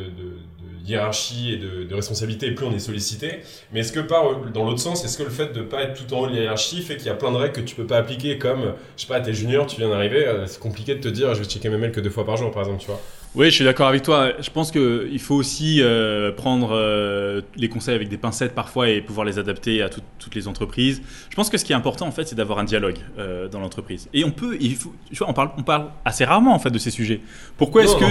hiérarchie 0.86 1.52
et 1.52 1.56
de, 1.56 1.84
de 1.84 1.94
responsabilité, 1.94 2.50
plus 2.52 2.66
on 2.66 2.72
est 2.72 2.78
sollicité. 2.78 3.40
Mais 3.72 3.80
est-ce 3.80 3.92
que 3.92 4.00
par 4.00 4.40
dans 4.52 4.64
l'autre 4.64 4.80
sens, 4.80 5.04
est-ce 5.04 5.18
que 5.18 5.22
le 5.22 5.30
fait 5.30 5.52
de 5.52 5.62
pas 5.62 5.82
être 5.82 6.06
tout 6.06 6.14
en 6.14 6.20
haut 6.20 6.26
de 6.28 6.34
hiérarchie 6.34 6.82
fait 6.82 6.96
qu'il 6.96 7.06
y 7.06 7.10
a 7.10 7.14
plein 7.14 7.30
de 7.32 7.36
règles 7.36 7.54
que 7.54 7.60
tu 7.60 7.74
peux 7.74 7.86
pas 7.86 7.98
appliquer, 7.98 8.38
comme 8.38 8.74
je 8.96 9.02
sais 9.02 9.08
pas, 9.08 9.20
t'es 9.20 9.34
junior, 9.34 9.66
tu 9.66 9.76
viens 9.76 9.88
d'arriver, 9.90 10.26
euh, 10.26 10.46
c'est 10.46 10.60
compliqué 10.60 10.94
de 10.94 11.00
te 11.00 11.08
dire 11.08 11.34
je 11.34 11.40
vais 11.40 11.48
checker 11.48 11.68
mes 11.68 11.78
mails 11.78 11.92
que 11.92 12.00
deux 12.00 12.10
fois 12.10 12.24
par 12.24 12.36
jour, 12.36 12.50
par 12.50 12.62
exemple, 12.62 12.80
tu 12.80 12.86
vois. 12.86 13.00
Oui, 13.34 13.46
je 13.46 13.54
suis 13.54 13.64
d'accord 13.64 13.88
avec 13.88 14.02
toi. 14.02 14.32
Je 14.40 14.50
pense 14.50 14.70
qu'il 14.70 15.18
faut 15.18 15.34
aussi 15.34 15.78
euh, 15.80 16.32
prendre 16.32 16.72
euh, 16.72 17.40
les 17.56 17.70
conseils 17.70 17.94
avec 17.94 18.10
des 18.10 18.18
pincettes 18.18 18.54
parfois 18.54 18.90
et 18.90 19.00
pouvoir 19.00 19.24
les 19.24 19.38
adapter 19.38 19.80
à 19.80 19.88
tout- 19.88 20.02
toutes 20.18 20.34
les 20.34 20.48
entreprises. 20.48 21.00
Je 21.30 21.34
pense 21.34 21.48
que 21.48 21.56
ce 21.56 21.64
qui 21.64 21.72
est 21.72 21.74
important 21.74 22.06
en 22.06 22.10
fait, 22.10 22.28
c'est 22.28 22.34
d'avoir 22.34 22.58
un 22.58 22.64
dialogue 22.64 22.98
euh, 23.18 23.48
dans 23.48 23.58
l'entreprise. 23.60 24.10
Et 24.12 24.22
on 24.24 24.30
peut, 24.32 24.58
il 24.60 24.76
faut, 24.76 24.92
tu 25.10 25.16
vois, 25.16 25.30
on 25.30 25.32
parle, 25.32 25.50
on 25.56 25.62
parle 25.62 25.86
assez 26.04 26.26
rarement 26.26 26.54
en 26.54 26.58
fait 26.58 26.68
de 26.70 26.76
ces 26.78 26.90
sujets. 26.90 27.22
Pourquoi 27.56 27.84
est-ce 27.84 27.96
que, 27.96 28.04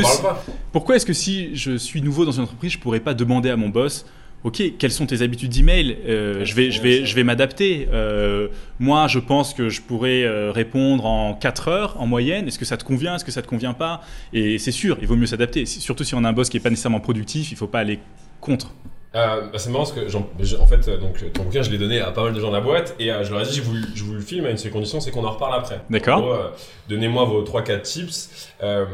pourquoi 0.72 0.96
est-ce 0.96 1.06
que 1.06 1.14
si 1.14 1.56
je 1.56 1.78
suis 1.78 2.02
nouveau 2.02 2.26
dans 2.26 2.32
une 2.32 2.44
entreprise, 2.44 2.72
je 2.72 2.80
pourrais 2.80 3.00
pas 3.00 3.14
demander 3.14 3.52
à 3.52 3.58
mon 3.58 3.70
boss 3.70 4.08
Ok, 4.44 4.64
quelles 4.80 4.92
sont 4.92 5.06
tes 5.06 5.22
habitudes 5.22 5.52
d'email? 5.52 5.98
Euh, 6.08 6.44
Je 6.46 6.56
vais, 6.56 6.72
je 6.72 6.82
vais, 6.82 7.06
je 7.06 7.16
vais 7.16 7.24
m'adapter. 7.24 7.88
Euh, 7.94 8.48
moi, 8.80 9.08
je 9.08 9.20
pense 9.20 9.54
que 9.54 9.70
je 9.70 9.82
pourrais 9.82 10.24
euh, 10.24 10.52
répondre 10.52 11.06
en 11.06 11.36
4 11.36 11.68
heures 11.68 12.02
en 12.02 12.08
moyenne. 12.08 12.48
Est-ce 12.48 12.58
que 12.58 12.66
ça 12.66 12.78
te 12.78 12.84
convient? 12.84 13.16
Est-ce 13.16 13.26
que 13.26 13.32
ça 13.32 13.44
te 13.44 13.48
convient 13.48 13.74
pas? 13.76 14.02
Et 14.34 14.58
c'est 14.58 14.72
sûr, 14.72 14.98
il 15.00 15.08
vaut 15.08 15.16
mieux 15.16 15.28
s'adapter. 15.28 15.68
Surtout 15.68 16.04
si 16.04 16.16
on 16.16 16.24
a 16.24 16.30
un 16.30 16.34
boss 16.34 16.50
qui 16.50 16.58
est 16.58 16.62
pas 16.62 16.72
nécessairement 16.72 17.00
productif, 17.00 17.52
il 17.52 17.58
faut 17.58 17.68
pas 17.68 17.80
aller 17.80 18.00
contre. 18.40 18.74
Euh, 19.14 19.42
bah, 19.42 19.58
c'est 19.60 19.70
marrant 19.70 19.84
parce 19.84 19.92
que 19.92 20.08
j'en- 20.08 20.30
en 20.62 20.66
fait, 20.66 20.88
euh, 20.88 20.98
donc, 20.98 21.22
ton 21.34 21.44
bouquin, 21.44 21.62
je 21.62 21.70
l'ai 21.70 21.78
donné 21.78 22.00
à 22.00 22.12
pas 22.12 22.24
mal 22.24 22.34
de 22.34 22.40
gens 22.40 22.48
de 22.48 22.54
la 22.56 22.62
boîte 22.62 22.96
et 22.98 23.12
euh, 23.12 23.26
je 23.26 23.32
leur 23.32 23.42
ai 23.42 23.46
dit, 23.46 23.56
je 23.56 23.62
vous, 23.62 23.76
je 23.94 24.04
vous 24.06 24.14
le 24.14 24.22
filme 24.22 24.46
à 24.46 24.52
une 24.52 24.58
seule 24.58 24.72
condition, 24.72 25.02
c'est 25.02 25.12
qu'on 25.12 25.26
en 25.26 25.32
reparle 25.32 25.54
après. 25.54 25.82
D'accord. 25.90 26.32
Euh, 26.32 26.48
Donnez-moi 26.88 27.26
vos 27.26 27.44
3-4 27.44 27.82
tips. 27.82 28.50
Euh, 28.64 28.86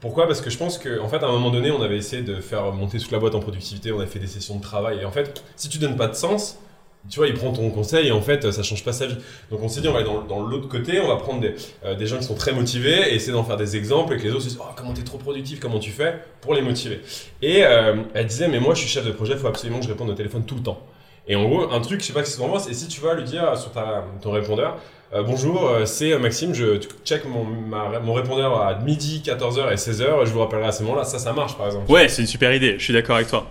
pourquoi? 0.00 0.26
Parce 0.26 0.40
que 0.40 0.50
je 0.50 0.58
pense 0.58 0.76
qu'en 0.76 1.04
en 1.04 1.08
fait, 1.08 1.22
à 1.22 1.26
un 1.28 1.32
moment 1.32 1.50
donné, 1.50 1.70
on 1.70 1.82
avait 1.82 1.98
essayé 1.98 2.22
de 2.22 2.40
faire 2.40 2.72
monter 2.72 2.98
toute 2.98 3.12
la 3.12 3.20
boîte 3.20 3.36
en 3.36 3.40
productivité, 3.40 3.92
on 3.92 4.00
a 4.00 4.06
fait 4.06 4.18
des 4.18 4.26
sessions 4.26 4.56
de 4.56 4.62
travail 4.62 4.98
et 5.02 5.04
en 5.04 5.12
fait, 5.12 5.44
si 5.54 5.68
tu 5.68 5.78
donnes 5.78 5.96
pas 5.96 6.08
de 6.08 6.14
sens, 6.14 6.58
tu 7.08 7.18
vois, 7.18 7.28
il 7.28 7.34
prend 7.34 7.52
ton 7.52 7.70
conseil 7.70 8.08
et 8.08 8.12
en 8.12 8.20
fait, 8.20 8.50
ça 8.50 8.62
change 8.62 8.84
pas 8.84 8.92
sa 8.92 9.06
vie. 9.06 9.16
Donc 9.50 9.60
on 9.62 9.68
s'est 9.68 9.80
dit, 9.80 9.88
on 9.88 9.92
va 9.92 10.00
aller 10.00 10.08
dans, 10.28 10.40
l'autre 10.40 10.68
côté, 10.68 11.00
on 11.00 11.08
va 11.08 11.16
prendre 11.16 11.40
des, 11.40 11.54
euh, 11.84 11.94
des 11.94 12.06
gens 12.06 12.18
qui 12.18 12.24
sont 12.24 12.34
très 12.34 12.52
motivés 12.52 13.10
et 13.10 13.14
essayer 13.14 13.32
d'en 13.32 13.44
faire 13.44 13.56
des 13.56 13.76
exemples 13.76 14.14
et 14.14 14.16
que 14.18 14.24
les 14.24 14.30
autres 14.30 14.42
se 14.42 14.48
disent, 14.48 14.58
oh, 14.60 14.72
comment 14.76 14.92
t'es 14.92 15.02
trop 15.02 15.18
productif, 15.18 15.60
comment 15.60 15.78
tu 15.78 15.90
fais 15.90 16.16
pour 16.40 16.54
les 16.54 16.62
motiver. 16.62 17.00
Et 17.42 17.64
euh, 17.64 17.96
elle 18.14 18.26
disait, 18.26 18.48
mais 18.48 18.60
moi 18.60 18.74
je 18.74 18.80
suis 18.80 18.88
chef 18.88 19.06
de 19.06 19.12
projet, 19.12 19.32
il 19.32 19.38
faut 19.38 19.48
absolument 19.48 19.78
que 19.78 19.84
je 19.84 19.90
réponde 19.90 20.10
au 20.10 20.14
téléphone 20.14 20.44
tout 20.44 20.56
le 20.56 20.62
temps. 20.62 20.80
Et 21.26 21.36
en 21.36 21.48
gros, 21.48 21.70
un 21.72 21.80
truc, 21.80 22.00
je 22.00 22.06
sais 22.06 22.12
pas 22.12 22.24
si 22.24 22.32
c'est 22.32 22.46
moi, 22.46 22.58
c'est 22.58 22.74
si 22.74 22.88
tu 22.88 23.00
vas 23.00 23.14
lui 23.14 23.24
dire 23.24 23.56
sur 23.56 23.72
ta, 23.72 24.04
ton 24.20 24.32
répondeur, 24.32 24.78
euh, 25.12 25.24
bonjour, 25.24 25.68
euh, 25.68 25.86
c'est 25.86 26.12
euh, 26.12 26.20
Maxime, 26.20 26.54
je 26.54 26.78
check 27.04 27.24
mon, 27.24 27.44
mon 27.44 28.12
répondeur 28.12 28.60
à 28.62 28.76
midi, 28.76 29.22
14h 29.24 29.72
et 29.72 29.74
16h, 29.74 30.24
je 30.24 30.30
vous 30.30 30.38
rappellerai 30.38 30.68
à 30.68 30.72
ce 30.72 30.84
moment-là, 30.84 31.04
ça, 31.04 31.18
ça 31.18 31.32
marche 31.32 31.56
par 31.56 31.66
exemple. 31.66 31.90
Ouais, 31.90 32.08
c'est 32.08 32.22
une 32.22 32.28
super 32.28 32.54
idée. 32.54 32.76
Je 32.78 32.84
suis 32.84 32.92
d'accord 32.92 33.16
avec 33.16 33.28
toi. 33.28 33.50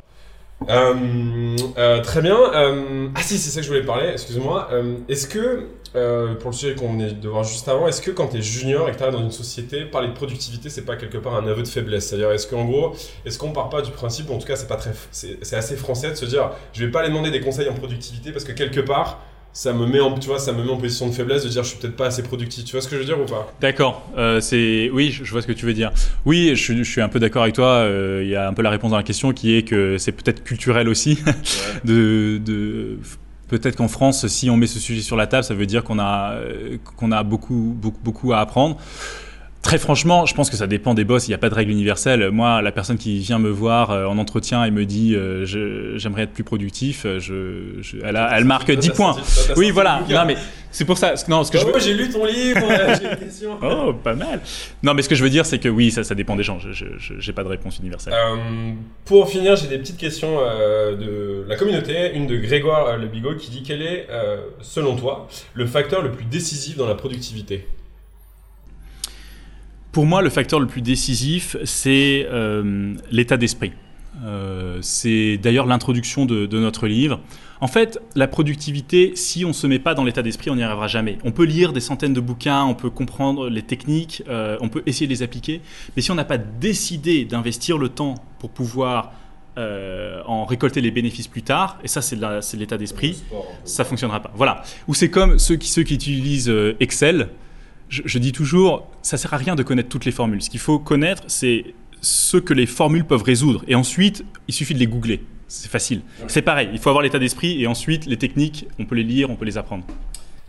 Euh, 0.68 1.56
euh, 1.78 2.02
très 2.02 2.22
bien. 2.22 2.38
Euh, 2.54 3.08
ah 3.16 3.22
si, 3.22 3.38
c'est 3.38 3.50
ça 3.50 3.62
que 3.62 3.66
je 3.66 3.70
voulais 3.72 3.86
parler, 3.86 4.10
excuse-moi. 4.10 4.70
Est-ce 5.08 5.28
que, 5.28 5.68
pour 6.40 6.52
le 6.52 6.56
sujet 6.56 6.76
qu'on 6.76 6.94
venait 6.94 7.12
de 7.12 7.30
voir 7.30 7.44
juste 7.44 7.68
avant, 7.68 7.88
est-ce 7.88 8.02
que 8.02 8.12
quand 8.12 8.28
tu 8.28 8.38
es 8.38 8.42
junior 8.42 8.88
et 8.90 8.92
que 8.92 8.98
tu 8.98 9.04
arrives 9.04 9.16
dans 9.16 9.24
une 9.24 9.32
société, 9.32 9.86
parler 9.86 10.10
de 10.10 10.14
productivité, 10.14 10.70
c'est 10.70 10.86
pas 10.86 10.96
quelque 10.96 11.18
part 11.18 11.36
un 11.36 11.48
aveu 11.48 11.64
de 11.64 11.68
faiblesse? 11.68 12.08
C'est-à-dire, 12.08 12.32
est-ce 12.32 12.48
qu'en 12.48 12.66
gros, 12.66 12.94
est-ce 13.26 13.40
qu'on 13.40 13.52
part 13.52 13.70
pas 13.70 13.82
du 13.82 13.92
principe, 13.92 14.30
en 14.32 14.38
tout 14.38 14.48
cas, 14.48 14.56
c'est 14.56 14.68
pas 14.68 14.78
très, 14.78 14.92
c'est 15.12 15.56
assez 15.56 15.76
français 15.76 16.12
de 16.12 16.16
se 16.16 16.26
dire, 16.26 16.52
je 16.74 16.86
vais 16.86 16.92
pas 16.92 17.00
aller 17.00 17.10
demander 17.10 17.32
des 17.32 17.42
conseils 17.42 17.70
en 17.70 17.74
productivité 17.74 18.32
parce 18.32 18.44
que 18.44 18.52
quelque 18.52 18.82
part, 18.82 19.20
ça 19.52 19.74
me 19.74 19.86
met 19.88 20.00
en, 20.00 20.18
tu 20.18 20.28
vois, 20.28 20.40
ça 20.40 20.54
me 20.54 20.64
met 20.64 20.70
en 20.72 20.78
position 20.78 21.08
de 21.08 21.12
faiblesse 21.14 21.44
de 21.44 21.50
dire, 21.50 21.64
je 21.64 21.70
suis 21.70 21.78
peut-être 21.80 21.96
pas 21.96 22.06
assez 22.08 22.24
productif. 22.24 22.64
Tu 22.66 22.72
vois 22.74 22.82
ce 22.82 22.88
que 22.88 22.96
je 22.96 23.00
veux 23.02 23.06
dire 23.06 23.20
ou 23.20 23.26
pas? 23.26 23.52
D'accord. 23.60 24.08
Euh, 24.18 24.40
c'est 24.42 24.90
oui, 24.94 25.12
je 25.12 25.30
vois 25.32 25.42
ce 25.42 25.48
que 25.48 25.52
tu 25.54 25.66
veux 25.66 25.74
dire. 25.74 25.92
Oui, 26.26 26.50
je, 26.56 26.62
suis- 26.62 26.78
je 26.78 26.90
suis 26.90 27.02
un 27.02 27.10
peu 27.10 27.20
d'accord 27.20 27.44
avec 27.44 27.56
toi. 27.56 27.68
Euh, 27.80 28.22
Il 28.24 28.30
y 28.30 28.36
a 28.36 28.48
un 28.48 28.54
peu 28.54 28.62
la 28.62 28.70
réponse 28.70 28.92
dans 28.92 28.98
la 28.98 29.04
question 29.04 29.34
qui 29.34 29.56
est 29.56 29.64
que 29.64 29.98
c'est 29.98 30.12
peut-être 30.14 30.44
culturel 30.44 30.88
aussi. 30.88 31.20
de, 31.84 32.38
de- 32.44 33.00
peut-être 33.48 33.76
qu'en 33.76 33.88
France, 33.88 34.28
si 34.28 34.50
on 34.50 34.58
met 34.58 34.68
ce 34.68 34.80
sujet 34.80 35.02
sur 35.02 35.16
la 35.18 35.26
table, 35.28 35.44
ça 35.44 35.56
veut 35.56 35.66
dire 35.66 35.84
qu'on 35.84 36.00
a 36.00 36.34
euh, 36.36 36.78
qu'on 36.98 37.12
a 37.12 37.24
beaucoup 37.24 37.76
beaucoup 37.76 38.00
beaucoup 38.04 38.34
à 38.34 38.40
apprendre. 38.40 38.78
Très 39.62 39.78
franchement, 39.78 40.26
je 40.26 40.34
pense 40.34 40.50
que 40.50 40.56
ça 40.56 40.68
dépend 40.68 40.94
des 40.94 41.04
boss. 41.04 41.28
Il 41.28 41.32
n'y 41.32 41.36
a 41.36 41.38
pas 41.38 41.50
de 41.50 41.54
règle 41.54 41.72
universelle. 41.72 42.32
Moi, 42.32 42.62
la 42.62 42.72
personne 42.72 42.98
qui 42.98 43.20
vient 43.20 43.40
me 43.40 43.50
voir 43.50 43.92
euh, 43.92 44.06
en 44.06 44.18
entretien 44.18 44.64
et 44.64 44.72
me 44.72 44.86
dit 44.86 45.16
euh, 45.16 45.46
je- 45.46 45.98
j'aimerais 45.98 46.24
être 46.24 46.32
plus 46.32 46.46
productif, 46.46 47.06
euh, 47.06 47.20
je, 47.20 47.82
je- 47.82 47.98
elle, 48.04 48.16
a- 48.16 48.38
elle 48.38 48.46
marque 48.46 48.72
10 48.72 48.90
points. 48.92 49.18
Oui, 49.58 49.72
voilà. 49.72 50.02
Non, 50.10 50.24
mais 50.26 50.38
c'est 50.72 50.86
pour 50.86 50.98
ça. 50.98 51.14
Non, 51.28 51.44
ce 51.44 51.52
que 51.52 51.58
je 51.58 51.66
veux. 51.66 51.74
Oh, 51.76 51.80
j'ai 51.80 51.94
lu 51.94 52.10
ton 52.10 52.24
livre, 52.26 52.62
j'ai 53.02 53.10
une 53.12 53.18
question. 53.18 53.58
Oh, 53.62 53.94
pas 53.94 54.14
mal. 54.16 54.40
Non, 54.82 54.94
mais 54.94 55.02
ce 55.02 55.10
que 55.10 55.16
je 55.16 55.24
veux 55.24 55.30
dire, 55.30 55.46
c'est 55.46 55.60
que 55.60 55.68
oui, 55.68 55.92
ça, 55.92 56.06
ça 56.06 56.16
dépend 56.16 56.38
des 56.38 56.44
gens. 56.44 56.58
Je 56.60 56.86
n'ai 57.28 57.34
pas 57.34 57.44
de 57.44 57.50
réponse 57.50 57.80
universelle. 57.80 58.14
Euh, 58.14 58.38
pour 59.04 59.30
finir, 59.30 59.58
j'ai 59.58 59.68
des 59.68 59.78
petites 59.78 59.98
questions 59.98 60.38
de 60.40 61.44
la 61.48 61.56
communauté. 61.58 62.12
Une 62.16 62.28
de 62.28 62.38
Grégoire 62.38 62.98
Le 62.98 63.08
Bigot 63.08 63.36
qui 63.36 63.52
dit 63.52 63.64
quel 63.64 63.82
est, 63.82 64.08
selon 64.62 64.96
toi, 64.96 65.28
le 65.54 65.66
facteur 65.66 66.02
le 66.02 66.12
plus 66.12 66.24
décisif 66.26 66.78
dans 66.78 66.88
la 66.88 66.96
productivité? 66.96 67.68
Pour 69.92 70.06
moi, 70.06 70.22
le 70.22 70.30
facteur 70.30 70.60
le 70.60 70.68
plus 70.68 70.82
décisif, 70.82 71.58
c'est 71.64 72.28
euh, 72.30 72.94
l'état 73.12 73.38
d'esprit. 73.38 73.74
Euh, 74.24 74.80
c'est 74.82 75.38
d'ailleurs 75.38 75.66
l'introduction 75.66 76.26
de, 76.26 76.46
de, 76.46 76.60
notre 76.60 76.88
livre. 76.88 77.22
En 77.62 77.68
fait, 77.68 78.00
la 78.16 78.28
productivité, 78.28 79.14
si 79.16 79.46
on 79.46 79.50
ne 79.50 79.54
se 79.54 79.66
met 79.66 79.80
pas 79.80 79.94
dans 79.94 80.04
l'état 80.04 80.22
d'esprit, 80.22 80.50
on 80.50 80.56
n'y 80.56 80.64
arrivera 80.64 80.88
jamais. 80.88 81.18
On 81.24 81.32
peut 81.32 81.44
lire 81.44 81.74
des 81.74 81.80
centaines 81.80 82.14
de 82.14 82.22
bouquins, 82.22 82.64
on 82.64 82.76
peut 82.76 82.90
comprendre 82.90 83.50
les 83.50 83.62
techniques, 83.62 84.24
euh, 84.28 84.58
on 84.62 84.70
peut 84.70 84.84
essayer 84.86 85.08
de 85.08 85.12
les 85.12 85.24
appliquer, 85.24 85.62
mais 85.96 86.02
si 86.02 86.12
on 86.12 86.16
n'a 86.16 86.26
pas 86.26 86.38
décidé 86.38 87.26
d'investir 87.26 87.78
le 87.78 87.90
temps 87.90 88.16
pour 88.40 88.50
pouvoir 88.50 89.14
euh, 89.58 90.22
en 90.26 90.46
récolter 90.46 90.82
les 90.82 90.92
bénéfices 90.92 91.28
plus 91.28 91.44
tard, 91.44 91.80
et 91.84 91.88
ça 91.88 92.02
c'est 92.02 92.58
l'état 92.58 92.78
d'esprit, 92.78 93.24
ça 93.64 93.84
fonctionnera 93.84 94.22
pas. 94.22 94.32
Voilà. 94.36 94.64
Ou 94.88 94.94
c'est 94.94 95.10
comme 95.10 95.40
ceux 95.40 95.56
qui, 95.56 95.70
ceux 95.70 95.84
qui 95.84 95.96
utilisent 95.96 96.54
Excel, 96.80 97.30
je, 97.90 98.04
je, 98.06 98.20
dis 98.20 98.32
toujours, 98.32 98.88
ça 99.02 99.18
sert 99.18 99.34
à 99.34 99.38
rien 99.38 99.56
de 99.56 99.64
connaître 99.64 99.90
toutes 99.90 100.06
les 100.06 100.12
formules. 100.12 100.42
Ce 100.42 100.50
qu'il 100.50 100.60
faut 100.60 100.80
connaître, 100.80 101.24
c'est 101.28 101.74
ce 102.02 102.38
que 102.38 102.54
les 102.54 102.66
formules 102.66 103.06
peuvent 103.06 103.24
résoudre. 103.24 103.64
Et 103.68 103.76
ensuite, 103.76 104.24
il 104.48 104.54
suffit 104.54 104.74
de 104.74 104.80
les 104.80 104.88
googler. 104.88 105.22
C'est 105.48 105.70
facile. 105.70 106.02
C'est 106.28 106.44
pareil, 106.44 106.70
il 106.72 106.80
faut 106.80 106.90
avoir 106.90 107.02
l'état 107.02 107.18
d'esprit 107.18 107.62
et 107.62 107.66
ensuite 107.66 108.06
les 108.06 108.18
techniques, 108.18 108.68
on 108.78 108.86
peut 108.86 108.96
les 108.96 109.04
lire, 109.04 109.32
on 109.32 109.36
peut 109.36 109.46
les 109.46 109.58
apprendre. 109.58 109.84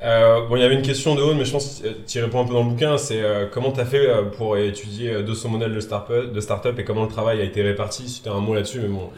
Euh, 0.02 0.46
bon, 0.48 0.56
il 0.56 0.62
y 0.62 0.64
avait 0.64 0.74
une 0.74 0.82
question 0.82 1.14
de 1.14 1.20
haut, 1.20 1.34
mais 1.34 1.44
je 1.44 1.52
pense 1.52 1.82
que 1.82 1.88
tu 2.06 2.18
y 2.18 2.20
réponds 2.22 2.40
un 2.40 2.44
peu 2.46 2.54
dans 2.54 2.62
le 2.62 2.70
bouquin. 2.70 2.96
C'est 2.96 3.20
euh, 3.20 3.46
comment 3.50 3.70
tu 3.70 3.80
as 3.80 3.84
fait 3.84 4.08
euh, 4.08 4.22
pour 4.22 4.56
étudier 4.56 5.22
200 5.22 5.50
modèles 5.50 5.74
de 5.74 5.80
start-up 5.80 6.32
de 6.32 6.40
start 6.40 6.66
et 6.78 6.84
comment 6.84 7.02
le 7.02 7.08
travail 7.08 7.40
a 7.40 7.44
été 7.44 7.62
réparti? 7.62 8.08
Si 8.08 8.22
tu 8.22 8.28
as 8.28 8.32
un 8.32 8.40
mot 8.40 8.54
là-dessus, 8.54 8.80
mais 8.80 8.88
bon. 8.88 9.10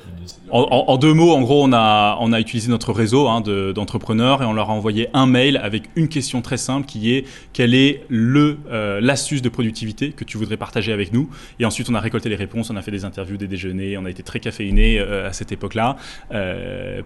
En, 0.51 0.85
en, 0.89 0.97
deux 0.97 1.15
mots, 1.15 1.33
en 1.33 1.41
gros, 1.41 1.63
on 1.65 1.73
a, 1.73 2.17
on 2.21 2.33
a 2.33 2.41
utilisé 2.41 2.69
notre 2.69 2.93
réseau 2.93 3.29
hein, 3.29 3.41
d'entrepreneurs 3.41 4.43
et 4.43 4.47
on 4.47 4.53
leur 4.53 4.71
a 4.71 4.73
envoyé 4.73 5.09
un 5.15 5.27
mail 5.27 5.57
avec 5.57 5.85
une 5.95 6.09
question 6.09 6.43
très 6.43 6.57
simple 6.57 6.87
qui 6.87 7.15
est 7.15 7.27
quelle 7.53 7.75
est 7.75 8.05
le 8.09 8.59
l'astuce 9.01 9.43
de 9.43 9.49
productivité 9.49 10.11
que 10.11 10.25
tu 10.25 10.37
voudrais 10.37 10.57
partager 10.57 10.93
avec 10.93 11.13
nous? 11.13 11.31
Et 11.61 11.65
ensuite, 11.65 11.89
on 11.91 11.95
a 11.95 12.01
récolté 12.01 12.29
les 12.29 12.37
réponses, 12.37 12.71
on 12.71 12.77
a 12.77 12.83
fait 12.83 12.91
des 12.91 13.05
interviews, 13.05 13.37
des 13.37 13.47
déjeuners, 13.47 13.97
on 13.99 14.05
a 14.05 14.11
été 14.11 14.23
très 14.23 14.41
caféiné 14.41 14.99
à 14.99 15.33
cette 15.33 15.53
époque-là 15.53 15.97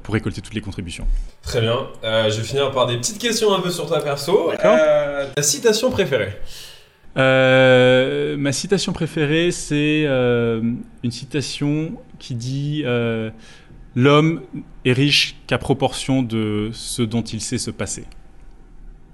pour 0.02 0.14
récolter 0.14 0.40
toutes 0.40 0.54
les 0.54 0.60
contributions. 0.60 1.06
Très 1.42 1.60
bien. 1.60 1.76
je 2.02 2.36
vais 2.36 2.46
finir 2.46 2.70
par 2.70 2.86
des 2.86 2.96
petites 2.96 3.18
questions 3.18 3.54
un 3.54 3.60
peu 3.60 3.65
sur 3.70 3.86
toi 3.86 4.00
perso. 4.02 4.52
Euh, 4.64 5.26
ta 5.34 5.42
citation 5.42 5.90
préférée 5.90 6.38
euh, 7.16 8.36
Ma 8.36 8.52
citation 8.52 8.92
préférée, 8.92 9.50
c'est 9.50 10.04
euh, 10.06 10.60
une 11.02 11.10
citation 11.10 11.92
qui 12.18 12.34
dit 12.34 12.84
L'homme 13.94 14.42
est 14.84 14.92
riche 14.92 15.36
qu'à 15.46 15.56
proportion 15.56 16.22
de 16.22 16.70
ce 16.72 17.02
dont 17.02 17.22
il 17.22 17.40
sait 17.40 17.58
se 17.58 17.70
passer. 17.70 18.04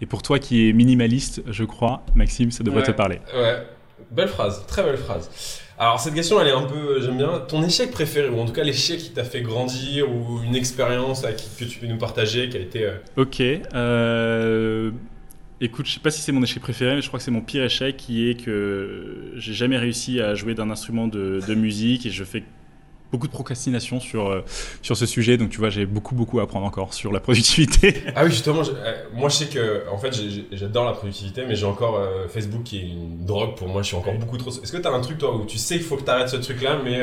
Et 0.01 0.07
pour 0.07 0.23
toi 0.23 0.41
qui 0.41 0.69
es 0.69 0.73
minimaliste, 0.73 1.43
je 1.49 1.62
crois, 1.62 2.03
Maxime, 2.17 2.51
ça 2.51 2.65
devrait 2.65 2.83
te 2.83 2.91
parler. 2.91 3.21
Ouais, 3.33 3.65
belle 4.11 4.27
phrase, 4.27 4.67
très 4.67 4.83
belle 4.83 4.97
phrase. 4.97 5.62
Alors 5.79 5.99
cette 5.99 6.15
question, 6.15 6.41
elle 6.41 6.49
est 6.49 6.53
un 6.53 6.63
peu, 6.63 7.01
j'aime 7.01 7.17
bien. 7.17 7.41
Ton 7.49 7.63
échec 7.63 7.91
préféré, 7.91 8.29
ou 8.29 8.39
en 8.39 8.45
tout 8.47 8.53
cas 8.53 8.63
l'échec 8.63 8.99
qui 8.99 9.11
t'a 9.11 9.25
fait 9.25 9.41
grandir, 9.41 10.11
ou 10.11 10.41
une 10.45 10.55
expérience 10.55 11.23
que 11.59 11.65
tu 11.65 11.79
peux 11.79 11.87
nous 11.87 11.99
partager, 11.99 12.49
qui 12.49 12.57
a 12.57 12.61
été... 12.61 12.85
Euh, 12.85 12.97
ok. 13.17 13.41
Euh, 13.41 14.91
écoute, 15.61 15.87
je 15.87 15.95
sais 15.95 16.01
pas 16.01 16.11
si 16.11 16.21
c'est 16.21 16.33
mon 16.33 16.43
échec 16.43 16.63
préféré, 16.63 16.95
mais 16.95 17.03
je 17.03 17.09
crois 17.09 17.19
que 17.19 17.25
c'est 17.25 17.31
mon 17.31 17.41
pire 17.41 17.65
échec, 17.65 17.97
qui 17.97 18.29
est 18.29 18.35
que 18.35 19.33
j'ai 19.37 19.55
jamais 19.55 19.79
réussi 19.79 20.21
à 20.21 20.35
jouer 20.35 20.55
d'un 20.55 20.71
instrument 20.71 21.09
de, 21.09 21.41
de 21.47 21.55
musique, 21.55 22.07
et 22.07 22.11
je 22.11 22.25
fais 22.25 22.45
beaucoup 23.12 23.27
de 23.27 23.33
procrastination 23.33 24.01
sur, 24.01 24.29
euh, 24.29 24.44
sur 24.81 24.96
ce 24.96 25.07
sujet. 25.07 25.37
Donc, 25.37 25.51
tu 25.51 25.59
vois, 25.59 25.68
j'ai 25.68 25.85
beaucoup, 25.85 26.14
beaucoup 26.14 26.40
à 26.40 26.44
apprendre 26.44 26.66
encore 26.66 26.94
sur 26.94 27.12
la 27.12 27.20
productivité. 27.20 28.03
Ah 28.14 28.25
oui, 28.25 28.31
justement, 28.31 28.62
euh, 28.62 29.05
moi, 29.14 29.29
je 29.29 29.37
sais 29.37 29.46
que, 29.46 29.85
en 29.90 29.98
fait, 29.98 30.14
j'adore 30.53 30.85
la 30.85 30.92
productivité, 30.92 31.44
mais 31.46 31.55
j'ai 31.55 31.66
encore 31.66 31.96
euh, 31.96 32.27
Facebook 32.29 32.62
qui 32.62 32.79
est 32.79 32.83
une 32.83 33.25
drogue 33.25 33.55
pour 33.55 33.68
moi. 33.68 33.83
Je 33.83 33.88
suis 33.88 33.96
encore 33.96 34.14
beaucoup 34.14 34.38
trop. 34.38 34.51
Est-ce 34.51 34.72
que 34.72 34.79
tu 34.79 34.88
as 34.88 34.90
un 34.90 35.01
truc, 35.01 35.18
toi, 35.18 35.37
où 35.37 35.44
tu 35.44 35.59
sais 35.59 35.77
qu'il 35.77 35.85
faut 35.85 35.96
que 35.96 36.05
tu 36.05 36.11
arrêtes 36.11 36.29
ce 36.29 36.37
truc-là, 36.37 36.81
mais 36.85 37.01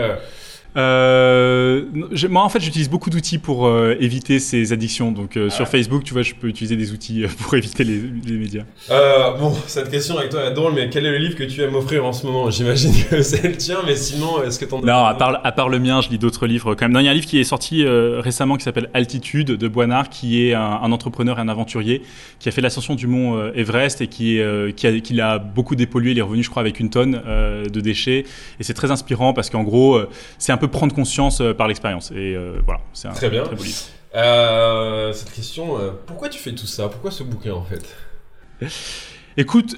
euh, 0.77 1.85
moi, 2.29 2.43
en 2.43 2.49
fait, 2.49 2.59
j'utilise 2.59 2.89
beaucoup 2.89 3.09
d'outils 3.09 3.39
pour 3.39 3.65
euh, 3.65 3.95
éviter 3.99 4.39
ces 4.39 4.71
addictions. 4.71 5.11
Donc, 5.11 5.37
euh, 5.37 5.49
sur. 5.49 5.69
Facebook, 5.69 6.03
tu 6.03 6.13
vois, 6.13 6.23
je 6.23 6.33
peux 6.33 6.47
utiliser 6.47 6.75
des 6.75 6.91
outils 6.91 7.25
pour 7.41 7.53
éviter 7.53 7.83
les, 7.83 8.01
les 8.25 8.37
médias. 8.37 8.63
bon, 9.39 9.53
cette 9.67 9.91
question 9.91 10.17
avec 10.17 10.31
toi 10.31 10.45
est 10.45 10.53
drôle, 10.53 10.73
mais 10.73 10.89
quel 10.89 11.05
est 11.05 11.11
le 11.11 11.17
livre 11.17 11.35
que 11.35 11.43
tu 11.43 11.61
aimes 11.61 11.75
offrir 11.75 12.03
en 12.05 12.11
ce 12.11 12.25
moment? 12.25 12.49
J'imagine 12.49 12.91
que 13.07 13.21
c'est 13.21 13.43
le 13.43 13.55
tien, 13.55 13.77
mais 13.85 13.95
sinon, 13.95 14.41
est-ce 14.43 14.57
que 14.57 14.65
t'en 14.65 14.81
Non, 14.81 15.05
à 15.05 15.13
part, 15.13 15.41
à 15.43 15.51
part 15.51 15.69
le 15.69 15.77
mien, 15.77 16.01
je 16.01 16.09
lis 16.09 16.17
d'autres 16.17 16.47
livres 16.47 16.73
quand 16.73 16.85
même. 16.85 16.93
Non, 16.93 16.99
il 17.01 17.05
y 17.05 17.07
a 17.07 17.11
un 17.11 17.13
livre 17.13 17.27
qui 17.27 17.39
est 17.39 17.43
sorti 17.43 17.85
récemment 17.85 18.57
qui 18.57 18.63
s'appelle 18.63 18.89
Altitude 18.93 19.47
de 19.47 19.67
Boinard, 19.67 20.09
qui 20.09 20.43
est 20.43 20.53
un, 20.53 20.91
entrepreneur 20.91 21.37
et 21.37 21.41
un 21.41 21.49
aventurier 21.49 22.01
qui 22.39 22.49
a 22.49 22.51
fait 22.51 22.61
l'ascension 22.61 22.95
du 22.95 23.05
mont 23.05 23.51
Everest 23.53 24.01
et 24.01 24.07
qui, 24.07 24.39
qui, 24.75 24.87
a, 24.87 24.99
qui 24.99 25.21
a 25.21 25.37
beaucoup 25.37 25.75
dépollué. 25.75 26.11
Il 26.11 26.19
est 26.19 26.23
revenu, 26.23 26.41
je 26.41 26.49
crois, 26.49 26.61
avec 26.61 26.79
une 26.79 26.89
tonne 26.89 27.21
de 27.71 27.79
déchets. 27.79 28.25
Et 28.59 28.63
c'est 28.63 28.73
très 28.73 28.89
inspirant 28.89 29.33
parce 29.33 29.51
qu'en 29.51 29.63
gros, 29.63 30.01
c'est 30.39 30.51
un 30.51 30.57
peu 30.59 30.67
prendre 30.67 30.93
conscience 30.93 31.41
euh, 31.41 31.53
par 31.53 31.67
l'expérience. 31.67 32.11
Et 32.11 32.35
euh, 32.35 32.61
voilà, 32.65 32.81
c'est 32.93 33.07
un 33.07 33.13
très, 33.13 33.29
bien. 33.29 33.43
très 33.43 33.55
beau 33.55 33.63
livre. 33.63 33.77
Euh, 34.15 35.13
cette 35.13 35.31
question, 35.31 35.77
pourquoi 36.05 36.29
tu 36.29 36.39
fais 36.39 36.53
tout 36.53 36.67
ça? 36.67 36.87
Pourquoi 36.89 37.11
ce 37.11 37.23
bouquin 37.23 37.53
en 37.53 37.63
fait? 37.63 37.95
Écoute, 39.37 39.77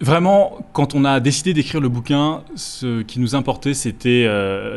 Vraiment, 0.00 0.58
quand 0.72 0.96
on 0.96 1.04
a 1.04 1.20
décidé 1.20 1.54
d'écrire 1.54 1.80
le 1.80 1.88
bouquin, 1.88 2.42
ce 2.56 3.02
qui 3.02 3.20
nous 3.20 3.36
importait, 3.36 3.74
c'était 3.74 4.28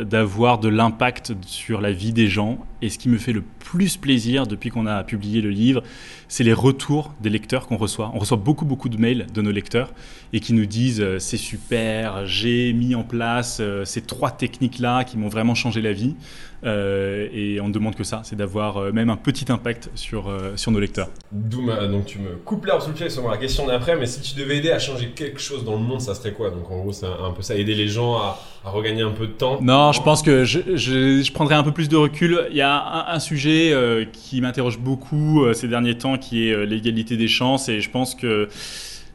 d'avoir 0.05 0.60
de 0.60 0.69
l'impact 0.69 1.33
sur 1.41 1.81
la 1.81 1.91
vie 1.91 2.13
des 2.13 2.27
gens. 2.27 2.60
Et 2.83 2.89
ce 2.89 2.99
qui 2.99 3.10
me 3.10 3.17
fait 3.17 3.33
le 3.33 3.41
plus 3.69 3.97
plaisir 3.97 4.47
depuis 4.47 4.69
qu'on 4.69 4.86
a 4.86 5.03
publié 5.03 5.41
le 5.41 5.49
livre, 5.49 5.84
c'est 6.30 6.45
les 6.45 6.53
retours 6.53 7.13
des 7.21 7.30
lecteurs 7.30 7.67
qu'on 7.67 7.75
reçoit. 7.75 8.12
On 8.13 8.19
reçoit 8.19 8.38
beaucoup, 8.38 8.63
beaucoup 8.63 8.88
de 8.88 8.97
mails 8.97 9.27
de 9.34 9.41
nos 9.41 9.51
lecteurs 9.51 9.91
et 10.32 10.39
qui 10.39 10.53
nous 10.53 10.65
disent 10.65 11.03
c'est 11.19 11.38
super, 11.38 12.25
j'ai 12.25 12.71
mis 12.71 12.95
en 12.95 13.03
place 13.03 13.62
ces 13.84 14.01
trois 14.01 14.32
techniques-là 14.32 15.03
qui 15.03 15.17
m'ont 15.17 15.27
vraiment 15.27 15.53
changé 15.53 15.82
la 15.82 15.91
vie. 15.91 16.15
Euh, 16.63 17.27
et 17.32 17.62
on 17.62 17.67
ne 17.67 17.73
demande 17.73 17.95
que 17.95 18.03
ça, 18.03 18.21
c'est 18.23 18.36
d'avoir 18.36 18.77
euh, 18.77 18.91
même 18.91 19.10
un 19.10 19.15
petit 19.15 19.51
impact 19.51 19.89
sur, 19.95 20.27
euh, 20.27 20.53
sur 20.56 20.71
nos 20.71 20.80
lecteurs. 20.80 21.10
D'où 21.32 21.67
donc 21.67 22.06
tu 22.06 22.19
me 22.19 22.36
coupes 22.36 22.65
l'herbe 22.65 22.82
sous 22.82 22.89
le 22.89 22.95
pied 22.95 23.10
sur 23.10 23.30
la 23.30 23.38
question 23.38 23.67
d'après, 23.67 23.95
mais 23.95 24.08
si 24.08 24.21
tu 24.21 24.39
devais 24.39 24.58
aider 24.58 24.71
à 24.71 24.80
changer 24.80 25.12
quelque 25.12 25.39
chose 25.39 25.63
dans 25.63 25.73
le 25.75 25.82
monde, 25.84 26.01
ça 26.01 26.15
serait 26.15 26.34
quoi? 26.34 26.49
Donc 26.49 26.69
en 26.71 26.80
gros, 26.80 26.91
c'est 26.91 27.06
un, 27.06 27.32
peu 27.32 27.43
ça, 27.43 27.56
aider 27.56 27.75
les 27.75 27.88
gens 27.88 28.15
à, 28.15 28.39
regagner 28.69 29.01
un 29.01 29.12
peu 29.12 29.27
de 29.27 29.32
temps. 29.32 29.60
Non, 29.62 29.91
je 29.91 30.01
pense 30.01 30.21
que 30.21 30.43
je, 30.43 30.60
je, 30.75 31.21
je 31.21 31.32
prendrais 31.32 31.56
un 31.56 31.63
peu 31.63 31.71
plus 31.71 31.89
de 31.89 31.95
recul. 31.95 32.47
Il 32.51 32.58
y 32.58 32.62
a 32.62 32.75
un, 32.75 33.13
un 33.13 33.19
sujet 33.19 33.73
qui 34.13 34.41
m'interroge 34.41 34.80
beaucoup 34.80 35.45
ces 35.53 35.67
derniers 35.67 35.97
temps, 35.97 36.17
qui 36.17 36.49
est 36.49 36.65
l'égalité 36.65 37.17
des 37.17 37.27
chances, 37.27 37.69
et 37.69 37.82
je 37.82 37.89
pense 37.89 38.15
que 38.15 38.49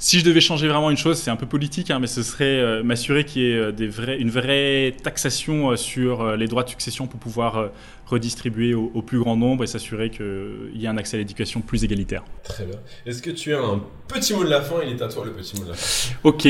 si 0.03 0.19
je 0.19 0.25
devais 0.25 0.41
changer 0.41 0.67
vraiment 0.67 0.91
une 0.91 0.97
chose, 0.97 1.17
c'est 1.17 1.31
un 1.31 1.37
peu 1.37 1.47
politique, 1.47 1.93
hein, 1.93 2.01
mais 2.01 2.09
ce 2.09 2.25
serait 2.25 2.59
euh, 2.59 2.83
m'assurer 2.83 3.23
qu'il 3.23 3.43
y 3.43 3.53
ait 3.53 3.57
euh, 3.57 3.71
des 3.71 3.87
vrais, 3.87 4.19
une 4.19 4.31
vraie 4.31 4.97
taxation 5.01 5.71
euh, 5.71 5.77
sur 5.77 6.37
les 6.37 6.49
droits 6.49 6.65
de 6.65 6.69
succession 6.69 7.07
pour 7.07 7.21
pouvoir 7.21 7.71
redistribuer 8.07 8.75
au, 8.75 9.01
plus 9.01 9.21
grand 9.21 9.37
nombre 9.37 9.63
et 9.63 9.69
s'assurer 9.69 10.11
qu'il 10.11 10.73
y 10.75 10.87
ait 10.87 10.89
un 10.89 10.97
accès 10.97 11.17
à 11.17 11.19
l'éducation 11.19 11.61
plus 11.61 11.85
égalitaire. 11.85 12.25
Très 12.43 12.65
bien. 12.65 12.79
Est-ce 13.07 13.23
que 13.23 13.31
tu 13.31 13.55
as 13.55 13.61
un 13.61 13.81
petit 14.09 14.35
mot 14.35 14.43
de 14.43 14.51
la 14.51 14.61
fin? 14.61 14.81
Il 14.85 14.91
est 14.91 15.03
à 15.03 15.07
toi 15.07 15.25
le 15.25 15.33
petit 15.33 15.57
mot 15.57 15.67
de 15.67 15.69
la 15.69 15.77
fin. 15.77 16.15
Ok, 16.25 16.43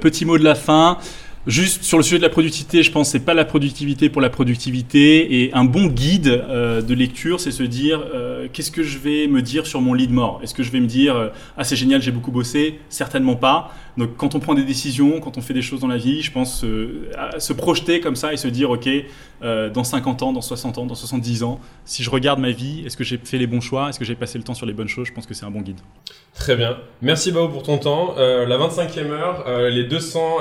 petit 0.00 0.24
mot 0.24 0.38
de 0.38 0.44
la 0.44 0.54
fin. 0.54 0.98
Juste 1.46 1.84
sur 1.84 1.96
le 1.96 2.02
sujet 2.02 2.18
de 2.18 2.22
la 2.22 2.28
productivité, 2.28 2.82
je 2.82 2.92
pense 2.92 3.08
que 3.08 3.12
c'est 3.12 3.24
pas 3.24 3.32
la 3.32 3.46
productivité 3.46 4.10
pour 4.10 4.20
la 4.20 4.28
productivité. 4.28 5.42
Et 5.42 5.54
un 5.54 5.64
bon 5.64 5.86
guide 5.86 6.28
euh, 6.28 6.82
de 6.82 6.92
lecture, 6.92 7.40
c'est 7.40 7.50
se 7.50 7.62
dire 7.62 8.04
euh, 8.14 8.46
qu'est-ce 8.52 8.70
que 8.70 8.82
je 8.82 8.98
vais 8.98 9.26
me 9.26 9.40
dire 9.40 9.66
sur 9.66 9.80
mon 9.80 9.94
lit 9.94 10.06
de 10.06 10.12
mort? 10.12 10.40
Est-ce 10.42 10.52
que 10.52 10.62
je 10.62 10.70
vais 10.70 10.80
me 10.80 10.86
dire 10.86 11.16
euh, 11.16 11.28
ah 11.56 11.64
c'est 11.64 11.76
génial, 11.76 12.02
j'ai 12.02 12.10
beaucoup 12.10 12.30
bossé 12.30 12.78
Certainement 12.90 13.36
pas. 13.36 13.74
Donc 13.96 14.16
quand 14.16 14.34
on 14.34 14.40
prend 14.40 14.54
des 14.54 14.64
décisions, 14.64 15.20
quand 15.20 15.38
on 15.38 15.40
fait 15.40 15.54
des 15.54 15.62
choses 15.62 15.80
dans 15.80 15.88
la 15.88 15.96
vie, 15.96 16.22
je 16.22 16.32
pense 16.32 16.60
se 16.60 17.52
projeter 17.52 18.00
comme 18.00 18.16
ça 18.16 18.32
et 18.32 18.36
se 18.36 18.48
dire 18.48 18.70
ok 18.70 18.88
dans 19.42 19.84
50 19.84 20.22
ans, 20.22 20.32
dans 20.32 20.40
60 20.40 20.78
ans, 20.78 20.86
dans 20.86 20.94
70 20.94 21.42
ans, 21.42 21.60
si 21.84 22.02
je 22.02 22.10
regarde 22.10 22.38
ma 22.38 22.50
vie, 22.50 22.84
est-ce 22.86 22.96
que 22.96 23.04
j'ai 23.04 23.18
fait 23.22 23.38
les 23.38 23.46
bons 23.46 23.60
choix? 23.60 23.88
Est-ce 23.88 23.98
que 23.98 24.04
j'ai 24.04 24.14
passé 24.14 24.38
le 24.38 24.44
temps 24.44 24.54
sur 24.54 24.66
les 24.66 24.72
bonnes 24.72 24.88
choses? 24.88 25.06
Je 25.06 25.12
pense 25.12 25.26
que 25.26 25.34
c'est 25.34 25.46
un 25.46 25.50
bon 25.50 25.60
guide. 25.60 25.80
Très 26.34 26.56
bien. 26.56 26.76
Merci 27.02 27.32
Bao 27.32 27.48
pour 27.48 27.62
ton 27.62 27.78
temps. 27.78 28.14
la 28.16 28.58
25e 28.58 29.10
heure, 29.10 29.70
les 29.70 29.84
200, 29.84 30.36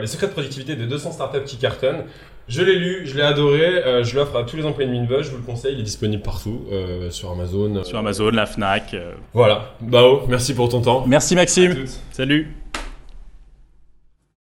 les 0.00 0.06
secrets 0.06 0.26
de 0.26 0.32
productivité 0.32 0.76
des 0.76 0.86
200 0.86 1.12
startups 1.12 1.44
qui 1.44 1.56
cartonnent. 1.56 2.04
Je 2.50 2.62
l'ai 2.62 2.74
lu, 2.74 3.02
je 3.04 3.16
l'ai 3.16 3.22
adoré, 3.22 3.62
euh, 3.62 4.02
je 4.02 4.16
l'offre 4.16 4.36
à 4.36 4.42
tous 4.42 4.56
les 4.56 4.64
employés 4.64 4.90
de 4.90 4.96
Minbuzz, 4.96 5.26
je 5.26 5.30
vous 5.30 5.36
le 5.36 5.44
conseille, 5.44 5.74
il 5.74 5.80
est 5.80 5.84
disponible 5.84 6.20
partout, 6.20 6.62
euh, 6.72 7.08
sur 7.08 7.30
Amazon. 7.30 7.84
Sur 7.84 7.98
Amazon, 7.98 8.30
la 8.30 8.44
FNAC. 8.44 8.94
Euh. 8.94 9.12
Voilà, 9.32 9.76
Bao, 9.80 10.22
merci 10.26 10.52
pour 10.52 10.68
ton 10.68 10.80
temps. 10.80 11.04
Merci 11.06 11.36
Maxime, 11.36 11.84
salut 12.10 12.52